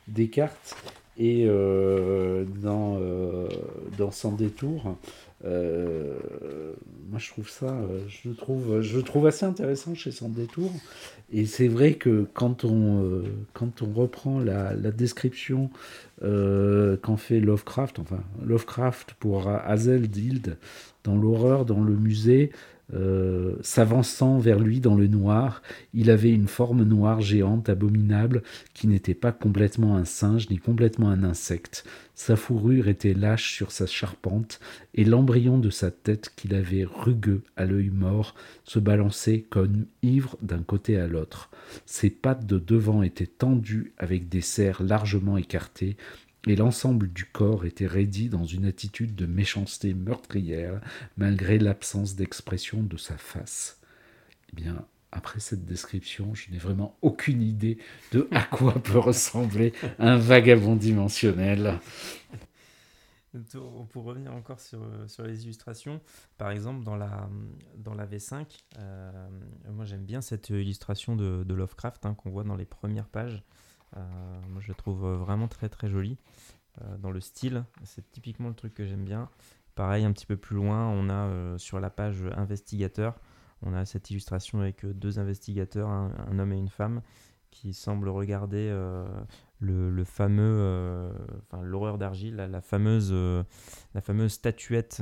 des 0.07 0.27
cartes 0.27 0.75
et 1.17 1.45
dans, 1.45 2.99
dans 3.97 4.11
Sans 4.11 4.33
détour. 4.33 4.95
Euh, 5.45 6.17
moi, 7.09 7.19
je 7.19 7.29
trouve 7.29 7.49
ça, 7.49 7.67
euh, 7.67 8.01
je 8.07 8.29
trouve, 8.31 8.81
je 8.81 8.99
trouve 8.99 9.27
assez 9.27 9.45
intéressant 9.45 9.95
chez 9.95 10.11
Sans 10.11 10.29
détour. 10.29 10.71
Et 11.31 11.45
c'est 11.45 11.67
vrai 11.67 11.93
que 11.93 12.27
quand 12.33 12.65
on, 12.65 13.03
euh, 13.03 13.23
quand 13.53 13.81
on 13.81 13.93
reprend 13.93 14.39
la, 14.39 14.73
la 14.73 14.91
description 14.91 15.69
qu'en 16.21 17.15
fait 17.15 17.39
Lovecraft, 17.39 17.99
enfin 17.99 18.19
Lovecraft 18.45 19.13
pour 19.19 19.47
Hazel 19.47 20.09
Dild 20.09 20.57
dans 21.05 21.15
l'horreur 21.15 21.63
dans 21.63 21.81
le 21.81 21.93
musée, 21.93 22.51
euh, 22.93 23.55
s'avançant 23.61 24.39
vers 24.39 24.59
lui 24.59 24.79
dans 24.79 24.95
le 24.95 25.07
noir, 25.07 25.61
il 25.93 26.09
avait 26.09 26.31
une 26.31 26.47
forme 26.47 26.83
noire 26.83 27.21
géante, 27.21 27.69
abominable, 27.69 28.41
qui 28.73 28.87
n'était 28.87 29.13
pas 29.13 29.31
complètement 29.31 29.95
un 29.95 30.05
singe 30.05 30.49
ni 30.49 30.57
complètement 30.57 31.09
un 31.09 31.23
insecte. 31.23 31.85
Sa 32.15 32.35
fourrure 32.35 32.87
était 32.87 33.13
lâche 33.13 33.53
sur 33.53 33.71
sa 33.71 33.85
charpente, 33.85 34.59
et 34.93 35.05
l'embryon 35.05 35.59
de 35.59 35.69
sa 35.69 35.91
tête, 35.91 36.31
qu'il 36.35 36.55
avait 36.55 36.85
rugueux 36.85 37.43
à 37.55 37.65
l'œil 37.65 37.91
mort, 37.91 38.35
se 38.63 38.79
balançait 38.79 39.45
comme 39.49 39.85
ivre 40.01 40.37
d'un 40.41 40.63
côté 40.63 40.97
à 40.97 41.07
l'autre. 41.07 41.49
Ses 41.85 42.09
pattes 42.09 42.45
de 42.45 42.57
devant 42.57 43.03
étaient 43.03 43.27
tendues 43.27 43.93
avec 43.97 44.29
des 44.29 44.41
serres 44.41 44.83
largement 44.83 45.37
écartées, 45.37 45.95
et 46.47 46.55
l'ensemble 46.55 47.11
du 47.11 47.25
corps 47.25 47.65
était 47.65 47.87
raidi 47.87 48.29
dans 48.29 48.45
une 48.45 48.65
attitude 48.65 49.15
de 49.15 49.25
méchanceté 49.25 49.93
meurtrière, 49.93 50.79
malgré 51.17 51.59
l'absence 51.59 52.15
d'expression 52.15 52.81
de 52.81 52.97
sa 52.97 53.17
face. 53.17 53.81
Eh 54.51 54.55
bien, 54.55 54.85
après 55.11 55.39
cette 55.39 55.65
description, 55.65 56.33
je 56.35 56.51
n'ai 56.51 56.57
vraiment 56.57 56.97
aucune 57.01 57.41
idée 57.41 57.77
de 58.11 58.27
à 58.31 58.43
quoi 58.51 58.73
peut 58.75 58.99
ressembler 58.99 59.73
un 59.97 60.17
vagabond 60.17 60.75
dimensionnel. 60.75 61.79
Pour 63.91 64.05
revenir 64.05 64.33
encore 64.33 64.59
sur, 64.59 64.79
sur 65.07 65.23
les 65.23 65.43
illustrations, 65.43 66.01
par 66.39 66.49
exemple 66.49 66.83
dans 66.83 66.95
la, 66.95 67.29
dans 67.77 67.93
la 67.93 68.07
V5, 68.07 68.45
euh, 68.79 69.29
moi 69.71 69.85
j'aime 69.85 70.03
bien 70.03 70.21
cette 70.21 70.49
illustration 70.49 71.15
de, 71.15 71.43
de 71.43 71.53
Lovecraft 71.53 72.07
hein, 72.07 72.15
qu'on 72.15 72.31
voit 72.31 72.43
dans 72.43 72.55
les 72.55 72.65
premières 72.65 73.07
pages. 73.07 73.43
Euh, 73.97 74.01
moi, 74.49 74.61
je 74.61 74.71
trouve 74.73 75.05
vraiment 75.15 75.47
très 75.47 75.69
très 75.69 75.89
joli 75.89 76.17
euh, 76.81 76.97
dans 76.97 77.11
le 77.11 77.19
style. 77.19 77.63
C'est 77.83 78.09
typiquement 78.11 78.49
le 78.49 78.55
truc 78.55 78.73
que 78.73 78.85
j'aime 78.85 79.05
bien. 79.05 79.29
Pareil, 79.75 80.05
un 80.05 80.11
petit 80.11 80.25
peu 80.25 80.37
plus 80.37 80.55
loin, 80.55 80.87
on 80.87 81.09
a 81.09 81.13
euh, 81.13 81.57
sur 81.57 81.79
la 81.79 81.89
page 81.89 82.23
investigateur, 82.35 83.19
on 83.61 83.73
a 83.73 83.85
cette 83.85 84.11
illustration 84.11 84.59
avec 84.59 84.85
deux 84.85 85.19
investigateurs, 85.19 85.87
un, 85.87 86.39
homme 86.39 86.51
et 86.51 86.57
une 86.57 86.69
femme, 86.69 87.01
qui 87.49 87.73
semblent 87.73 88.09
regarder 88.09 88.69
le, 89.59 90.03
fameux, 90.03 91.11
l'horreur 91.61 91.97
d'argile, 91.97 92.35
la, 92.35 92.61
fameuse, 92.61 93.13
la 93.93 94.01
fameuse 94.01 94.33
statuette 94.33 95.01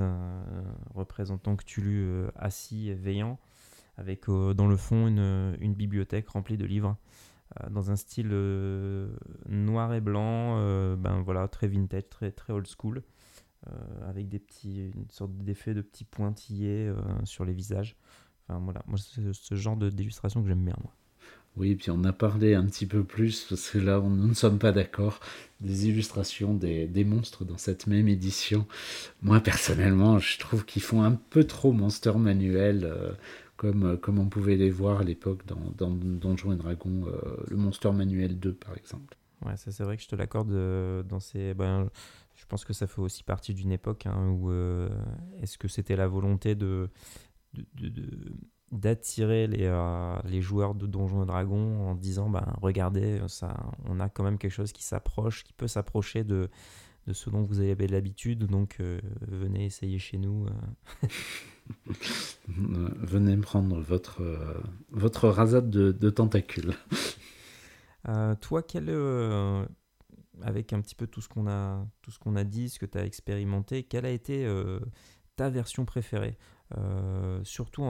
représentant 0.94 1.56
Cthulhu 1.56 2.26
assis 2.36 2.90
et 2.90 2.96
veillant, 2.96 3.38
avec 3.98 4.28
dans 4.28 4.68
le 4.68 4.78
fond 4.78 5.08
une 5.08 5.74
bibliothèque 5.74 6.30
remplie 6.30 6.58
de 6.58 6.66
livres. 6.66 6.98
Euh, 7.64 7.70
dans 7.70 7.92
un 7.92 7.96
style 7.96 8.30
euh, 8.32 9.08
noir 9.48 9.94
et 9.94 10.02
blanc, 10.02 10.58
euh, 10.60 10.96
ben 10.96 11.22
voilà, 11.22 11.48
très 11.48 11.68
vintage, 11.68 12.10
très, 12.10 12.32
très 12.32 12.54
old 12.54 12.68
school, 12.68 13.04
avec 14.08 14.30
des 14.30 14.40
petits, 14.40 14.92
une 14.96 15.10
sorte 15.10 15.32
d'effet 15.40 15.74
de 15.74 15.82
petits 15.82 16.06
pointillés 16.06 16.90
sur 17.26 17.44
les 17.44 17.52
visages. 17.52 17.98
Enfin 18.48 18.62
voilà, 18.64 18.82
moi 18.88 18.98
c'est 18.98 19.34
ce 19.34 19.56
genre 19.56 19.76
d'illustration 19.76 20.42
que 20.42 20.48
j'aime 20.48 20.64
bien. 20.64 20.76
Moi. 20.82 20.94
Oui, 21.58 21.76
puis 21.76 21.92
on 21.92 22.02
a 22.06 22.14
parlé 22.14 22.56
un 22.56 22.66
petit 22.66 22.86
peu 22.86 23.04
plus, 23.04 23.46
parce 23.50 23.72
que 23.72 23.80
là, 23.80 24.00
nous 24.00 24.28
ne 24.28 24.34
sommes 24.34 24.58
pas 24.58 24.72
d'accord, 24.72 25.20
des 25.60 25.90
illustrations 25.90 26.54
des, 26.54 26.88
des, 26.88 27.04
monstres 27.04 27.44
dans 27.44 27.58
cette 27.58 27.88
même 27.88 28.08
édition. 28.08 28.66
Moi, 29.22 29.42
personnellement, 29.42 30.18
je 30.18 30.40
trouve 30.40 30.64
qu'ils 30.64 30.84
font 30.84 31.04
un 31.04 31.20
peu 31.30 31.44
trop 31.44 31.74
monster 31.74 32.14
manuel 32.18 32.90
comme 33.58 34.20
on 34.20 34.30
pouvait 34.30 34.56
les 34.56 34.70
voir 34.70 35.00
à 35.00 35.04
l'époque 35.04 35.46
dans, 35.46 35.72
dans 35.78 35.90
Donjons 35.92 36.54
et 36.54 36.56
Dragons, 36.56 37.06
euh, 37.08 37.38
le 37.48 37.58
Monster 37.58 37.92
Manuel 37.92 38.40
2 38.40 38.54
par 38.54 38.78
exemple. 38.78 39.18
Ouais, 39.46 39.58
ça 39.58 39.72
c'est 39.72 39.84
vrai 39.84 39.98
que 39.98 40.04
je 40.04 40.08
te 40.08 40.16
l'accorde 40.16 40.52
euh, 40.52 41.04
dans 41.04 41.20
ces. 41.20 41.54
Ben, 41.54 41.90
je 42.36 42.46
pense 42.46 42.66
que 42.66 42.74
ça 42.74 42.88
fait 42.88 43.02
aussi 43.02 43.24
partie 43.24 43.54
d'une 43.54 43.72
époque 43.72 44.06
hein, 44.06 44.30
où 44.30 44.52
est-ce 45.42 45.58
que 45.58 45.68
c'était 45.68 45.96
la 45.96 46.08
volonté 46.08 46.54
de, 46.54 46.88
d'attirer 48.72 49.48
les, 49.48 49.74
les 50.24 50.42
joueurs 50.42 50.76
de 50.76 50.86
Donjons 50.86 51.24
et 51.24 51.26
Dragons 51.26 51.90
en 51.90 51.96
disant 51.96 52.30
ben 52.30 52.46
regardez 52.62 53.20
ça 53.28 53.72
on 53.86 54.00
a 54.00 54.08
quand 54.08 54.24
même 54.24 54.38
quelque 54.38 54.52
chose 54.52 54.72
qui 54.72 54.84
s'approche 54.84 55.44
qui 55.44 55.54
peut 55.54 55.68
s'approcher 55.68 56.24
de, 56.24 56.48
de 57.08 57.14
ce 57.14 57.32
dont 57.32 57.42
vous 57.42 57.60
avez 57.60 57.88
l'habitude 57.88 58.46
donc 58.46 58.78
venez 59.28 59.66
essayer 59.66 59.98
chez 59.98 60.20
nous 60.20 60.46
Venez 62.48 63.36
me 63.36 63.42
prendre 63.42 63.80
votre, 63.80 64.22
euh, 64.22 64.62
votre 64.92 65.30
rasade 65.30 65.70
de, 65.70 66.10
tentacules. 66.10 66.74
Euh, 68.08 68.36
toi, 68.36 68.64
quel, 68.64 68.86
euh, 68.88 69.66
avec 70.42 70.72
un 70.72 70.80
petit 70.80 70.96
peu 70.96 71.08
tout 71.08 71.20
ce 71.20 71.28
qu'on 71.28 71.48
a, 71.48 71.86
tout 72.02 72.12
ce 72.12 72.20
qu'on 72.20 72.36
a 72.38 72.46
dit, 72.46 72.70
ce 72.70 72.80
que 72.80 72.86
tu 72.86 72.98
as 72.98 73.06
expérimenté, 73.06 73.84
quelle 73.84 74.06
a 74.06 74.12
été 74.12 74.50
ta 75.36 75.50
version 75.50 75.84
préférée? 75.84 76.38
Surtout, 77.44 77.84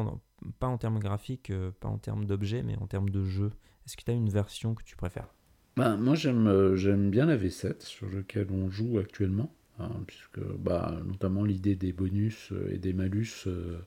pas 0.57 0.67
en 0.67 0.79
termes 0.79 0.97
graphiques, 0.97 1.51
pas 1.79 1.89
en 1.89 1.99
termes 1.99 2.25
d'objets, 2.25 2.63
mais 2.63 2.77
en 2.77 2.87
termes 2.87 3.09
de 3.09 3.25
jeu. 3.25 3.51
Est-ce 3.85 3.95
que 3.95 4.03
tu 4.03 4.09
as 4.09 4.15
une 4.15 4.29
version 4.29 4.73
que 4.73 4.83
tu 4.83 4.95
préfères? 4.95 5.33
Ben, 5.75 5.97
Moi, 5.97 6.15
j'aime, 6.15 6.73
j'aime 6.75 7.11
bien 7.11 7.27
la 7.27 7.37
V7 7.37 7.83
sur 7.83 8.09
lequel 8.09 8.47
on 8.51 8.71
joue 8.71 8.97
actuellement. 8.97 9.53
Hein, 9.79 9.91
puisque 10.07 10.39
bah, 10.59 10.95
notamment 11.05 11.43
l'idée 11.43 11.75
des 11.75 11.91
bonus 11.91 12.49
euh, 12.51 12.73
et 12.73 12.77
des 12.77 12.93
malus, 12.93 13.45
euh, 13.45 13.77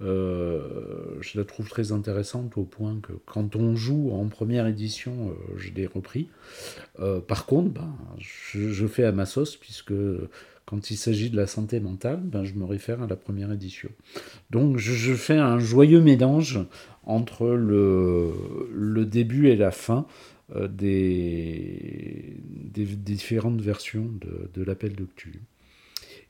euh, 0.00 1.18
je 1.20 1.36
la 1.36 1.44
trouve 1.44 1.68
très 1.68 1.90
intéressante 1.90 2.56
au 2.56 2.62
point 2.62 3.00
que 3.02 3.12
quand 3.24 3.56
on 3.56 3.74
joue 3.74 4.12
en 4.12 4.28
première 4.28 4.68
édition, 4.68 5.34
je 5.56 5.72
l'ai 5.72 5.86
repris. 5.86 6.28
par 7.26 7.46
contre, 7.46 7.70
bah, 7.70 7.88
je, 8.18 8.86
fais 8.86 9.04
à 9.04 9.12
ma 9.12 9.26
sauce, 9.26 9.56
puisque 9.56 9.94
quand 10.64 10.90
il 10.90 10.96
s'agit 10.96 11.30
de 11.30 11.36
la 11.36 11.46
santé 11.46 11.80
mentale, 11.80 12.20
ben, 12.22 12.44
je 12.44 12.54
me 12.54 12.64
réfère 12.64 13.02
à 13.02 13.06
la 13.06 13.16
première 13.16 13.50
édition. 13.50 13.88
Donc 14.50 14.76
je, 14.76 15.14
fais 15.14 15.38
un 15.38 15.58
joyeux 15.58 16.02
mélange 16.02 16.60
entre 17.04 17.48
le, 17.48 18.32
le 18.74 19.06
début 19.06 19.48
et 19.48 19.56
la 19.56 19.70
fin 19.70 20.06
des, 20.68 22.36
des, 22.44 22.84
différentes 22.84 23.60
versions 23.60 24.10
de, 24.20 24.50
de 24.54 24.62
l'appel 24.62 24.94
Cthulhu. 24.94 25.42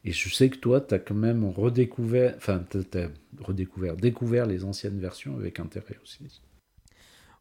Et 0.05 0.13
je 0.13 0.33
sais 0.33 0.49
que 0.49 0.57
toi, 0.57 0.81
tu 0.81 0.95
as 0.95 0.99
quand 0.99 1.15
même 1.15 1.45
redécouvert, 1.45 2.35
enfin, 2.37 2.65
tu 2.71 2.79
as 2.99 3.09
redécouvert, 3.41 3.97
découvert 3.97 4.47
les 4.47 4.65
anciennes 4.65 4.99
versions 4.99 5.37
avec 5.37 5.61
intérêt 5.61 5.99
aussi. 6.03 6.41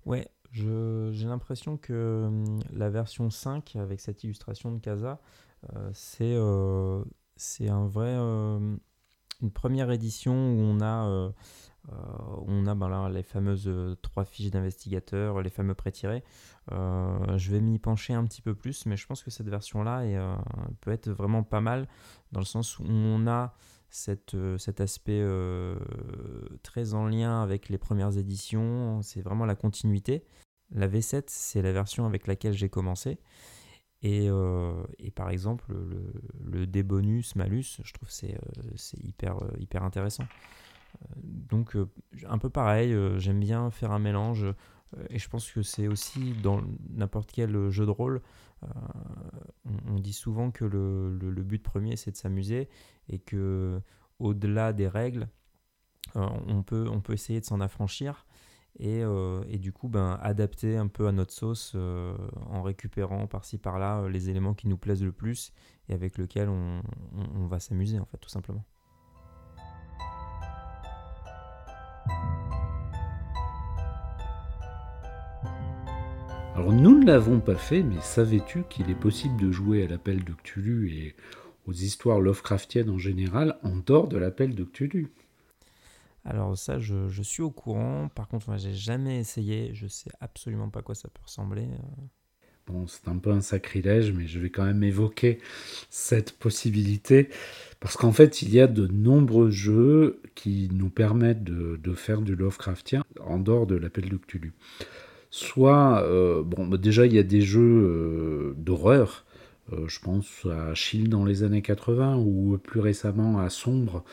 Ouais, 0.05 0.27
J'ai 0.51 1.27
l'impression 1.27 1.77
que 1.77 2.23
hum, 2.27 2.59
la 2.73 2.89
version 2.89 3.29
5, 3.29 3.75
avec 3.75 4.01
cette 4.01 4.23
illustration 4.23 4.71
de 4.71 4.79
Casa, 4.79 5.19
c'est 5.93 6.35
c'est 7.37 7.67
un 7.69 7.87
vrai, 7.87 8.15
une 9.41 9.51
première 9.51 9.91
édition 9.91 10.33
où 10.33 10.59
on 10.59 10.79
a 10.81 11.07
euh, 11.07 11.29
on 12.47 12.65
a 12.67 12.75
ben 12.75 12.89
là, 12.89 13.09
les 13.09 13.23
fameuses 13.23 13.67
euh, 13.67 13.95
trois 14.01 14.25
fiches 14.25 14.51
d'investigateur, 14.51 15.41
les 15.41 15.49
fameux 15.49 15.75
prêts-tirés. 15.75 16.23
Euh, 16.71 17.37
je 17.37 17.51
vais 17.51 17.61
m'y 17.61 17.79
pencher 17.79 18.13
un 18.13 18.25
petit 18.25 18.41
peu 18.41 18.55
plus, 18.55 18.85
mais 18.85 18.97
je 18.97 19.05
pense 19.05 19.23
que 19.23 19.31
cette 19.31 19.49
version-là 19.49 20.03
peut 20.81 20.91
être 20.91 21.09
vraiment 21.09 21.43
pas 21.43 21.61
mal 21.61 21.87
dans 22.31 22.39
le 22.39 22.45
sens 22.45 22.79
où 22.79 22.85
on 22.87 23.27
a 23.27 23.53
cet 23.89 24.35
aspect 24.79 25.23
très 26.63 26.93
en 26.95 27.07
lien 27.07 27.41
avec 27.41 27.69
les 27.69 27.77
premières 27.77 28.17
éditions. 28.17 29.01
C'est 29.01 29.21
vraiment 29.21 29.45
la 29.45 29.55
continuité. 29.55 30.25
La 30.71 30.87
V7, 30.87 31.25
c'est 31.27 31.61
la 31.61 31.71
version 31.71 32.05
avec 32.05 32.27
laquelle 32.27 32.53
j'ai 32.53 32.69
commencé. 32.69 33.19
Et, 34.01 34.29
par 35.15 35.29
exemple, 35.29 35.71
le, 36.43 36.65
D-bonus, 36.65 37.35
malus, 37.35 37.79
je 37.83 37.93
trouve 37.93 38.09
c'est 38.09 38.35
hyper 39.03 39.83
intéressant 39.83 40.25
donc 41.23 41.75
euh, 41.75 41.89
un 42.27 42.37
peu 42.37 42.49
pareil, 42.49 42.93
euh, 42.93 43.19
j'aime 43.19 43.39
bien 43.39 43.71
faire 43.71 43.91
un 43.91 43.99
mélange 43.99 44.43
euh, 44.45 44.53
et 45.09 45.19
je 45.19 45.29
pense 45.29 45.51
que 45.51 45.61
c'est 45.61 45.87
aussi 45.87 46.33
dans 46.33 46.61
n'importe 46.89 47.31
quel 47.31 47.69
jeu 47.69 47.85
de 47.85 47.91
rôle, 47.91 48.21
on, 49.87 49.99
dit 49.99 50.13
souvent 50.13 50.49
que 50.49 50.65
le, 50.65 51.43
but 51.43 51.61
premier 51.61 51.97
c'est 51.97 52.09
de 52.09 52.15
s'amuser 52.15 52.67
et 53.09 53.19
que 53.19 53.79
au-delà 54.17 54.73
des 54.73 54.87
règles, 54.87 55.27
on, 56.15 56.63
peut, 56.63 56.87
on 56.89 56.99
peut 56.99 57.13
essayer 57.13 57.39
de 57.39 57.45
s'en 57.45 57.59
affranchir 57.59 58.25
et, 58.79 59.03
du 59.59 59.71
coup 59.71 59.87
ben, 59.87 60.17
adapter 60.19 60.77
un 60.77 60.87
peu 60.87 61.07
à 61.07 61.11
notre 61.11 61.33
sauce 61.33 61.75
en 61.75 62.63
récupérant 62.63 63.27
par-ci 63.27 63.59
par-là 63.59 64.07
les 64.07 64.31
éléments 64.31 64.55
qui 64.55 64.67
nous 64.67 64.77
plaisent 64.77 65.03
le 65.03 65.11
plus 65.11 65.53
et 65.87 65.93
avec 65.93 66.17
lesquels 66.17 66.49
on, 66.49 66.81
on 67.35 67.45
va 67.45 67.59
s'amuser 67.59 67.99
en 67.99 68.05
fait 68.05 68.17
tout 68.17 68.29
simplement. 68.29 68.65
Alors 76.55 76.71
nous 76.71 76.97
ne 76.97 77.05
l'avons 77.05 77.41
pas 77.41 77.55
fait, 77.55 77.83
mais 77.83 77.99
savais-tu 77.99 78.63
qu'il 78.69 78.89
est 78.89 78.95
possible 78.95 79.35
de 79.41 79.51
jouer 79.51 79.83
à 79.83 79.87
l'appel 79.87 80.23
de 80.23 80.31
Cthulhu 80.31 80.89
et 80.89 81.13
aux 81.67 81.73
histoires 81.73 82.21
Lovecraftiennes 82.21 82.89
en 82.89 82.97
général 82.97 83.57
en 83.63 83.75
dehors 83.75 84.07
de 84.07 84.17
l'appel 84.17 84.55
de 84.55 84.63
Cthulhu? 84.63 85.11
Alors 86.23 86.57
ça, 86.57 86.79
je, 86.79 87.21
suis 87.23 87.43
au 87.43 87.51
courant. 87.51 88.07
Par 88.15 88.29
contre, 88.29 88.47
moi, 88.47 88.57
j'ai 88.57 88.73
jamais 88.73 89.19
essayé. 89.19 89.71
Je 89.73 89.85
sais 89.87 90.09
absolument 90.21 90.69
pas 90.69 90.81
quoi 90.81 90.95
ça 90.95 91.09
peut 91.09 91.21
ressembler. 91.25 91.67
Bon, 92.67 92.87
c'est 92.87 93.09
un 93.09 93.17
peu 93.17 93.31
un 93.31 93.41
sacrilège, 93.41 94.13
mais 94.13 94.25
je 94.25 94.39
vais 94.39 94.49
quand 94.49 94.63
même 94.63 94.81
évoquer 94.81 95.39
cette 95.89 96.31
possibilité. 96.31 97.27
Parce 97.81 97.97
qu'en 97.97 98.13
fait, 98.13 98.41
il 98.41 98.53
y 98.53 98.61
a 98.61 98.67
de 98.67 98.87
nombreux 98.87 99.51
jeux 99.51 100.21
qui 100.35 100.69
nous 100.71 100.89
permettent 100.89 101.43
de, 101.43 101.77
de 101.83 101.93
faire 101.93 102.21
du 102.21 102.33
Lovecraftien 102.33 103.03
en 103.19 103.39
dehors 103.39 103.67
de 103.67 103.75
l'appel 103.75 104.07
de 104.07 104.15
Cthulhu 104.15 104.53
soit, 105.35 106.01
euh, 106.03 106.43
bon, 106.43 106.65
bah, 106.65 106.77
déjà 106.77 107.05
il 107.05 107.13
y 107.13 107.19
a 107.19 107.23
des 107.23 107.41
jeux 107.41 107.61
euh, 107.61 108.53
d'horreur, 108.57 109.25
euh, 109.73 109.85
je 109.87 109.99
pense 109.99 110.45
à 110.45 110.73
Shield 110.73 111.09
dans 111.09 111.25
les 111.25 111.43
années 111.43 111.61
80 111.61 112.17
ou 112.17 112.57
plus 112.57 112.79
récemment 112.79 113.39
à 113.39 113.49
Sombre, 113.49 114.05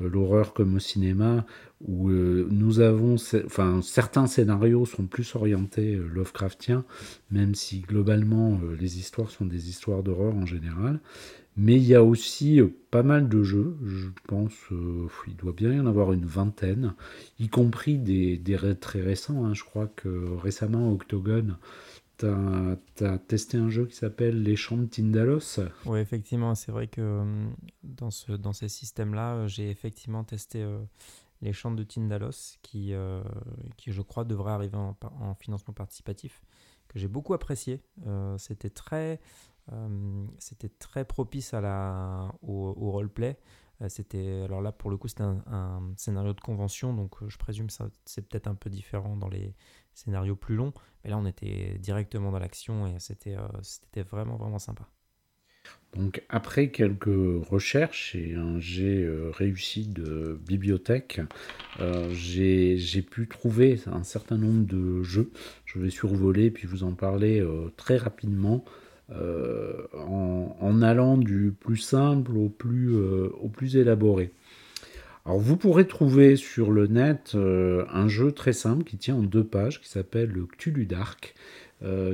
l'horreur 0.00 0.52
comme 0.52 0.76
au 0.76 0.78
cinéma, 0.78 1.44
où 1.80 2.10
nous 2.10 2.78
avons, 2.78 3.16
enfin 3.46 3.80
certains 3.82 4.28
scénarios 4.28 4.86
sont 4.86 5.06
plus 5.06 5.34
orientés 5.34 5.96
Lovecraftiens, 5.96 6.84
même 7.32 7.56
si 7.56 7.80
globalement 7.80 8.60
les 8.78 8.98
histoires 8.98 9.30
sont 9.30 9.46
des 9.46 9.68
histoires 9.68 10.04
d'horreur 10.04 10.36
en 10.36 10.46
général. 10.46 11.00
Mais 11.58 11.74
il 11.74 11.82
y 11.82 11.96
a 11.96 12.04
aussi 12.04 12.60
euh, 12.60 12.68
pas 12.92 13.02
mal 13.02 13.28
de 13.28 13.42
jeux, 13.42 13.76
je 13.84 14.06
pense, 14.28 14.54
euh, 14.70 15.08
il 15.26 15.34
doit 15.34 15.52
bien 15.52 15.72
y 15.72 15.80
en 15.80 15.86
avoir 15.86 16.12
une 16.12 16.24
vingtaine, 16.24 16.94
y 17.40 17.48
compris 17.48 17.98
des, 17.98 18.40
très 18.80 19.00
récents. 19.00 19.44
Hein. 19.44 19.54
Je 19.54 19.64
crois 19.64 19.88
que 19.88 20.36
récemment, 20.36 20.92
Octogone, 20.92 21.58
tu 22.16 22.26
as, 22.26 23.18
testé 23.26 23.58
un 23.58 23.70
jeu 23.70 23.86
qui 23.86 23.96
s'appelle 23.96 24.40
Les 24.40 24.54
Champs 24.54 24.76
de 24.76 24.86
Tindalos. 24.86 25.58
Oui, 25.84 25.98
effectivement, 25.98 26.54
c'est 26.54 26.70
vrai 26.70 26.86
que 26.86 27.00
euh, 27.00 27.48
dans, 27.82 28.12
ce, 28.12 28.30
dans 28.30 28.52
ces 28.52 28.68
systèmes-là, 28.68 29.48
j'ai 29.48 29.68
effectivement 29.68 30.22
testé 30.22 30.64
Les 31.42 31.52
Champs 31.52 31.72
de 31.72 31.82
Tindalos, 31.82 32.56
qui, 32.62 32.92
qui 33.76 33.90
je 33.90 34.02
crois 34.02 34.22
devrait 34.22 34.52
arriver 34.52 34.76
en, 34.76 34.96
en 35.20 35.34
financement 35.34 35.74
participatif, 35.74 36.40
que 36.86 37.00
j'ai 37.00 37.08
beaucoup 37.08 37.34
apprécié. 37.34 37.80
C'était 38.36 38.70
très 38.70 39.20
euh, 39.57 39.57
c'était 40.38 40.68
très 40.68 41.04
propice 41.04 41.54
à 41.54 41.60
la, 41.60 42.32
au, 42.42 42.90
roleplay. 42.90 43.36
Euh, 43.80 43.88
c'était 43.88 44.42
alors 44.44 44.60
là 44.60 44.72
pour 44.72 44.90
le 44.90 44.96
coup 44.96 45.08
c'était 45.08 45.22
un, 45.22 45.92
scénario 45.96 46.32
de 46.32 46.40
convention 46.40 46.92
donc 46.92 47.22
euh, 47.22 47.28
je 47.28 47.38
présume 47.38 47.70
ça 47.70 47.88
c'est 48.04 48.28
peut-être 48.28 48.48
un 48.48 48.56
peu 48.56 48.70
différent 48.70 49.16
dans 49.16 49.28
les 49.28 49.54
scénarios 49.94 50.34
plus 50.34 50.56
longs 50.56 50.72
mais 51.04 51.10
là 51.10 51.16
on 51.16 51.26
était 51.26 51.78
directement 51.78 52.32
dans 52.32 52.40
l'action 52.40 52.88
et 52.88 52.98
c'était 52.98 53.36
c'était 53.62 54.02
vraiment 54.02 54.36
vraiment 54.36 54.58
sympa. 54.58 54.88
Donc 55.94 56.22
après 56.28 56.70
quelques 56.70 57.46
recherches 57.48 58.14
et 58.14 58.34
un 58.34 58.58
jet 58.58 59.06
réussi 59.32 59.86
de 59.86 60.40
bibliothèque, 60.46 61.20
j'ai 62.10 63.02
pu 63.02 63.28
trouver 63.28 63.80
un 63.86 64.02
certain 64.02 64.38
nombre 64.38 64.66
de 64.66 65.02
jeux. 65.02 65.30
Je 65.66 65.78
vais 65.78 65.90
survoler 65.90 66.50
puis 66.50 66.66
vous 66.66 66.84
en 66.84 66.94
parler 66.94 67.46
très 67.76 67.98
rapidement. 67.98 68.64
Euh, 69.10 69.86
en, 69.94 70.82
allant 70.82 71.16
du 71.16 71.54
plus 71.58 71.78
simple 71.78 72.36
au 72.36 72.50
plus, 72.50 72.94
euh, 72.94 73.30
au 73.40 73.48
plus 73.48 73.76
élaboré. 73.76 74.32
Alors 75.24 75.38
vous 75.38 75.56
pourrez 75.56 75.86
trouver 75.86 76.36
sur 76.36 76.70
le 76.70 76.86
net 76.86 77.32
euh, 77.34 77.84
un 77.90 78.06
jeu 78.06 78.32
très 78.32 78.52
simple 78.52 78.84
qui 78.84 78.98
tient 78.98 79.16
en 79.16 79.22
deux 79.22 79.44
pages 79.44 79.80
qui 79.80 79.88
s'appelle 79.88 80.30
le 80.30 80.46
Cthulhu 80.46 80.84
Dark. 80.86 81.34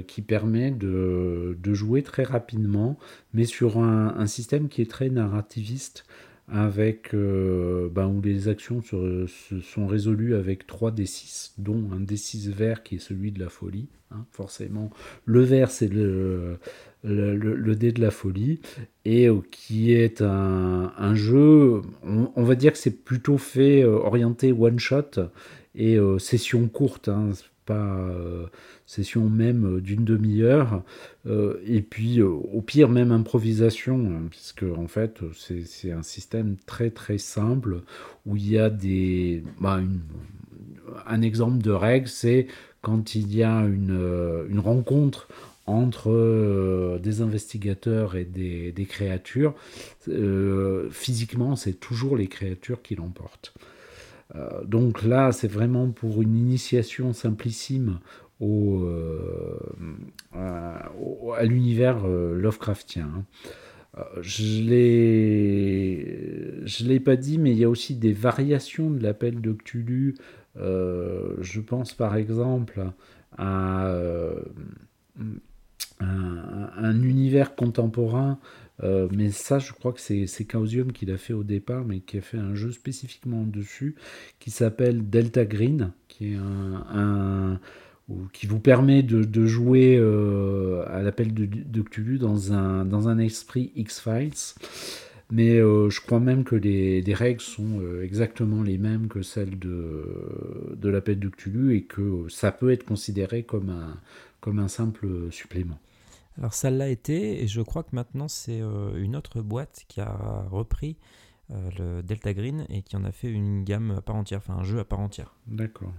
qui 0.07 0.21
permet 0.21 0.71
de, 0.71 1.57
jouer 1.73 2.03
très 2.03 2.23
rapidement, 2.23 2.99
mais 3.33 3.47
sur 3.47 3.79
un, 3.79 4.27
système 4.27 4.69
qui 4.69 4.83
est 4.83 4.91
très 4.91 5.09
narrativiste, 5.09 6.05
avec 6.49 7.15
ben, 7.15 8.07
où 8.07 8.21
les 8.21 8.49
actions 8.49 8.83
se, 8.83 9.27
sont 9.63 9.87
résolues 9.87 10.35
avec 10.35 10.67
3 10.67 10.91
D6, 10.91 11.53
dont 11.59 11.91
un 11.93 12.01
D6 12.01 12.51
vert 12.51 12.83
qui 12.83 12.97
est 12.97 12.99
celui 12.99 13.33
de 13.33 13.41
la 13.41 13.49
folie. 13.49 13.89
Hein, 14.11 14.27
forcément, 14.31 14.91
le 15.25 15.41
vert 15.41 15.71
c'est 15.71 15.89
le, 15.89 16.59
le, 17.05 17.75
dé 17.75 17.93
de 17.93 18.01
la 18.01 18.11
folie, 18.11 18.61
et 19.05 19.29
euh, 19.29 19.41
qui 19.51 19.93
est 19.93 20.23
un, 20.23 21.15
jeu, 21.15 21.83
on, 22.03 22.43
va 22.43 22.55
dire 22.55 22.73
que 22.73 22.79
c'est 22.79 23.05
plutôt 23.05 23.39
fait 23.39 23.83
euh, 23.83 23.97
orienté 23.97 24.53
one-shot 24.53 25.31
et 25.75 25.97
euh, 25.97 26.19
session 26.19 26.69
courte, 26.69 27.09
hein, 27.09 27.31
pas 27.67 28.11
session 28.87 29.29
même 29.29 29.81
d'une 29.81 30.05
demi-heure, 30.05 30.83
et 31.27 31.83
puis 31.83 32.23
au 32.23 32.61
pire 32.61 32.89
même 32.89 33.13
improvisation, 33.13 33.97
hein, 33.97 34.27
puisque 34.31 34.65
en 34.65 34.89
fait 34.89 35.21
c'est 35.35 35.93
un 35.93 36.03
système 36.03 36.57
très 36.67 36.91
très 36.91 37.19
simple 37.19 37.83
où 38.27 38.37
il 38.37 38.51
y 38.51 38.59
a 38.59 38.71
des... 38.71 39.43
Bah, 39.61 39.81
un 41.07 41.23
exemple 41.23 41.63
de 41.63 41.71
règle, 41.71 42.09
c'est 42.09 42.47
quand 42.83 43.15
il 43.15 43.35
y 43.35 43.43
a 43.43 43.61
une, 43.61 44.59
rencontre 44.59 45.29
entre 45.67 46.11
euh, 46.11 46.99
des 46.99 47.23
investigateurs 47.23 48.17
et 48.17 48.25
des, 48.25 48.87
créatures, 48.87 49.55
euh, 50.09 50.91
physiquement, 50.91 51.57
c'est 51.57 51.73
toujours 51.73 52.17
les 52.17 52.27
créatures 52.27 52.83
qui 52.83 52.95
l'emportent. 52.95 53.55
Euh, 54.35 54.65
donc 54.65 55.03
là, 55.03 55.33
c'est 55.33 55.49
vraiment 55.49 55.91
pour 55.91 56.23
une 56.23 56.37
initiation 56.37 57.13
simplissime 57.13 57.99
au, 58.41 58.87
à, 60.33 60.91
l'univers 61.43 62.07
Lovecraftien. 62.07 63.25
Je 64.21 64.61
ne 66.83 66.89
l'ai 66.89 67.01
pas 67.01 67.17
dit, 67.17 67.39
mais 67.39 67.53
il 67.53 67.59
y 67.59 67.65
a 67.65 67.71
aussi 67.71 67.95
des 67.95 68.13
variations 68.13 68.91
de 68.91 69.03
l'appel 69.03 69.41
de 69.41 69.53
Cthulhu. 69.53 70.17
je 70.57 71.61
pense 71.61 71.95
par 71.95 72.17
exemple 72.17 72.83
à 73.39 73.95
un, 76.01 77.03
univers 77.03 77.55
contemporain. 77.55 78.39
Euh, 78.83 79.09
mais 79.13 79.31
ça, 79.31 79.59
je 79.59 79.73
crois 79.73 79.93
que 79.93 80.01
c'est 80.01 80.27
Chaosium 80.51 80.93
qui 80.93 81.07
l'a 81.07 81.17
fait 81.17 81.33
au 81.33 81.45
départ, 81.45 81.85
mais 81.85 82.01
qui 82.01 82.19
a 82.19 82.21
fait 82.21 82.39
un 82.39 82.55
jeu 82.55 82.73
spécifiquement 82.73 83.45
dessus, 83.45 83.95
qui 84.41 84.51
s'appelle 84.51 85.09
Delta 85.09 85.45
Green, 85.45 85.93
qui 86.09 86.33
est 86.33 86.37
un, 86.37 87.61
qui 88.33 88.47
vous 88.47 88.61
permet 88.61 89.03
de, 89.03 89.47
jouer 89.47 89.97
euh, 89.99 90.85
à 90.89 91.03
l'appel 91.03 91.33
de, 91.33 91.47
de, 91.47 91.83
Cthulhu 91.83 92.19
dans 92.19 92.53
un, 92.53 92.85
dans 92.85 93.09
un 93.09 93.19
esprit 93.19 93.73
X-Files. 93.77 94.55
mais 95.31 95.59
je 95.59 96.01
crois 96.01 96.21
même 96.21 96.45
que 96.45 96.57
les, 96.57 97.03
règles 97.15 97.41
sont 97.41 97.81
exactement 98.03 98.63
les 98.63 98.77
mêmes 98.77 99.09
que 99.09 99.23
celles 99.23 99.59
de, 99.59 100.75
de 100.77 100.89
l'appel 100.89 101.19
de 101.21 101.29
Cthulhu 101.29 101.77
et 101.77 101.83
que 101.83 102.27
ça 102.29 102.51
peut 102.51 102.73
être 102.73 102.85
considéré 102.85 103.45
comme 103.45 103.71
un, 103.71 103.97
comme 104.41 104.59
un 104.59 104.69
simple 104.69 105.07
supplément. 105.31 105.79
Alors 106.39 106.55
ça 106.55 106.71
l'a 106.71 106.89
été, 106.89 107.43
et 107.43 107.47
je 107.47 107.61
crois 107.63 107.83
que 107.83 107.95
maintenant 107.95 108.29
c'est 108.29 108.61
une 108.97 109.15
autre 109.17 109.41
boîte 109.41 109.85
qui 109.89 110.01
a 110.01 110.47
repris 110.51 110.97
le 111.51 112.03
Delta 112.03 112.35
Green 112.35 112.67
et 112.71 112.83
qui 112.83 112.97
en 112.97 113.05
a 113.05 113.13
fait 113.13 113.31
une 113.31 113.63
gamme 113.63 113.93
à 113.93 114.01
part 114.01 114.17
entière, 114.17 114.39
enfin 114.39 114.59
un 114.59 114.65
jeu 114.65 114.79
à 114.81 114.85
part 114.85 115.01
entière. 115.01 115.35
D'accord. 115.47 115.93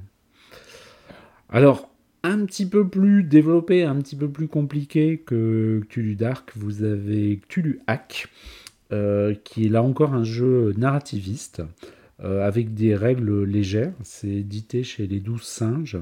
Alors, 1.49 1.89
un 2.23 2.45
petit 2.45 2.65
peu 2.65 2.87
plus 2.87 3.23
développé, 3.23 3.83
un 3.83 3.95
petit 3.97 4.15
peu 4.15 4.29
plus 4.29 4.47
compliqué 4.47 5.19
que 5.19 5.81
Cthulhu 5.87 6.15
Dark, 6.15 6.51
vous 6.55 6.83
avez 6.83 7.37
Cthulhu 7.37 7.81
Hack, 7.85 8.27
euh, 8.91 9.35
qui 9.43 9.65
est 9.65 9.69
là 9.69 9.83
encore 9.83 10.13
un 10.13 10.23
jeu 10.23 10.73
narrativiste, 10.75 11.61
euh, 12.23 12.45
avec 12.45 12.73
des 12.73 12.95
règles 12.95 13.43
légères. 13.43 13.93
C'est 14.01 14.29
édité 14.29 14.83
chez 14.83 15.05
les 15.05 15.19
Douze 15.19 15.43
singes, 15.43 15.97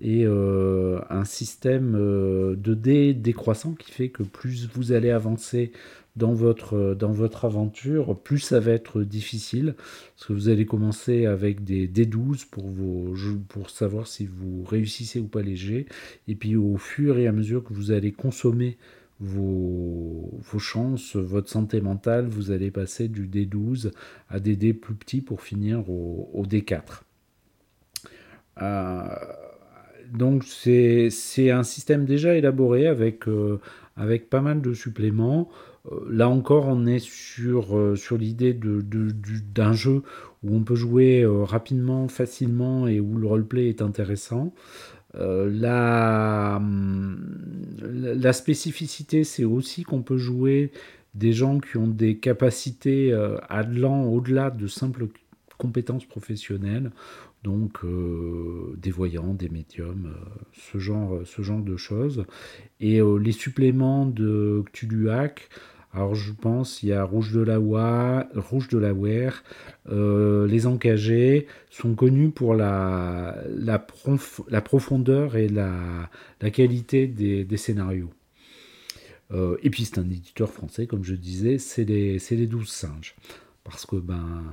et 0.00 0.24
euh, 0.24 1.00
un 1.10 1.24
système 1.24 1.92
de 1.92 2.74
dés 2.74 3.14
décroissant 3.14 3.72
qui 3.72 3.90
fait 3.90 4.08
que 4.10 4.22
plus 4.22 4.68
vous 4.72 4.92
allez 4.92 5.10
avancer 5.10 5.72
dans 6.18 6.34
votre, 6.34 6.94
dans 6.94 7.12
votre 7.12 7.44
aventure, 7.44 8.18
plus 8.20 8.40
ça 8.40 8.60
va 8.60 8.72
être 8.72 9.02
difficile. 9.02 9.74
Parce 10.14 10.26
que 10.26 10.32
vous 10.32 10.48
allez 10.48 10.66
commencer 10.66 11.26
avec 11.26 11.64
des 11.64 11.88
D12 11.88 12.46
pour, 12.50 12.66
vos, 12.66 13.14
pour 13.48 13.70
savoir 13.70 14.06
si 14.06 14.26
vous 14.26 14.64
réussissez 14.64 15.20
ou 15.20 15.28
pas 15.28 15.42
les 15.42 15.56
jets. 15.56 15.86
Et 16.26 16.34
puis 16.34 16.56
au 16.56 16.76
fur 16.76 17.18
et 17.18 17.26
à 17.26 17.32
mesure 17.32 17.64
que 17.64 17.72
vous 17.72 17.92
allez 17.92 18.12
consommer 18.12 18.76
vos, 19.20 20.30
vos 20.38 20.58
chances, 20.58 21.16
votre 21.16 21.48
santé 21.48 21.80
mentale, 21.80 22.26
vous 22.28 22.50
allez 22.50 22.70
passer 22.70 23.08
du 23.08 23.26
D12 23.26 23.92
à 24.28 24.40
des 24.40 24.56
D 24.56 24.74
plus 24.74 24.94
petits 24.94 25.20
pour 25.20 25.40
finir 25.40 25.88
au, 25.88 26.44
D4. 26.46 27.02
Euh, 28.60 29.08
donc 30.12 30.44
c'est 30.44 31.10
un 31.50 31.62
système 31.62 32.04
déjà 32.04 32.34
élaboré 32.36 32.86
avec, 32.86 33.28
euh, 33.28 33.60
pas 34.30 34.40
mal 34.40 34.60
de 34.60 34.74
suppléments. 34.74 35.48
Euh, 35.92 36.00
là 36.10 36.28
encore, 36.28 36.66
on 36.66 36.86
est 36.86 36.98
sur, 36.98 37.76
euh, 37.76 37.94
l'idée 38.18 38.54
d'un 38.54 39.72
jeu 39.72 40.02
où 40.42 40.56
on 40.56 40.62
peut 40.62 40.74
jouer 40.74 41.22
euh, 41.22 41.44
rapidement, 41.44 42.08
facilement 42.08 42.86
et 42.86 43.00
où 43.00 43.16
le 43.18 43.26
roleplay 43.26 43.68
est 43.68 43.82
intéressant. 43.82 44.52
la, 45.14 46.56
hum, 46.56 47.18
la, 47.80 48.32
spécificité, 48.32 49.24
c'est 49.24 49.44
aussi 49.44 49.82
qu'on 49.82 50.02
peut 50.02 50.18
jouer 50.18 50.70
des 51.14 51.32
gens 51.32 51.58
qui 51.60 51.76
ont 51.76 51.88
des 51.88 52.18
capacités 52.18 53.12
allant 53.48 54.04
au-delà 54.04 54.50
de 54.50 54.66
simples 54.66 55.08
compétences 55.56 56.04
professionnelles, 56.04 56.92
donc 57.44 57.80
des 58.76 58.90
voyants, 58.90 59.34
des 59.34 59.48
médiums, 59.48 60.14
ce, 60.52 60.78
genre, 60.78 61.20
ce 61.24 61.42
genre 61.42 61.62
de 61.62 61.76
choses. 61.76 62.24
Et 62.80 63.00
les 63.20 63.32
suppléments 63.32 64.06
de 64.06 64.64
Cthulhu 64.72 65.10
Hack, 65.10 65.48
alors 65.92 66.14
je 66.14 66.32
pense 66.32 66.82
il 66.82 66.90
y 66.90 66.92
a 66.92 67.02
Rouge 67.02 67.32
de 67.32 67.40
la 67.40 67.56
Rouge 68.36 68.68
de 68.68 68.78
la 68.78 68.92
euh, 69.88 70.46
les 70.46 70.66
encagés 70.66 71.46
sont 71.70 71.94
connus 71.94 72.30
pour 72.30 72.54
la, 72.54 73.42
la, 73.48 73.78
profondeur 74.60 75.36
et 75.36 75.48
la, 75.48 76.10
qualité 76.52 77.06
des, 77.06 77.56
scénarios. 77.56 78.10
Euh, 79.30 79.56
et 79.62 79.70
puis 79.70 79.84
c'est 79.84 79.98
un 79.98 80.10
éditeur 80.10 80.50
français, 80.50 80.86
comme 80.86 81.04
je 81.04 81.14
disais, 81.14 81.58
c'est 81.58 81.84
les, 81.84 82.18
les 82.30 82.46
douze 82.46 82.68
singes. 82.68 83.14
Parce 83.64 83.84
que 83.86 83.96
ben, 83.96 84.44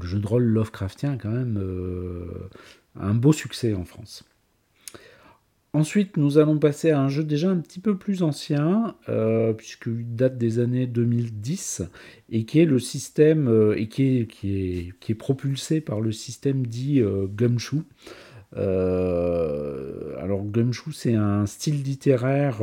le 0.00 0.06
jeu 0.06 0.18
de 0.18 0.26
rôle 0.26 0.44
Lovecraftien 0.44 1.12
a 1.12 1.16
quand 1.16 1.30
même 1.30 1.58
euh, 1.60 2.48
un 2.98 3.14
beau 3.14 3.32
succès 3.32 3.74
en 3.74 3.84
France. 3.84 4.24
Ensuite, 5.72 6.16
nous 6.16 6.38
allons 6.38 6.58
passer 6.58 6.90
à 6.90 7.00
un 7.00 7.08
jeu 7.08 7.22
déjà 7.22 7.50
un 7.50 7.58
petit 7.58 7.80
peu 7.80 7.98
plus 7.98 8.22
ancien, 8.22 8.94
euh, 9.10 9.52
puisqu'il 9.52 10.16
date 10.16 10.38
des 10.38 10.58
années 10.58 10.86
2010, 10.86 11.82
et 12.30 12.44
qui 12.44 12.60
est 12.60 12.64
le 12.64 12.78
système, 12.78 13.48
euh, 13.48 13.78
et 13.78 13.88
qui 13.88 14.20
est, 14.20 14.26
qui, 14.26 14.56
est, 14.56 14.98
qui 15.00 15.12
est, 15.12 15.16
propulsé 15.16 15.82
par 15.82 16.00
le 16.00 16.12
système 16.12 16.66
dit 16.66 17.02
Gumshoe. 17.34 17.84
alors 18.54 20.44
Gumshoe, 20.44 20.92
c'est 20.94 21.14
un 21.14 21.44
style 21.44 21.82
littéraire 21.82 22.62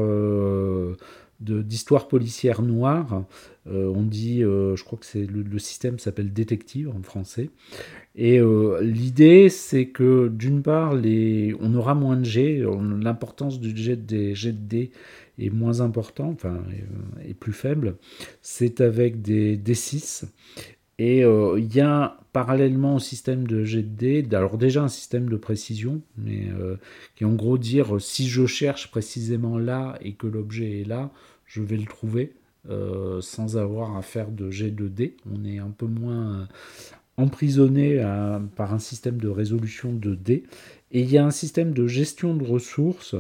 d'histoire 1.44 2.08
policière 2.08 2.62
noire. 2.62 3.26
on 3.66 4.04
dit, 4.04 4.42
je 4.42 4.84
crois 4.84 4.98
que 5.00 5.06
c'est 5.06 5.26
le, 5.26 5.60
système 5.60 6.00
s'appelle 6.00 6.34
détective 6.34 6.90
en 6.90 7.02
français. 7.02 7.50
Et 8.16 8.40
euh, 8.40 8.82
l'idée, 8.82 9.50
c'est 9.50 9.88
que 9.88 10.28
d'une 10.28 10.62
part, 10.62 10.96
les... 10.96 11.56
on 11.60 11.74
aura 11.74 11.96
moins 11.96 12.18
de 12.18 12.26
jets, 12.26 12.62
l'importance 13.02 13.60
du 13.60 13.76
jet 13.76 13.96
de 13.96 14.52
dés 14.52 14.92
est 15.40 15.50
moins 15.50 15.82
important, 15.82 16.30
enfin, 16.30 16.62
est, 16.72 17.30
euh, 17.32 17.34
plus 17.40 17.54
faible. 17.54 17.96
C'est 18.42 18.82
avec 18.82 19.22
des 19.22 19.58
D6. 19.58 20.26
Et 21.00 21.26
euh, 21.26 21.58
il 21.58 21.74
y 21.76 21.82
a 21.82 22.20
parallèlement 22.34 22.96
au 22.96 23.00
système 23.00 23.48
de 23.48 23.64
jet 23.64 23.82
de 23.82 24.22
dés, 24.22 24.36
alors 24.36 24.60
déjà 24.60 24.84
un 24.84 24.88
système 24.88 25.28
de 25.28 25.36
précision, 25.36 26.02
mais 26.18 26.48
qui 27.16 27.26
en 27.26 27.34
gros 27.34 27.58
dire 27.58 28.00
si 28.00 28.28
je 28.28 28.46
cherche 28.46 28.90
précisément 28.90 29.58
là 29.58 29.98
et 30.02 30.14
que 30.14 30.28
l'objet 30.28 30.82
est 30.82 30.88
là, 30.88 31.12
je 31.54 31.62
vais 31.62 31.78
le 31.78 31.86
trouver. 31.86 32.34
sans 33.22 33.58
avoir 33.58 33.98
à 33.98 34.02
faire 34.02 34.32
de 34.32 34.50
jet 34.50 34.72
de 34.72 34.88
dés. 34.88 35.16
On 35.32 35.46
est 35.46 35.60
un 35.60 35.70
peu 35.70 35.86
moins, 35.86 36.48
emprisonné 37.18 38.02
par 38.56 38.74
un 38.74 38.80
système 38.80 39.18
de 39.18 39.28
résolution 39.28 39.94
de 39.94 40.16
dés. 40.16 40.44
Et 40.92 41.02
il 41.02 41.12
y 41.12 41.18
a 41.18 41.26
un 41.26 41.32
système 41.32 41.74
de 41.74 41.88
gestion 41.88 42.36
de 42.36 42.44
ressources 42.44 43.16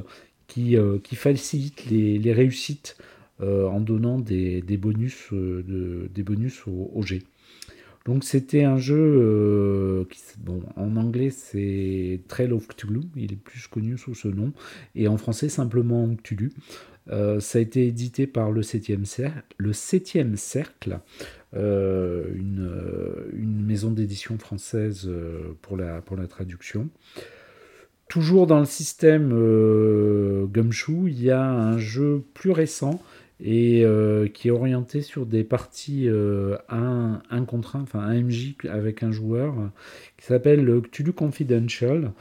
qui, 0.47 0.77
euh, 0.77 0.99
facilite 1.13 1.85
les, 1.89 2.33
réussites 2.33 2.97
euh, 3.41 3.67
en 3.67 3.79
donnant 3.81 4.19
des, 4.19 4.61
bonus, 4.77 5.29
euh, 5.33 5.63
de, 5.67 6.09
des 6.13 6.23
bonus 6.23 6.67
au, 6.67 6.91
au 6.93 7.01
G. 7.01 7.23
Donc 8.05 8.25
c'était 8.25 8.65
un 8.65 8.77
jeu 8.77 10.05
qui, 10.09 10.19
bon, 10.39 10.61
en 10.75 10.97
anglais 10.97 11.29
c'est 11.29 12.19
Trail 12.27 12.51
of 12.51 12.67
Cthulhu, 12.67 12.99
il 13.15 13.31
est 13.31 13.37
plus 13.37 13.65
connu 13.67 13.97
sous 13.97 14.13
ce 14.13 14.27
nom, 14.27 14.51
et 14.93 15.07
en 15.07 15.15
français 15.15 15.47
simplement 15.47 16.13
Cthulhu. 16.17 16.51
Ça 17.07 17.57
a 17.57 17.61
été 17.61 17.87
édité 17.87 18.27
par 18.27 18.51
le 18.51 18.61
7e 18.61 19.05
cercle, 19.05 19.55
le 19.57 19.71
7e 19.71 20.35
cercle 20.35 20.99
euh, 21.55 22.25
euh, 22.59 23.29
une, 23.33 23.63
maison 23.63 23.91
d'édition 23.91 24.37
française 24.37 25.05
euh, 25.07 25.55
pour 25.61 25.77
la, 25.77 26.01
pour 26.01 26.17
la 26.17 26.27
traduction. 26.27 26.89
Toujours 28.09 28.47
dans 28.47 28.59
le 28.59 28.65
système 28.65 29.29
Gumshoe, 30.51 31.07
il 31.07 31.23
y 31.23 31.31
a 31.31 31.43
un 31.43 31.77
jeu 31.77 32.23
plus 32.33 32.51
récent 32.51 33.01
et 33.43 33.85
qui 34.33 34.49
est 34.49 34.51
orienté 34.51 35.01
sur 35.01 35.25
des 35.25 35.43
parties 35.43 36.07
1, 36.07 37.21
1 37.27 37.45
contre 37.45 37.75
1, 37.75 37.81
enfin 37.81 37.99
un 38.01 38.21
MJ 38.21 38.55
avec 38.69 39.01
un 39.01 39.11
joueur, 39.11 39.55
qui 40.17 40.27
s'appelle 40.27 40.81
Cthulhu 40.81 41.13
Confidential, 41.13 42.11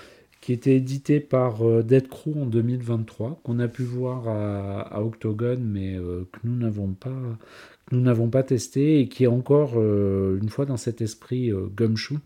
qui 0.42 0.52
était 0.52 0.76
édité 0.76 1.20
par 1.20 1.64
Dead 1.84 2.08
Crew 2.08 2.36
en 2.36 2.46
2023, 2.46 3.40
qu'on 3.42 3.58
a 3.60 3.68
pu 3.68 3.84
voir 3.84 4.28
à, 4.28 5.02
Octogone, 5.02 5.64
mais 5.64 5.96
que 6.32 6.38
nous 6.44 8.00
n'avons 8.00 8.28
pas 8.28 8.42
testé 8.42 9.00
et 9.00 9.08
qui 9.08 9.24
est 9.24 9.28
encore 9.28 9.74
euh, 9.76 10.38
une 10.40 10.48
fois 10.48 10.64
dans 10.64 10.76
cet 10.76 11.00
esprit 11.00 11.52
euh, 11.52 11.66
gumshoe, 11.76 12.18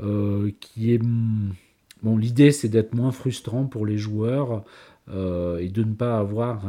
euh, 0.00 0.50
qui 0.60 0.92
est 0.92 0.98
bon. 0.98 2.16
L'idée 2.16 2.50
c'est 2.50 2.68
d'être 2.68 2.94
moins 2.94 3.12
frustrant 3.12 3.66
pour 3.66 3.86
les 3.86 3.98
joueurs 3.98 4.64
et 5.08 5.68
de 5.68 5.82
ne 5.84 5.94
pas 5.94 6.18
avoir 6.18 6.64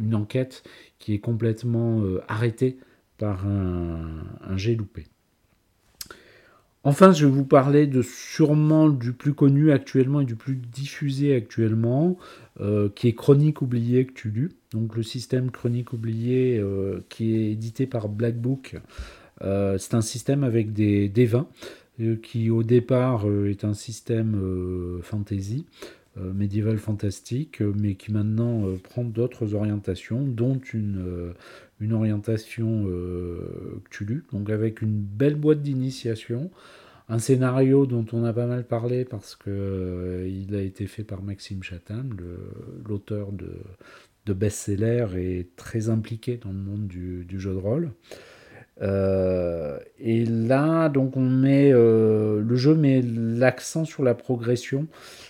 une 0.00 0.14
enquête 0.14 0.62
qui 0.98 1.14
est 1.14 1.18
complètement 1.18 2.02
arrêtée 2.26 2.78
par 3.18 3.46
un, 3.46 4.24
un 4.40 4.56
jet 4.56 4.74
loupé. 4.74 5.06
Enfin, 6.84 7.12
je 7.12 7.26
vais 7.26 7.32
vous 7.32 7.44
parler 7.44 7.86
de 7.86 8.02
sûrement 8.02 8.88
du 8.88 9.12
plus 9.12 9.34
connu 9.34 9.70
actuellement 9.70 10.20
et 10.20 10.24
du 10.24 10.34
plus 10.34 10.56
diffusé 10.56 11.34
actuellement, 11.34 12.18
euh, 12.60 12.88
qui 12.92 13.06
est 13.06 13.14
Chronique 13.14 13.62
oubliée 13.62 14.04
Cthulhu. 14.04 14.50
Donc 14.72 14.96
le 14.96 15.04
système 15.04 15.52
Chronique 15.52 15.92
oubliée 15.92 16.58
euh, 16.58 17.00
qui 17.08 17.36
est 17.36 17.52
édité 17.52 17.86
par 17.86 18.08
Black 18.08 18.36
Book. 18.36 18.76
Euh, 19.42 19.78
c'est 19.78 19.94
un 19.94 20.00
système 20.00 20.42
avec 20.42 20.72
des, 20.72 21.08
des 21.08 21.26
vins 21.26 21.46
qui 22.22 22.50
au 22.50 22.64
départ 22.64 23.26
est 23.46 23.64
un 23.64 23.74
système 23.74 24.98
fantasy. 25.02 25.66
Médiéval 26.16 26.78
fantastique, 26.78 27.60
mais 27.60 27.94
qui 27.94 28.12
maintenant 28.12 28.64
prend 28.82 29.04
d'autres 29.04 29.54
orientations, 29.54 30.22
dont 30.22 30.60
une, 30.72 31.32
une 31.82 31.92
orientation 31.92 32.84
euh, 32.86 33.82
Cthulhu, 33.90 34.24
donc 34.32 34.50
avec 34.50 34.82
une 34.82 35.00
belle 35.00 35.34
boîte 35.34 35.62
d'initiation, 35.62 36.50
un 37.08 37.18
scénario 37.18 37.86
dont 37.86 38.06
on 38.12 38.24
a 38.24 38.32
pas 38.32 38.46
mal 38.46 38.64
parlé 38.64 39.04
parce 39.04 39.34
que 39.34 39.50
euh, 39.50 40.28
il 40.28 40.54
a 40.54 40.62
été 40.62 40.86
fait 40.86 41.02
par 41.02 41.22
Maxime 41.22 41.62
Chatan, 41.62 42.04
l'auteur 42.88 43.32
de, 43.32 44.32
best-seller 44.32 45.06
et 45.16 45.48
très 45.56 45.88
impliqué 45.88 46.36
dans 46.36 46.52
le 46.52 46.58
monde 46.58 46.86
du, 46.86 47.26
jeu 47.40 47.52
de 47.52 47.58
rôle. 47.58 47.90
Euh, 48.82 49.78
et 49.98 50.24
là, 50.24 50.88
donc 50.88 51.16
on 51.16 51.28
met 51.28 51.70
le 51.70 52.56
jeu 52.56 52.74
met 52.74 53.02
l'accent 53.02 53.84
sur 53.84 54.02
la 54.02 54.14
progression, 54.14 54.86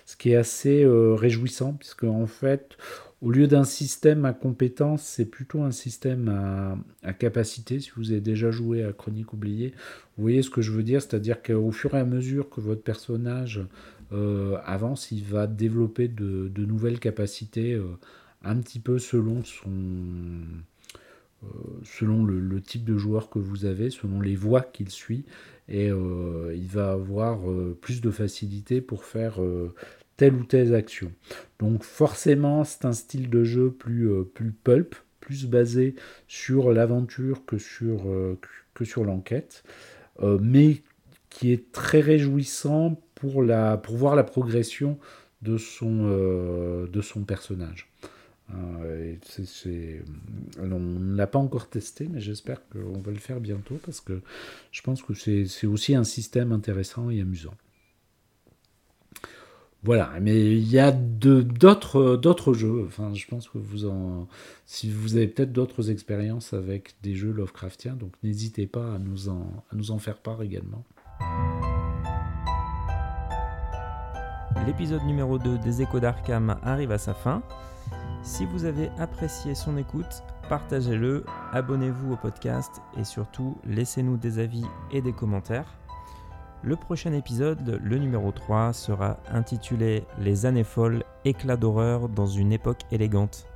ce 0.06 0.16
qui 0.16 0.30
est 0.32 0.36
assez 0.36 0.84
réjouissant, 0.86 1.74
puisque 1.74 2.04
en 2.04 2.26
fait, 2.26 2.76
au 3.22 3.30
lieu 3.30 3.46
d'un 3.46 3.64
système 3.64 4.24
à 4.24 4.32
compétences, 4.32 5.02
c'est 5.02 5.26
plutôt 5.26 5.62
un 5.62 5.70
système 5.70 6.76
à, 7.02 7.12
capacité. 7.12 7.78
Si 7.78 7.92
vous 7.96 8.10
avez 8.10 8.20
déjà 8.20 8.50
joué 8.50 8.82
à 8.82 8.92
Chronique 8.92 9.32
oubliée, 9.32 9.74
vous 10.16 10.22
voyez 10.22 10.42
ce 10.42 10.50
que 10.50 10.60
je 10.60 10.72
veux 10.72 10.82
dire, 10.82 11.00
c'est-à-dire 11.00 11.40
qu'au 11.40 11.70
fur 11.70 11.94
et 11.94 12.00
à 12.00 12.04
mesure 12.04 12.50
que 12.50 12.60
votre 12.60 12.82
personnage 12.82 13.60
euh, 14.12 14.58
avance, 14.64 15.12
il 15.12 15.22
va 15.22 15.46
développer 15.46 16.08
de, 16.08 16.50
nouvelles 16.56 16.98
capacités 16.98 17.74
euh, 17.74 17.96
un 18.42 18.56
petit 18.56 18.80
peu 18.80 18.98
selon 18.98 19.42
son, 19.44 19.70
euh, 19.70 20.44
selon 21.84 22.24
le, 22.24 22.60
type 22.60 22.84
de 22.84 22.96
joueur 22.96 23.30
que 23.30 23.38
vous 23.38 23.64
avez, 23.64 23.90
selon 23.90 24.20
les 24.20 24.36
voies 24.36 24.62
qu'il 24.62 24.90
suit, 24.90 25.24
et 25.68 25.88
il 25.88 26.68
va 26.68 26.92
avoir 26.92 27.40
plus 27.80 28.00
de 28.00 28.10
facilité 28.10 28.80
pour 28.80 29.04
faire 29.04 29.40
telle 30.16 30.34
ou 30.34 30.44
telle 30.44 30.74
action. 30.74 31.12
Donc 31.58 31.82
forcément, 31.82 32.64
c'est 32.64 32.84
un 32.84 32.92
style 32.92 33.30
de 33.30 33.44
jeu 33.44 33.70
plus, 33.70 34.10
euh, 34.10 34.22
plus 34.22 34.52
pulp, 34.52 34.94
plus 35.20 35.46
basé 35.46 35.94
sur 36.28 36.72
l'aventure 36.72 37.44
que 37.44 37.58
sur, 37.58 38.08
euh, 38.08 38.38
l'enquête, 38.98 39.64
euh, 40.20 40.38
mais 40.40 40.82
qui 41.30 41.52
est 41.52 41.72
très 41.72 42.00
réjouissant 42.00 43.00
pour, 43.14 43.42
voir 43.42 44.16
la 44.16 44.24
progression 44.24 44.98
de 45.40 45.56
son 45.58 47.24
personnage. 47.26 47.91
On 50.58 50.78
ne 50.78 51.16
l'a 51.16 51.26
pas 51.26 51.38
encore 51.38 51.68
testé, 51.68 52.08
mais 52.10 52.20
j'espère 52.20 52.66
qu'on 52.68 53.00
va 53.00 53.12
le 53.12 53.18
faire 53.18 53.40
bientôt 53.40 53.78
parce 53.84 54.00
que 54.00 54.20
je 54.70 54.82
pense 54.82 55.02
que 55.02 55.14
c'est 55.14 55.66
aussi 55.66 55.94
un 55.94 56.04
système 56.04 56.52
intéressant 56.52 57.10
et 57.10 57.20
amusant. 57.20 57.54
Voilà, 59.84 60.12
mais 60.20 60.56
il 60.56 60.68
y 60.68 60.78
a 60.78 60.92
d'autres 60.92 62.54
jeux. 62.54 62.84
Enfin, 62.86 63.12
je 63.14 63.26
pense 63.26 63.48
que 63.48 63.58
vous 63.58 63.86
en, 63.86 64.28
si 64.64 64.88
vous 64.88 65.16
avez 65.16 65.26
peut-être 65.26 65.52
d'autres 65.52 65.90
expériences 65.90 66.52
avec 66.52 66.94
des 67.02 67.16
jeux 67.16 67.32
Lovecraftiens, 67.32 67.94
donc 67.94 68.12
n'hésitez 68.22 68.68
pas 68.68 68.94
à 68.94 68.98
nous 68.98 69.28
en 69.28 69.64
à 69.72 69.74
nous 69.74 69.90
en 69.90 69.98
faire 69.98 70.18
part 70.18 70.42
également. 70.42 70.84
L'épisode 74.64 75.02
numéro 75.02 75.38
2 75.38 75.58
des 75.58 75.82
Échos 75.82 75.98
d'Arkham 75.98 76.56
arrive 76.62 76.92
à 76.92 76.98
sa 76.98 77.14
fin. 77.14 77.42
Si 78.22 78.46
vous 78.46 78.64
avez 78.64 78.90
apprécié 78.98 79.54
son 79.54 79.76
écoute, 79.76 80.22
partagez-le, 80.48 81.24
abonnez-vous 81.52 82.12
au 82.12 82.16
podcast 82.16 82.80
et 82.96 83.04
surtout 83.04 83.58
laissez-nous 83.64 84.16
des 84.16 84.38
avis 84.38 84.64
et 84.92 85.02
des 85.02 85.12
commentaires. 85.12 85.76
Le 86.62 86.76
prochain 86.76 87.12
épisode, 87.12 87.80
le 87.82 87.98
numéro 87.98 88.30
3, 88.30 88.72
sera 88.72 89.18
intitulé 89.28 90.04
Les 90.20 90.46
années 90.46 90.62
folles, 90.62 91.02
éclat 91.24 91.56
d'horreur 91.56 92.08
dans 92.08 92.26
une 92.26 92.52
époque 92.52 92.82
élégante. 92.92 93.48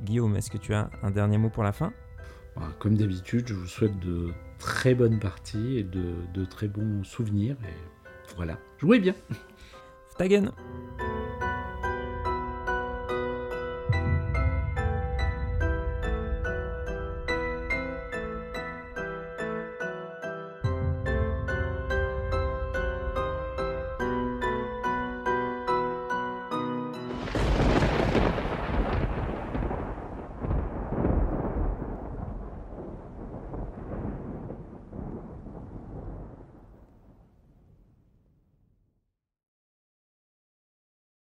Guillaume, 0.00 0.36
est-ce 0.36 0.50
que 0.50 0.58
tu 0.58 0.74
as 0.74 0.90
un 1.04 1.12
dernier 1.12 1.38
mot 1.38 1.50
pour 1.50 1.62
la 1.62 1.72
fin? 1.72 1.92
Bah, 2.56 2.72
Comme 2.80 2.96
d'habitude, 2.96 3.46
je 3.46 3.54
vous 3.54 3.68
souhaite 3.68 3.98
de 4.00 4.32
très 4.58 4.96
bonnes 4.96 5.20
parties 5.20 5.78
et 5.78 5.84
de, 5.84 6.14
de 6.34 6.44
très 6.44 6.66
bons 6.66 7.04
souvenirs. 7.04 7.56
Et 7.62 8.34
voilà, 8.34 8.58
jouez 8.78 8.98
bien 8.98 9.14
Ftagen 10.10 10.50